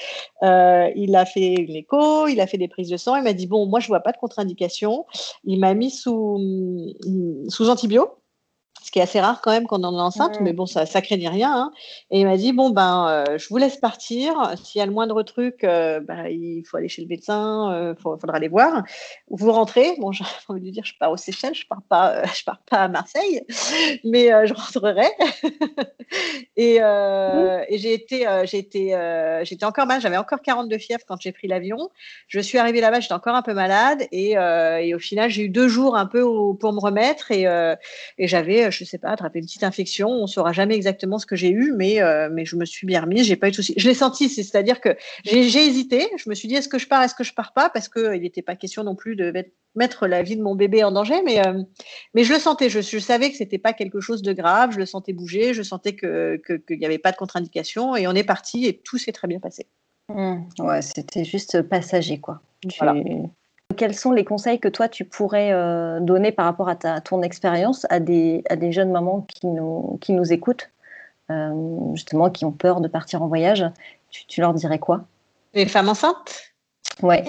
Il 0.42 1.16
a 1.16 1.26
fait 1.26 1.56
une 1.56 1.76
écho, 1.76 2.28
il 2.28 2.40
a 2.40 2.48
fait 2.48 2.58
des 2.58 2.68
prises 2.70 2.90
de 2.90 2.98
sang. 2.98 3.18
Il 3.18 3.24
m'a 3.24 3.34
dit 3.34 3.48
bon, 3.48 3.66
moi 3.66 3.80
je 3.80 3.88
vois 3.88 4.00
pas 4.00 4.12
de 4.12 4.18
contre-indication. 4.18 5.06
Il 5.44 5.60
m'a 5.60 5.74
mis 5.74 5.92
sous 5.92 6.40
sous 7.50 7.70
antibio 7.70 8.20
ce 8.90 8.92
qui 8.92 8.98
est 8.98 9.04
assez 9.04 9.20
rare 9.20 9.40
quand 9.44 9.52
même 9.52 9.68
quand 9.68 9.86
on 9.86 10.00
est 10.00 10.02
enceinte, 10.02 10.42
mais 10.42 10.52
bon, 10.52 10.66
ça, 10.66 10.88
ça 10.88 11.04
craignait 11.04 11.30
rien. 11.30 11.54
Hein. 11.56 11.72
Et 12.10 12.22
il 12.22 12.26
m'a 12.26 12.38
dit 12.38 12.54
bon 12.54 12.72
ben, 12.72 13.08
euh, 13.08 13.38
je 13.38 13.48
vous 13.50 13.58
laisse 13.58 13.78
partir. 13.78 14.34
S'il 14.64 14.80
y 14.80 14.82
a 14.82 14.88
le 14.88 14.92
moindre 14.92 15.22
truc, 15.22 15.64
euh, 15.64 16.00
ben, 16.00 16.26
il 16.26 16.64
faut 16.66 16.78
aller 16.78 16.90
chez 16.90 17.04
le 17.04 17.08
médecin, 17.08 17.70
il 17.70 17.76
euh, 17.76 17.96
faudra 17.96 18.38
aller 18.38 18.48
voir. 18.48 18.84
Vous 19.30 19.52
rentrez. 19.52 19.94
Bon, 20.00 20.12
j'ai 20.12 20.24
envie 20.48 20.62
de 20.62 20.72
dire, 20.72 20.86
je 20.86 20.94
pars 21.00 21.12
au 21.12 21.18
Seychelles, 21.18 21.54
je 21.54 21.68
pars 21.68 21.84
pas, 21.88 22.24
je 22.34 22.44
pars 22.44 22.64
pas 22.68 22.78
à 22.78 22.88
Marseille, 22.88 23.46
mais 24.04 24.30
je 24.48 24.56
rentrerai. 24.56 25.10
et, 26.58 26.78
et 26.78 27.78
j'ai 27.78 27.94
été, 27.94 28.26
j'étais 28.48 29.66
encore 29.66 29.86
mal. 29.86 30.02
J'avais 30.02 30.18
encore 30.18 30.42
42 30.42 30.80
fièvres 30.80 31.04
quand 31.08 31.22
j'ai 31.22 31.32
pris 31.32 31.48
l'avion. 31.48 31.92
Je 32.28 32.40
suis 32.40 32.58
arrivée 32.58 32.82
là-bas, 32.82 33.02
j'étais 33.02 33.14
encore 33.14 33.36
un 33.36 33.44
peu 33.44 33.54
malade, 33.54 34.08
et, 34.12 34.32
et 34.32 34.96
au 34.96 35.00
final, 35.00 35.30
j'ai 35.30 35.44
eu 35.44 35.50
deux 35.50 35.68
jours 35.68 35.96
un 35.96 36.08
peu 36.08 36.24
pour 36.60 36.74
me 36.74 36.80
remettre, 36.80 37.30
et, 37.30 37.44
et 38.18 38.28
j'avais 38.28 38.72
je 38.80 38.86
sais 38.86 38.98
pas, 38.98 39.10
attraper 39.10 39.40
une 39.40 39.46
petite 39.46 39.64
infection. 39.64 40.10
On 40.10 40.22
ne 40.22 40.28
saura 40.28 40.54
jamais 40.54 40.76
exactement 40.76 41.20
ce 41.20 41.26
que 41.26 41.36
j'ai 41.36 41.52
eu, 41.52 41.74
mais, 41.76 42.02
euh, 42.02 42.30
mais 42.32 42.46
je 42.46 42.56
me 42.56 42.64
suis 42.64 42.88
bien 42.88 43.02
remise. 43.02 43.26
J'ai 43.26 43.36
pas 43.36 43.48
eu 43.48 43.52
de 43.52 43.56
soucis. 43.56 43.74
Je 43.76 43.88
l'ai 43.88 43.94
senti, 43.94 44.30
c'est-à-dire 44.30 44.80
que 44.80 44.96
j'ai 45.24 45.66
hésité. 45.66 46.08
Je 46.18 46.30
me 46.30 46.36
suis 46.36 46.48
dit, 46.48 46.56
est-ce 46.56 46.70
que 46.70 46.80
je 46.80 46.88
pars, 46.88 47.04
est-ce 47.04 47.16
que 47.16 47.26
je 47.26 47.34
pars 47.34 47.52
pas 47.54 47.70
Parce 47.70 47.90
qu'il 47.90 48.22
n'était 48.22 48.42
pas 48.42 48.56
question 48.56 48.84
non 48.84 48.96
plus 48.96 49.18
de 49.18 49.34
mettre 49.76 50.08
la 50.08 50.24
vie 50.24 50.38
de 50.38 50.42
mon 50.42 50.56
bébé 50.56 50.84
en 50.84 50.92
danger, 50.92 51.22
mais, 51.24 51.46
euh, 51.46 51.62
mais 52.14 52.24
je 52.24 52.34
le 52.34 52.40
sentais. 52.40 52.70
Je, 52.70 53.00
savais 53.00 53.30
que 53.30 53.36
c'était 53.36 53.58
pas 53.58 53.74
quelque 53.74 54.00
chose 54.00 54.22
de 54.22 54.32
grave. 54.32 54.72
Je 54.72 54.80
le 54.80 54.86
sentais 54.86 55.12
bouger. 55.12 55.54
Je 55.54 55.62
sentais 55.62 55.92
qu'il 55.92 56.40
que, 56.44 56.74
n'y 56.74 56.86
avait 56.86 57.00
pas 57.00 57.12
de 57.12 57.18
contre-indication. 57.18 57.98
Et 57.98 58.08
on 58.08 58.14
est 58.14 58.24
parti 58.24 58.66
et 58.66 58.78
tout 58.78 58.98
s'est 58.98 59.12
très 59.12 59.28
bien 59.28 59.40
passé. 59.40 59.68
Mmh. 60.08 60.46
ouais, 60.60 60.82
c'était 60.82 61.26
juste 61.26 61.62
passager, 61.64 62.20
quoi. 62.20 62.42
Quels 63.80 63.96
sont 63.96 64.12
les 64.12 64.26
conseils 64.26 64.60
que 64.60 64.68
toi, 64.68 64.90
tu 64.90 65.06
pourrais 65.06 65.54
euh, 65.54 66.02
donner 66.02 66.34
par 66.34 66.44
rapport 66.44 66.68
à 66.68 66.76
ta, 66.76 67.00
ton 67.00 67.22
expérience 67.22 67.88
à 67.90 68.02
des, 68.02 68.44
à 68.50 68.58
des 68.58 68.74
jeunes 68.74 68.92
mamans 68.92 69.22
qui 69.22 69.48
nous, 69.48 69.98
qui 70.02 70.12
nous 70.12 70.34
écoutent, 70.34 70.70
euh, 71.32 71.54
justement, 71.94 72.30
qui 72.30 72.44
ont 72.44 72.52
peur 72.52 72.82
de 72.82 72.90
partir 72.90 73.24
en 73.24 73.30
voyage? 73.30 73.64
Tu, 74.10 74.42
leur 74.42 74.54
dirais 74.54 74.80
quoi? 74.80 75.06
Les 75.54 75.66
femmes 75.66 75.88
enceintes? 75.88 76.52
Ouais. 77.02 77.24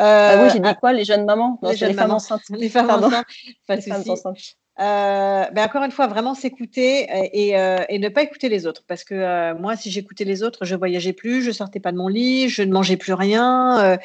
Euh, 0.00 0.30
ah 0.32 0.42
oui, 0.42 0.50
j'ai 0.52 0.58
dit 0.58 0.74
quoi 0.80 0.92
Les 0.92 1.04
jeunes 1.04 1.24
mamans? 1.24 1.60
Les, 1.62 1.76
jeunes 1.76 1.94
femmes 1.94 2.10
enceintes. 2.10 2.48
Les 2.50 2.68
femmes 2.68 2.90
enceintes. 2.90 3.24
Pas 3.68 3.76
les 3.76 3.82
femmes 3.82 4.02
enceintes. 4.04 4.56
Euh, 4.80 5.44
ben 5.52 5.64
encore 5.64 5.84
une 5.84 5.90
fois, 5.90 6.06
vraiment 6.06 6.34
s'écouter 6.34 7.06
et, 7.32 7.58
euh, 7.58 7.84
et, 7.90 7.98
ne 7.98 8.08
pas 8.08 8.22
écouter 8.22 8.48
les 8.48 8.66
autres. 8.66 8.84
Parce 8.86 9.04
que 9.04 9.14
euh, 9.14 9.54
moi, 9.54 9.76
si 9.76 9.90
j'écoutais 9.90 10.24
les 10.24 10.42
autres, 10.42 10.64
je 10.64 10.74
voyageais 10.74 11.12
plus, 11.12 11.42
je 11.42 11.50
sortais 11.50 11.78
pas 11.78 11.92
de 11.92 11.98
mon 11.98 12.08
lit, 12.08 12.48
je 12.48 12.62
ne 12.62 12.72
mangeais 12.72 12.96
plus 12.96 13.12
rien. 13.12 13.98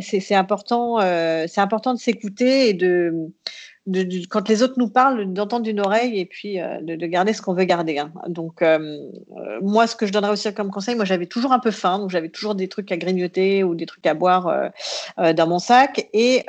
c'est 0.00 0.34
important, 0.34 1.00
c'est 1.48 1.60
important 1.60 1.94
de 1.94 1.98
s'écouter 1.98 2.68
et 2.68 2.74
de 2.74 3.32
quand 4.28 4.48
les 4.48 4.62
autres 4.62 4.74
nous 4.76 4.88
parlent, 4.88 5.32
d'entendre 5.32 5.64
d'une 5.64 5.80
oreille 5.80 6.18
et 6.18 6.26
puis 6.26 6.60
euh, 6.60 6.80
de, 6.82 7.06
garder 7.06 7.32
ce 7.32 7.42
qu'on 7.42 7.54
veut 7.54 7.64
garder. 7.64 7.98
Hein. 7.98 8.12
Donc, 8.28 8.62
euh, 8.62 8.78
euh, 8.78 9.58
moi, 9.62 9.86
ce 9.86 9.96
que 9.96 10.06
je 10.06 10.12
donnerais 10.12 10.32
aussi 10.32 10.52
comme 10.52 10.70
conseil, 10.70 10.94
moi, 10.94 11.04
j'avais 11.04 11.26
toujours 11.26 11.52
un 11.52 11.58
peu 11.58 11.70
faim, 11.70 11.98
donc 11.98 12.10
j'avais 12.10 12.28
toujours 12.28 12.54
des 12.54 12.68
trucs 12.68 12.90
à 12.92 12.96
grignoter 12.96 13.64
ou 13.64 13.74
des 13.74 13.86
trucs 13.86 14.06
à 14.06 14.14
boire 14.14 14.70
dans 15.16 15.46
mon 15.46 15.58
sac. 15.58 16.08
Et, 16.12 16.44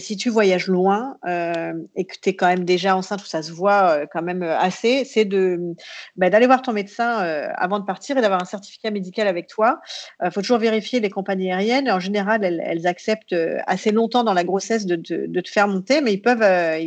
si 0.00 0.16
tu 0.16 0.30
voyages 0.30 0.66
loin 0.66 1.16
et 1.24 2.04
que 2.04 2.14
tu 2.20 2.30
es 2.30 2.36
quand 2.36 2.46
même 2.46 2.64
déjà 2.64 2.96
enceinte, 2.96 3.22
où 3.22 3.26
ça 3.26 3.42
se 3.42 3.52
voit 3.52 4.06
quand 4.06 4.22
même 4.22 4.42
assez, 4.42 5.04
c'est 5.04 5.24
de 5.24 5.74
bah, 6.16 6.30
d'aller 6.30 6.46
voir 6.46 6.62
ton 6.62 6.72
médecin 6.72 7.18
avant 7.56 7.78
de 7.78 7.84
partir 7.84 8.16
et 8.16 8.20
d'avoir 8.20 8.40
un 8.40 8.46
certificat 8.46 8.90
médical 8.90 9.28
avec 9.28 9.46
toi. 9.46 9.80
Il 10.24 10.30
faut 10.30 10.40
toujours 10.40 10.58
vérifier 10.58 11.00
les 11.00 11.10
compagnies 11.10 11.52
aériennes. 11.52 11.90
En 11.90 12.00
général, 12.00 12.44
elles, 12.44 12.62
elles 12.64 12.86
acceptent 12.86 13.36
assez 13.66 13.92
longtemps 13.92 14.24
dans 14.24 14.34
la 14.34 14.44
grossesse 14.44 14.86
de, 14.86 14.96
de 14.96 15.40
te 15.40 15.50
faire 15.50 15.68
monter, 15.68 16.00
mais 16.00 16.12
ils 16.12 16.22
peuvent 16.22 16.39
euh, 16.42 16.78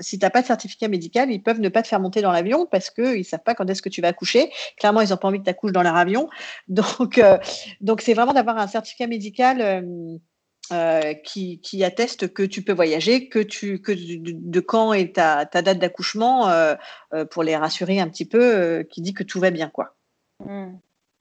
si 0.00 0.18
tu 0.18 0.24
n'as 0.24 0.30
pas 0.30 0.42
de 0.42 0.46
certificat 0.46 0.88
médical, 0.88 1.30
ils 1.30 1.42
peuvent 1.42 1.60
ne 1.60 1.68
pas 1.68 1.82
te 1.82 1.88
faire 1.88 2.00
monter 2.00 2.22
dans 2.22 2.32
l'avion 2.32 2.66
parce 2.66 2.90
qu'ils 2.90 3.18
ne 3.18 3.22
savent 3.22 3.42
pas 3.42 3.54
quand 3.54 3.68
est-ce 3.68 3.82
que 3.82 3.88
tu 3.88 4.00
vas 4.00 4.08
accoucher. 4.08 4.50
Clairement, 4.78 5.00
ils 5.00 5.10
n'ont 5.10 5.16
pas 5.16 5.28
envie 5.28 5.38
que 5.38 5.44
tu 5.44 5.50
accouches 5.50 5.72
dans 5.72 5.82
leur 5.82 5.96
avion. 5.96 6.28
Donc, 6.68 7.18
euh, 7.18 7.38
donc 7.80 8.00
c'est 8.00 8.14
vraiment 8.14 8.32
d'avoir 8.32 8.58
un 8.58 8.66
certificat 8.66 9.06
médical. 9.06 9.84
Euh, 10.72 11.14
qui, 11.22 11.60
qui, 11.60 11.84
atteste 11.84 12.32
que 12.32 12.42
tu 12.42 12.60
peux 12.60 12.72
voyager, 12.72 13.28
que 13.28 13.38
tu 13.38 13.80
que 13.80 13.92
de, 13.92 14.58
quand 14.58 14.92
est 14.94 15.14
ta, 15.14 15.46
ta 15.46 15.62
date 15.62 15.78
d'accouchement 15.78 16.50
pour 17.30 17.44
les 17.44 17.56
rassurer 17.56 18.00
un 18.00 18.08
petit 18.08 18.24
peu, 18.24 18.84
qui 18.90 19.00
dit 19.00 19.14
que 19.14 19.22
tout 19.22 19.38
va 19.38 19.52
bien 19.52 19.68
quoi. 19.68 19.94
Mmh. 20.44 20.72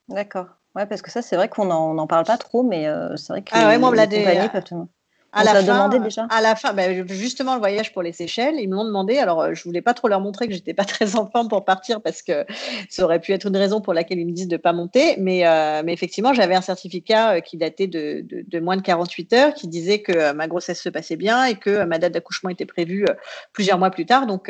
D'accord. 0.10 0.48
Ouais, 0.74 0.88
parce 0.88 1.04
que 1.04 1.12
ça 1.12 1.22
c'est 1.22 1.36
vrai 1.36 1.48
qu'on 1.48 1.66
n'en 1.66 2.08
parle 2.08 2.26
pas 2.26 2.40
trop, 2.40 2.64
mais 2.64 2.88
c'est 3.18 3.34
vrai 3.34 3.44
que 3.44 3.52
ah 3.52 3.68
ouais, 3.68 3.78
moi, 3.78 3.92
les, 3.92 4.18
compagnies 4.18 4.50
peuvent 4.50 4.88
à 5.36 5.44
la, 5.44 5.56
fin, 5.62 5.90
déjà? 5.90 6.28
à 6.30 6.42
la 6.42 6.56
fin, 6.56 6.74
ben, 6.74 7.06
justement, 7.10 7.56
le 7.56 7.60
voyage 7.60 7.92
pour 7.92 8.02
les 8.02 8.14
Seychelles, 8.14 8.56
ils 8.58 8.70
m'ont 8.70 8.86
demandé. 8.86 9.18
Alors, 9.18 9.42
euh, 9.42 9.54
je 9.54 9.64
voulais 9.64 9.82
pas 9.82 9.94
trop 9.94 10.08
leur 10.08 10.22
montrer 10.22 10.48
que 10.48 10.54
j'étais 10.54 10.74
pas 10.74 10.86
très 10.86 11.18
en 11.18 11.28
forme 11.28 11.50
pour 11.50 11.66
partir 11.66 12.02
parce 12.02 12.22
que 12.22 12.46
ça 12.90 13.04
aurait 13.04 13.20
pu 13.20 13.34
être 13.34 13.46
une 13.48 13.58
raison 13.58 13.82
pour 13.82 13.94
laquelle 13.94 14.20
ils 14.20 14.26
me 14.26 14.32
disent 14.32 14.48
de 14.48 14.58
pas 14.58 14.72
monter. 14.72 15.16
Mais, 15.18 15.46
euh, 15.46 15.82
mais 15.86 15.94
effectivement, 15.94 16.34
j'avais 16.34 16.56
un 16.56 16.62
certificat 16.62 17.36
euh, 17.36 17.40
qui 17.42 17.58
datait 17.58 17.88
de, 17.88 18.26
de, 18.26 18.60
moins 18.60 18.78
de 18.78 18.82
48 18.82 19.34
heures 19.34 19.54
qui 19.54 19.68
disait 19.68 20.00
que 20.00 20.32
ma 20.32 20.48
grossesse 20.48 20.82
se 20.82 20.90
passait 20.90 21.18
bien 21.18 21.46
et 21.46 21.56
que 21.56 21.84
ma 21.84 22.00
date 22.00 22.14
d'accouchement 22.14 22.50
était 22.50 22.66
prévue 22.66 23.06
plusieurs 23.52 23.78
mois 23.78 23.92
plus 23.92 24.06
tard. 24.06 24.28
Donc, 24.28 24.50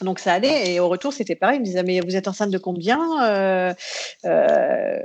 donc 0.00 0.18
ça 0.18 0.32
allait 0.32 0.72
et 0.72 0.80
au 0.80 0.88
retour 0.88 1.12
c'était 1.12 1.34
pareil. 1.34 1.56
Ils 1.56 1.60
me 1.60 1.64
disaient 1.64 1.82
mais 1.82 2.00
vous 2.00 2.16
êtes 2.16 2.28
enceinte 2.28 2.50
de 2.50 2.58
combien 2.58 3.00
euh, 3.24 3.74
euh, 4.24 4.98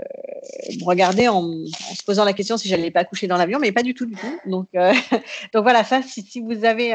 Regardez 0.83 1.27
en, 1.27 1.43
se 1.65 2.03
posant 2.05 2.23
la 2.23 2.33
question 2.33 2.57
si 2.57 2.67
j'allais 2.67 2.91
pas 2.91 3.01
accoucher 3.01 3.27
dans 3.27 3.37
l'avion, 3.37 3.59
mais 3.59 3.71
pas 3.71 3.83
du 3.83 3.93
tout 3.93 4.05
du 4.05 4.15
tout. 4.15 4.39
Donc 4.49 4.67
euh, 4.75 4.93
donc 5.53 5.63
voilà 5.63 5.83
ça 5.83 6.01
si, 6.01 6.21
si 6.21 6.41
vous 6.41 6.65
avez 6.65 6.93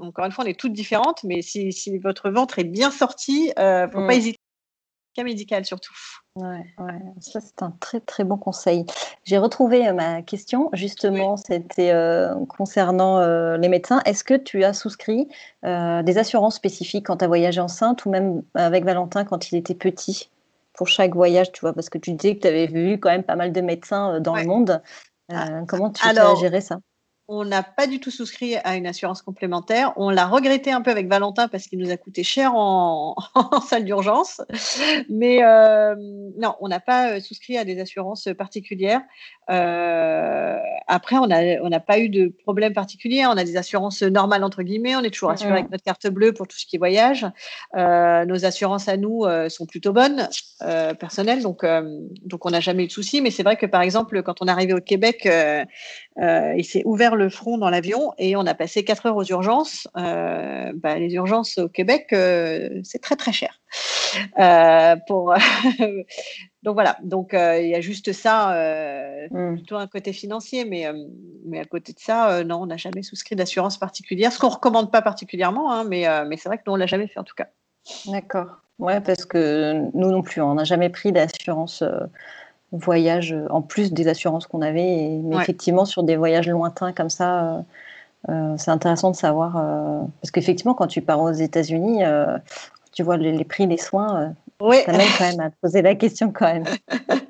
encore 0.00 0.24
une 0.24 0.32
fois 0.32 0.44
on 0.44 0.48
est 0.48 0.58
toutes 0.58 0.72
différentes, 0.72 1.24
mais 1.24 1.42
si, 1.42 1.72
si 1.72 1.98
votre 1.98 2.30
ventre 2.30 2.58
est 2.58 2.64
bien 2.64 2.90
sorti, 2.90 3.48
faut 3.48 3.52
pas 3.54 4.16
mm. 4.16 4.32
Médical 5.24 5.64
surtout. 5.64 5.92
Ouais, 6.36 6.64
ça 7.20 7.40
c'est 7.40 7.62
un 7.62 7.70
très 7.80 8.00
très 8.00 8.24
bon 8.24 8.36
conseil. 8.36 8.84
J'ai 9.24 9.38
retrouvé 9.38 9.88
euh, 9.88 9.94
ma 9.94 10.22
question, 10.22 10.68
justement, 10.72 11.36
c'était 11.36 11.92
euh, 11.92 12.34
concernant 12.46 13.18
euh, 13.20 13.56
les 13.56 13.68
médecins. 13.68 14.00
Est-ce 14.04 14.22
que 14.22 14.34
tu 14.34 14.62
as 14.64 14.72
souscrit 14.74 15.28
des 15.62 16.18
assurances 16.18 16.56
spécifiques 16.56 17.06
quand 17.06 17.16
tu 17.18 17.24
as 17.24 17.28
voyagé 17.28 17.60
enceinte 17.60 18.04
ou 18.04 18.10
même 18.10 18.42
avec 18.54 18.84
Valentin 18.84 19.24
quand 19.24 19.50
il 19.50 19.56
était 19.56 19.74
petit 19.74 20.30
pour 20.74 20.88
chaque 20.88 21.14
voyage, 21.14 21.52
tu 21.52 21.62
vois, 21.62 21.72
parce 21.72 21.88
que 21.88 21.98
tu 21.98 22.12
disais 22.12 22.36
que 22.36 22.42
tu 22.42 22.48
avais 22.48 22.66
vu 22.66 23.00
quand 23.00 23.08
même 23.08 23.24
pas 23.24 23.34
mal 23.34 23.50
de 23.50 23.60
médecins 23.62 24.20
dans 24.20 24.36
le 24.36 24.44
monde. 24.44 24.82
Ah, 25.32 25.62
comment 25.66 25.90
tu 25.90 26.06
as 26.06 26.34
géré 26.36 26.60
ça? 26.60 26.78
On 27.28 27.44
n'a 27.44 27.64
pas 27.64 27.88
du 27.88 27.98
tout 27.98 28.12
souscrit 28.12 28.54
à 28.56 28.76
une 28.76 28.86
assurance 28.86 29.20
complémentaire. 29.20 29.92
On 29.96 30.10
l'a 30.10 30.26
regretté 30.26 30.70
un 30.70 30.80
peu 30.80 30.92
avec 30.92 31.08
Valentin 31.08 31.48
parce 31.48 31.66
qu'il 31.66 31.80
nous 31.80 31.90
a 31.90 31.96
coûté 31.96 32.22
cher 32.22 32.54
en, 32.54 33.16
salle 33.68 33.84
d'urgence. 33.84 34.40
Mais 35.08 35.42
euh, 35.42 35.96
non, 36.38 36.54
on 36.60 36.68
n'a 36.68 36.78
pas 36.78 37.10
euh, 37.10 37.20
souscrit 37.20 37.58
à 37.58 37.64
des 37.64 37.80
assurances 37.80 38.28
particulières. 38.38 39.00
Euh, 39.50 40.56
après, 40.86 41.16
on 41.16 41.26
n'a 41.26 41.40
on 41.62 41.70
pas 41.80 41.98
eu 41.98 42.08
de 42.08 42.32
problème 42.44 42.72
particulier. 42.72 43.26
On 43.26 43.36
a 43.36 43.44
des 43.44 43.56
assurances 43.56 44.02
normales, 44.02 44.44
entre 44.44 44.62
guillemets. 44.62 44.94
On 44.94 45.02
est 45.02 45.10
toujours 45.10 45.30
assuré 45.30 45.50
avec 45.50 45.70
notre 45.70 45.82
carte 45.82 46.06
bleue 46.06 46.32
pour 46.32 46.46
tout 46.46 46.56
ce 46.56 46.64
qui 46.64 46.76
est 46.76 46.78
voyage. 46.78 47.26
nos 47.74 48.44
assurances 48.44 48.88
à 48.88 48.96
nous 48.96 49.24
sont 49.48 49.66
plutôt 49.66 49.92
bonnes, 49.92 50.28
personnelles. 50.98 51.42
Donc, 51.42 51.64
donc 52.24 52.46
on 52.46 52.50
n'a 52.50 52.60
jamais 52.60 52.84
eu 52.84 52.86
de 52.86 52.92
soucis. 52.92 53.20
Mais 53.20 53.30
c'est 53.32 53.42
vrai 53.42 53.56
que, 53.56 53.66
par 53.66 53.82
exemple, 53.82 54.22
quand 54.22 54.42
on 54.42 54.46
est 54.46 54.50
arrivé 54.50 54.74
au 54.74 54.80
Québec, 54.80 55.28
il 56.18 56.64
s'est 56.64 56.82
ouvert 56.84 57.15
le 57.16 57.28
front 57.28 57.58
dans 57.58 57.70
l'avion 57.70 58.12
et 58.18 58.36
on 58.36 58.46
a 58.46 58.54
passé 58.54 58.84
quatre 58.84 59.06
heures 59.06 59.16
aux 59.16 59.24
urgences. 59.24 59.88
Euh, 59.96 60.72
bah, 60.74 60.98
les 60.98 61.12
urgences 61.14 61.58
au 61.58 61.68
Québec, 61.68 62.08
euh, 62.12 62.80
c'est 62.84 63.00
très 63.00 63.16
très 63.16 63.32
cher. 63.32 63.60
Euh, 64.38 64.96
pour 65.06 65.34
donc 66.62 66.74
voilà, 66.74 66.96
donc 67.02 67.30
il 67.32 67.68
y 67.68 67.74
a 67.74 67.80
juste 67.80 68.12
ça, 68.12 68.54
hmm. 69.30 69.54
plutôt 69.54 69.76
un 69.76 69.86
côté 69.86 70.12
financier, 70.12 70.64
mais, 70.64 70.86
mais 71.44 71.60
à 71.60 71.64
côté 71.64 71.92
de 71.92 71.98
ça, 71.98 72.44
non, 72.44 72.62
on 72.62 72.66
n'a 72.66 72.76
jamais 72.76 73.02
souscrit 73.02 73.36
d'assurance 73.36 73.78
particulière, 73.78 74.32
ce 74.32 74.38
qu'on 74.38 74.48
recommande 74.48 74.90
pas 74.92 75.02
particulièrement, 75.02 75.72
hein, 75.72 75.84
mais, 75.84 76.06
mais 76.26 76.36
c'est 76.36 76.48
vrai 76.48 76.58
que 76.58 76.62
nous 76.66 76.72
on 76.74 76.76
l'a 76.76 76.86
jamais 76.86 77.08
fait 77.08 77.18
en 77.18 77.24
tout 77.24 77.34
cas. 77.34 77.48
D'accord. 78.06 78.60
Ouais, 78.78 79.00
parce 79.00 79.24
que 79.24 79.90
nous 79.94 80.10
non 80.10 80.22
plus, 80.22 80.40
on 80.42 80.54
n'a 80.54 80.64
jamais 80.64 80.90
pris 80.90 81.10
d'assurance 81.10 81.82
voyage 82.72 83.32
euh, 83.32 83.46
en 83.50 83.62
plus 83.62 83.92
des 83.92 84.08
assurances 84.08 84.46
qu'on 84.46 84.62
avait. 84.62 85.18
mais 85.22 85.36
effectivement, 85.36 85.84
sur 85.84 86.02
des 86.02 86.16
voyages 86.16 86.48
lointains 86.48 86.92
comme 86.92 87.10
ça, 87.10 87.44
euh, 87.44 87.60
euh, 88.28 88.54
c'est 88.56 88.70
intéressant 88.70 89.10
de 89.10 89.16
savoir. 89.16 89.52
parce 90.20 90.30
qu'effectivement, 90.30 90.74
quand 90.74 90.86
tu 90.86 91.02
pars 91.02 91.20
aux 91.20 91.32
États-Unis, 91.32 92.02
tu 92.92 93.02
vois 93.02 93.16
les, 93.16 93.44
prix 93.44 93.66
des 93.66 93.76
soins, 93.76 94.34
oui. 94.60 94.78
ça 94.84 94.92
mène 94.92 95.08
quand 95.18 95.30
même 95.30 95.40
à 95.40 95.50
te 95.50 95.56
poser 95.60 95.82
la 95.82 95.94
question 95.94 96.32
quand 96.32 96.46
même. 96.46 96.64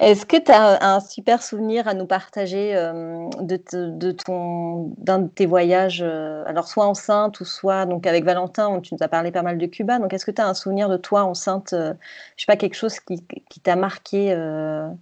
Est-ce 0.00 0.24
que 0.24 0.38
tu 0.38 0.50
as 0.50 0.82
un 0.82 0.98
super 1.00 1.42
souvenir 1.42 1.86
à 1.86 1.92
nous 1.92 2.06
partager 2.06 2.74
euh, 2.74 3.28
de, 3.42 4.12
ton 4.12 4.94
d'un 4.96 5.18
de 5.18 5.28
tes 5.28 5.44
voyages, 5.44 6.00
euh, 6.02 6.42
alors 6.46 6.68
soit 6.68 6.86
enceinte 6.86 7.38
ou 7.40 7.44
soit 7.44 7.84
donc 7.84 8.06
avec 8.06 8.24
Valentin, 8.24 8.80
tu 8.80 8.94
nous 8.94 9.02
as 9.02 9.08
parlé 9.08 9.30
pas 9.30 9.42
mal 9.42 9.58
de 9.58 9.66
Cuba. 9.66 9.98
Donc 9.98 10.14
est-ce 10.14 10.24
que 10.24 10.30
tu 10.30 10.40
as 10.40 10.48
un 10.48 10.54
souvenir 10.54 10.88
de 10.88 10.96
toi 10.96 11.24
enceinte, 11.24 11.74
euh, 11.74 11.92
je 12.36 12.44
sais 12.44 12.46
pas 12.46 12.56
quelque 12.56 12.76
chose 12.76 12.98
qui, 12.98 13.20
t'a 13.62 13.76
marqué, 13.76 14.32
un 14.32 14.96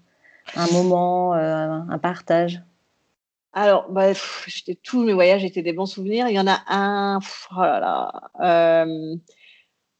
moment, 0.72 1.32
un 1.34 1.98
partage? 1.98 2.60
Alors, 3.52 3.88
bah, 3.90 4.08
tous 4.82 5.04
mes 5.04 5.12
voyages 5.12 5.44
étaient 5.44 5.62
des 5.62 5.72
bons 5.72 5.86
souvenirs. 5.86 6.28
Il 6.28 6.34
y 6.34 6.40
en 6.40 6.48
a 6.48 6.58
un, 6.66 7.20
oh 7.52 7.62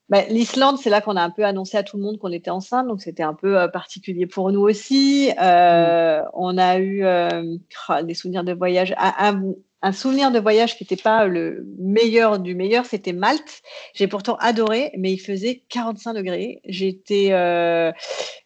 bah, 0.09 0.23
L'Islande, 0.31 0.79
c'est 0.79 0.91
là 0.91 1.01
qu'on 1.01 1.17
a 1.17 1.23
un 1.23 1.31
peu 1.31 1.45
annoncé 1.45 1.77
à 1.77 1.83
tout 1.83 1.97
le 1.97 2.03
monde 2.03 2.19
qu'on 2.19 2.33
était 2.33 2.51
enceinte, 2.51 2.87
donc 2.87 3.03
c'était 3.03 3.23
un 3.23 3.35
peu 3.35 3.59
euh, 3.59 3.69
particulier 3.69 4.27
pour 4.27 4.51
nous 4.53 4.61
aussi. 4.61 5.33
Euh, 5.41 6.23
On 6.33 6.57
a 6.57 6.79
eu 6.79 7.05
euh, 7.05 7.57
ah, 7.89 8.03
des 8.03 8.15
souvenirs 8.15 8.45
de 8.45 8.53
voyage. 8.53 8.95
Un, 8.99 9.43
un 9.81 9.93
souvenir 9.93 10.33
de 10.33 10.41
voyage 10.41 10.77
qui 10.77 10.83
n'était 10.83 11.01
pas 11.01 11.27
le 11.27 11.65
meilleur 11.79 12.41
du 12.41 12.57
meilleur, 12.57 12.85
c'était 12.85 13.13
Malte. 13.13 13.63
J'ai 13.95 14.09
pourtant 14.09 14.37
adoré, 14.41 14.91
mais 14.99 15.13
il 15.13 15.19
faisait 15.19 15.63
45 15.69 16.15
degrés. 16.15 16.61
J'étais 16.65 17.29
euh, 17.31 17.93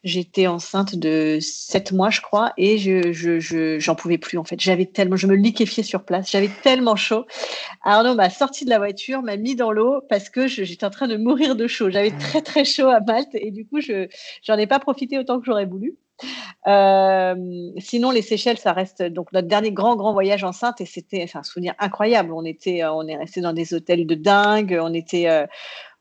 j'étais 0.05 0.47
enceinte 0.47 0.95
de 0.95 1.39
7 1.41 1.93
mois, 1.93 2.11
je 2.11 2.20
crois, 2.20 2.53
et 2.59 2.76
je 2.76 3.12
j'en 3.12 3.41
je, 3.41 3.78
j'en 3.78 3.95
pouvais 3.95 4.18
plus 4.18 4.37
en 4.37 4.45
fait. 4.45 4.61
J'avais 4.61 4.85
tellement, 4.85 5.16
je 5.16 5.26
me 5.26 5.35
liquéfiais 5.35 5.83
sur 5.83 6.05
place. 6.05 6.30
J'avais 6.30 6.51
tellement 6.62 6.97
chaud. 6.97 7.24
Arnaud 7.83 8.14
m'a 8.14 8.28
sorti 8.28 8.64
de 8.66 8.70
la 8.70 8.78
voiture, 8.78 9.22
m'a 9.22 9.39
mis 9.39 9.57
dans 9.57 9.72
l'eau 9.72 10.03
parce 10.11 10.28
que 10.28 10.47
j'étais 10.47 10.85
en 10.85 10.91
train 10.91 11.09
de 11.09 11.16
mourir 11.16 11.57
de 11.57 11.66
chaud. 11.66 11.89
J'avais 11.89 12.11
très 12.11 12.43
très 12.43 12.64
chaud 12.66 12.89
à 12.89 13.01
Malte 13.01 13.35
et 13.35 13.51
du 13.51 13.66
coup 13.66 13.80
je 13.80 14.07
j'en 14.43 14.59
ai 14.59 14.66
pas 14.66 14.80
profité 14.80 15.18
autant 15.18 15.39
que 15.39 15.47
j'aurais 15.47 15.66
voulu. 15.66 15.97
Euh, 16.66 17.34
sinon, 17.78 18.10
les 18.10 18.22
Seychelles, 18.22 18.58
ça 18.58 18.72
reste 18.72 19.02
donc 19.02 19.32
notre 19.32 19.48
dernier 19.48 19.72
grand 19.72 19.96
grand 19.96 20.12
voyage 20.12 20.44
enceinte 20.44 20.80
et 20.80 20.86
c'était 20.86 21.26
un 21.34 21.42
souvenir 21.42 21.74
incroyable. 21.78 22.32
On 22.32 22.44
était, 22.44 22.82
euh, 22.82 22.92
on 22.92 23.06
est 23.06 23.16
resté 23.16 23.40
dans 23.40 23.52
des 23.52 23.74
hôtels 23.74 24.06
de 24.06 24.14
dingue. 24.14 24.78
On 24.80 24.94
était, 24.94 25.28
euh, 25.28 25.46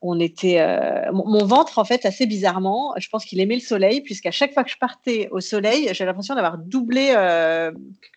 on 0.02 0.20
était. 0.20 0.64
Mon, 1.12 1.46
ventre, 1.46 1.80
en 1.80 1.84
fait, 1.84 2.06
assez 2.06 2.26
bizarrement, 2.26 2.94
je 2.98 3.08
pense 3.10 3.26
qu'il 3.26 3.40
aimait 3.40 3.56
le 3.56 3.62
soleil 3.62 4.02
puisqu'à 4.02 4.32
chaque 4.32 4.54
fois 4.54 4.64
que 4.64 4.72
je 4.72 4.78
partais 4.78 5.30
au 5.32 5.40
soleil, 5.40 5.90
j'ai 5.94 6.06
l'impression 6.06 6.34
d'avoir 6.34 6.58
doublé, 6.58 7.14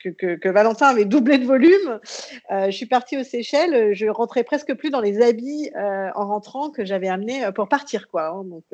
que, 0.02 0.48
Valentin 0.48 0.86
avait 0.86 1.04
doublé 1.04 1.36
de 1.36 1.44
volume. 1.44 2.00
je 2.50 2.70
suis 2.70 2.86
partie 2.86 3.18
aux 3.18 3.24
Seychelles, 3.24 3.92
je 3.92 4.06
rentrais 4.06 4.44
presque 4.44 4.74
plus 4.74 4.88
dans 4.88 5.02
les 5.02 5.20
habits 5.20 5.70
en 5.76 6.26
rentrant 6.26 6.70
que 6.70 6.86
j'avais 6.86 7.08
amené 7.08 7.42
pour 7.54 7.68
partir, 7.68 8.08
quoi. 8.08 8.28
Hein. 8.28 8.44
donc 8.44 8.64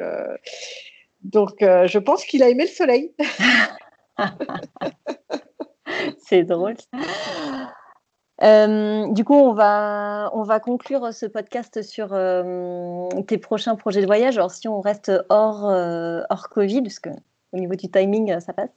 donc, 1.22 1.62
euh, 1.62 1.86
je 1.86 1.98
pense 1.98 2.24
qu'il 2.24 2.42
a 2.42 2.48
aimé 2.48 2.64
le 2.64 2.70
soleil. 2.70 3.12
C'est 6.18 6.44
drôle. 6.44 6.76
Euh, 8.42 9.06
du 9.08 9.24
coup, 9.24 9.34
on 9.34 9.52
va, 9.52 10.30
on 10.32 10.44
va 10.44 10.60
conclure 10.60 11.12
ce 11.12 11.26
podcast 11.26 11.82
sur 11.82 12.08
euh, 12.12 13.06
tes 13.26 13.36
prochains 13.36 13.76
projets 13.76 14.00
de 14.00 14.06
voyage. 14.06 14.38
Alors, 14.38 14.50
si 14.50 14.66
on 14.66 14.80
reste 14.80 15.12
hors, 15.28 15.64
hors 15.64 16.48
Covid, 16.48 16.80
parce 16.82 17.00
que 17.00 17.10
au 17.52 17.58
niveau 17.58 17.74
du 17.74 17.90
timing, 17.90 18.38
ça 18.40 18.52
passe. 18.52 18.70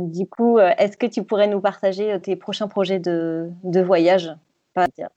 du 0.00 0.26
coup, 0.28 0.58
est-ce 0.58 0.96
que 0.96 1.06
tu 1.06 1.24
pourrais 1.24 1.48
nous 1.48 1.60
partager 1.60 2.18
tes 2.20 2.36
prochains 2.36 2.68
projets 2.68 3.00
de, 3.00 3.50
de 3.64 3.80
voyage? 3.80 4.32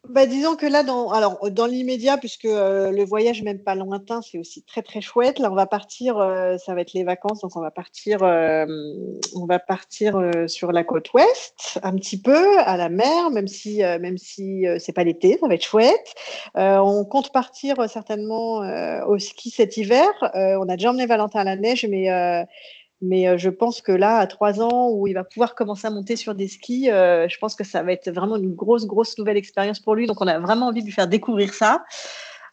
Bah, 0.10 0.26
disons 0.26 0.56
que 0.56 0.66
là, 0.66 0.84
dans, 0.84 1.10
alors, 1.12 1.50
dans 1.52 1.66
l'immédiat, 1.66 2.18
puisque 2.18 2.46
euh, 2.46 2.92
le 2.92 3.04
voyage, 3.04 3.44
même 3.44 3.60
pas 3.60 3.76
lointain, 3.76 4.22
c'est 4.22 4.38
aussi 4.38 4.64
très 4.64 4.82
très 4.82 5.02
chouette. 5.02 5.40
Là, 5.40 5.52
on 5.52 5.56
va 5.56 5.66
partir, 5.66 6.18
euh, 6.18 6.58
ça 6.58 6.74
va 6.74 6.82
être 6.82 6.94
les 6.94 7.04
vacances, 7.04 7.42
donc 7.42 7.56
on 7.56 7.62
va 7.62 7.72
partir, 7.72 8.24
euh, 8.24 8.66
on 9.36 9.46
va 9.46 9.60
partir 9.60 10.20
sur 10.48 10.72
la 10.72 10.84
côte 10.84 11.14
ouest, 11.14 11.80
un 11.84 11.96
petit 11.96 12.20
peu 12.22 12.60
à 12.60 12.78
la 12.78 12.90
mer, 12.90 13.30
même 13.32 13.48
si, 13.48 13.80
même 13.80 14.18
si 14.18 14.66
c'est 14.80 14.94
pas 14.94 15.04
l'été, 15.04 15.38
ça 15.40 15.48
va 15.48 15.56
être 15.56 15.66
chouette. 15.66 16.14
on 16.56 17.06
compte 17.06 17.32
partir 17.32 17.90
certainement 17.90 18.62
au 19.08 19.20
ski 19.20 19.50
cet 19.50 19.78
hiver. 19.78 20.10
on 20.34 20.68
a 20.70 20.76
déjà 20.76 20.90
emmené 20.90 21.06
Valentin 21.06 21.40
à 21.40 21.44
la 21.44 21.56
neige, 21.56 21.86
mais 21.90 22.10
mais 23.02 23.28
euh, 23.28 23.38
je 23.38 23.50
pense 23.50 23.82
que 23.82 23.92
là, 23.92 24.18
à 24.18 24.28
trois 24.28 24.62
ans, 24.62 24.90
où 24.92 25.08
il 25.08 25.14
va 25.14 25.24
pouvoir 25.24 25.56
commencer 25.56 25.88
à 25.88 25.90
monter 25.90 26.16
sur 26.16 26.36
des 26.36 26.48
skis, 26.48 26.92
euh, 26.92 27.28
je 27.28 27.38
pense 27.40 27.56
que 27.56 27.64
ça 27.64 27.82
va 27.82 27.92
être 27.92 28.10
vraiment 28.12 28.38
une 28.38 28.54
grosse, 28.54 28.86
grosse 28.86 29.18
nouvelle 29.18 29.38
expérience 29.38 29.80
pour 29.80 29.96
lui. 29.96 30.06
Donc, 30.06 30.22
on 30.22 30.28
a 30.28 30.40
vraiment 30.40 30.68
envie 30.68 30.82
de 30.82 30.86
lui 30.86 30.94
faire 30.94 31.08
découvrir 31.08 31.54
ça. 31.54 31.84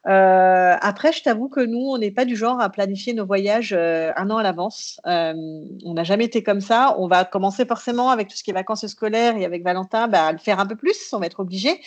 Euh, 0.06 0.74
après, 0.80 1.12
je 1.12 1.22
t'avoue 1.22 1.50
que 1.50 1.60
nous, 1.60 1.80
on 1.80 1.98
n'est 1.98 2.10
pas 2.10 2.24
du 2.24 2.34
genre 2.34 2.60
à 2.60 2.70
planifier 2.70 3.12
nos 3.12 3.26
voyages 3.26 3.74
un 3.74 4.30
an 4.30 4.38
à 4.38 4.42
l'avance. 4.42 4.98
on 5.04 5.92
n'a 5.94 6.04
jamais 6.04 6.24
été 6.24 6.42
comme 6.42 6.62
ça. 6.62 6.96
On 6.98 7.08
va 7.08 7.26
commencer 7.26 7.66
forcément 7.66 8.08
avec 8.08 8.28
tout 8.28 8.36
ce 8.36 8.42
qui 8.42 8.50
est 8.50 8.54
vacances 8.54 8.86
scolaires 8.86 9.36
et 9.36 9.44
avec 9.44 9.62
Valentin 9.64 10.08
bah, 10.08 10.26
à 10.26 10.32
le 10.32 10.38
faire 10.38 10.60
un 10.60 10.66
peu 10.66 10.76
plus. 10.76 11.12
On 11.12 11.18
va 11.18 11.26
être 11.26 11.40
obligé. 11.40 11.82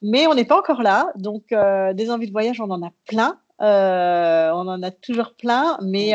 Mais 0.00 0.26
on 0.26 0.34
n'est 0.34 0.46
pas 0.46 0.58
encore 0.58 0.82
là. 0.82 1.12
Donc, 1.16 1.48
des 1.50 2.10
envies 2.10 2.28
de 2.28 2.32
voyage, 2.32 2.62
on 2.62 2.70
en 2.70 2.82
a 2.82 2.92
plein. 3.06 3.38
on 3.58 4.68
en 4.68 4.82
a 4.82 4.90
toujours 4.90 5.34
plein. 5.34 5.76
Mais 5.82 6.14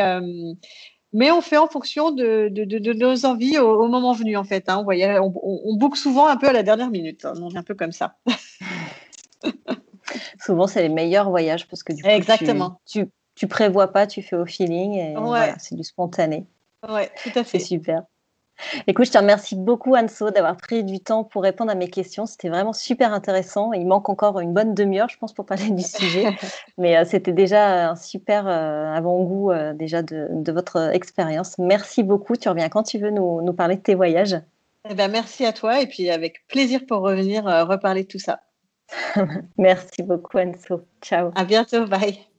mais 1.12 1.30
on 1.30 1.40
fait 1.40 1.56
en 1.56 1.68
fonction 1.68 2.10
de, 2.10 2.48
nos 2.92 3.26
envies 3.26 3.58
au, 3.58 3.88
moment 3.88 4.12
venu, 4.12 4.36
en 4.36 4.44
fait. 4.44 4.68
Hein. 4.68 4.84
On, 4.86 5.32
on, 5.42 5.76
boucle 5.76 5.98
souvent 5.98 6.26
un 6.26 6.36
peu 6.36 6.48
à 6.48 6.52
la 6.52 6.62
dernière 6.62 6.90
minute. 6.90 7.24
Hein. 7.24 7.34
On 7.40 7.50
est 7.50 7.58
un 7.58 7.62
peu 7.62 7.74
comme 7.74 7.92
ça. 7.92 8.16
souvent, 10.40 10.66
c'est 10.66 10.82
les 10.82 10.88
meilleurs 10.88 11.30
voyages 11.30 11.68
parce 11.68 11.82
que 11.82 11.92
du 11.92 12.02
coup, 12.02 12.08
Exactement. 12.08 12.80
Tu, 12.86 13.10
tu, 13.34 13.46
prévois 13.46 13.88
pas, 13.88 14.06
tu 14.06 14.22
fais 14.22 14.36
au 14.36 14.46
feeling 14.46 14.94
et 14.94 15.14
c'est 15.58 15.74
du 15.74 15.84
spontané. 15.84 16.46
Ouais, 16.88 17.10
tout 17.22 17.30
à 17.38 17.44
fait. 17.44 17.58
C'est 17.58 17.66
super. 17.66 18.02
Écoute, 18.86 19.06
je 19.06 19.12
te 19.12 19.18
remercie 19.18 19.56
beaucoup, 19.56 19.96
Anso, 19.96 20.30
d'avoir 20.30 20.56
pris 20.56 20.84
du 20.84 21.00
temps 21.00 21.24
pour 21.24 21.42
répondre 21.42 21.70
à 21.70 21.74
mes 21.74 21.88
questions. 21.88 22.26
C'était 22.26 22.48
vraiment 22.48 22.72
super 22.72 23.12
intéressant. 23.12 23.72
Il 23.72 23.86
manque 23.86 24.08
encore 24.08 24.40
une 24.40 24.52
bonne 24.52 24.74
demi-heure, 24.74 25.08
je 25.08 25.18
pense, 25.18 25.32
pour 25.32 25.46
parler 25.46 25.70
du 25.70 25.82
sujet. 25.82 26.24
Mais 26.78 26.96
euh, 26.96 27.04
c'était 27.04 27.32
déjà 27.32 27.90
un 27.90 27.96
super 27.96 28.46
euh, 28.46 28.92
avant-goût 28.92 29.52
euh, 29.52 29.72
déjà 29.74 30.02
de, 30.02 30.52
votre 30.52 30.90
expérience. 30.92 31.58
Merci 31.58 32.02
beaucoup. 32.02 32.36
Tu 32.36 32.48
reviens 32.48 32.68
quand 32.68 32.82
tu 32.82 32.98
veux 32.98 33.10
nous, 33.10 33.52
parler 33.52 33.76
de 33.76 33.82
tes 33.82 33.94
voyages. 33.94 34.36
Eh 34.88 34.94
ben, 34.94 35.10
merci 35.10 35.46
à 35.46 35.52
toi 35.52 35.80
et 35.80 35.86
puis 35.86 36.10
avec 36.10 36.46
plaisir 36.48 36.80
pour 36.86 37.02
revenir 37.02 37.44
reparler 37.44 38.02
de 38.02 38.08
tout 38.08 38.18
ça. 38.18 38.40
merci 39.58 40.02
beaucoup, 40.02 40.38
Anso. 40.38 40.82
Ciao. 41.00 41.30
À 41.34 41.44
bientôt. 41.44 41.86
Bye. 41.86 42.31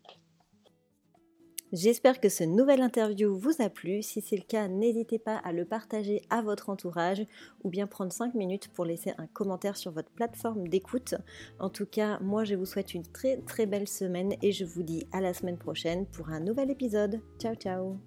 J'espère 1.74 2.20
que 2.20 2.30
ce 2.30 2.44
nouvel 2.44 2.84
interview 2.84 3.36
vous 3.36 3.56
a 3.58 3.68
plu. 3.68 4.04
Si 4.04 4.22
c'est 4.22 4.36
le 4.36 4.44
cas, 4.44 4.68
n'hésitez 4.68 5.18
pas 5.18 5.38
à 5.38 5.52
le 5.52 5.66
partager 5.66 6.22
à 6.30 6.44
votre 6.44 6.70
entourage 6.70 7.26
ou 7.64 7.72
bien 7.72 7.88
prendre 7.88 8.14
5 8.14 8.36
minutes 8.36 8.68
pour 8.68 8.86
laisser 8.86 9.12
un 9.18 9.26
commentaire 9.26 9.76
sur 9.76 9.92
votre 9.92 10.12
plateforme 10.12 10.68
d'écoute. 10.68 11.16
En 11.58 11.72
tout 11.72 11.88
cas, 11.88 12.20
moi 12.20 12.44
je 12.44 12.54
vous 12.54 12.68
souhaite 12.68 12.94
une 12.94 13.08
très 13.08 13.38
très 13.38 13.66
belle 13.66 13.88
semaine 13.88 14.36
et 14.44 14.52
je 14.52 14.66
vous 14.66 14.84
dis 14.84 15.08
à 15.12 15.20
la 15.20 15.34
semaine 15.34 15.58
prochaine 15.58 16.06
pour 16.06 16.30
un 16.30 16.42
nouvel 16.42 16.70
épisode. 16.70 17.20
Ciao 17.40 17.56
ciao 17.56 17.98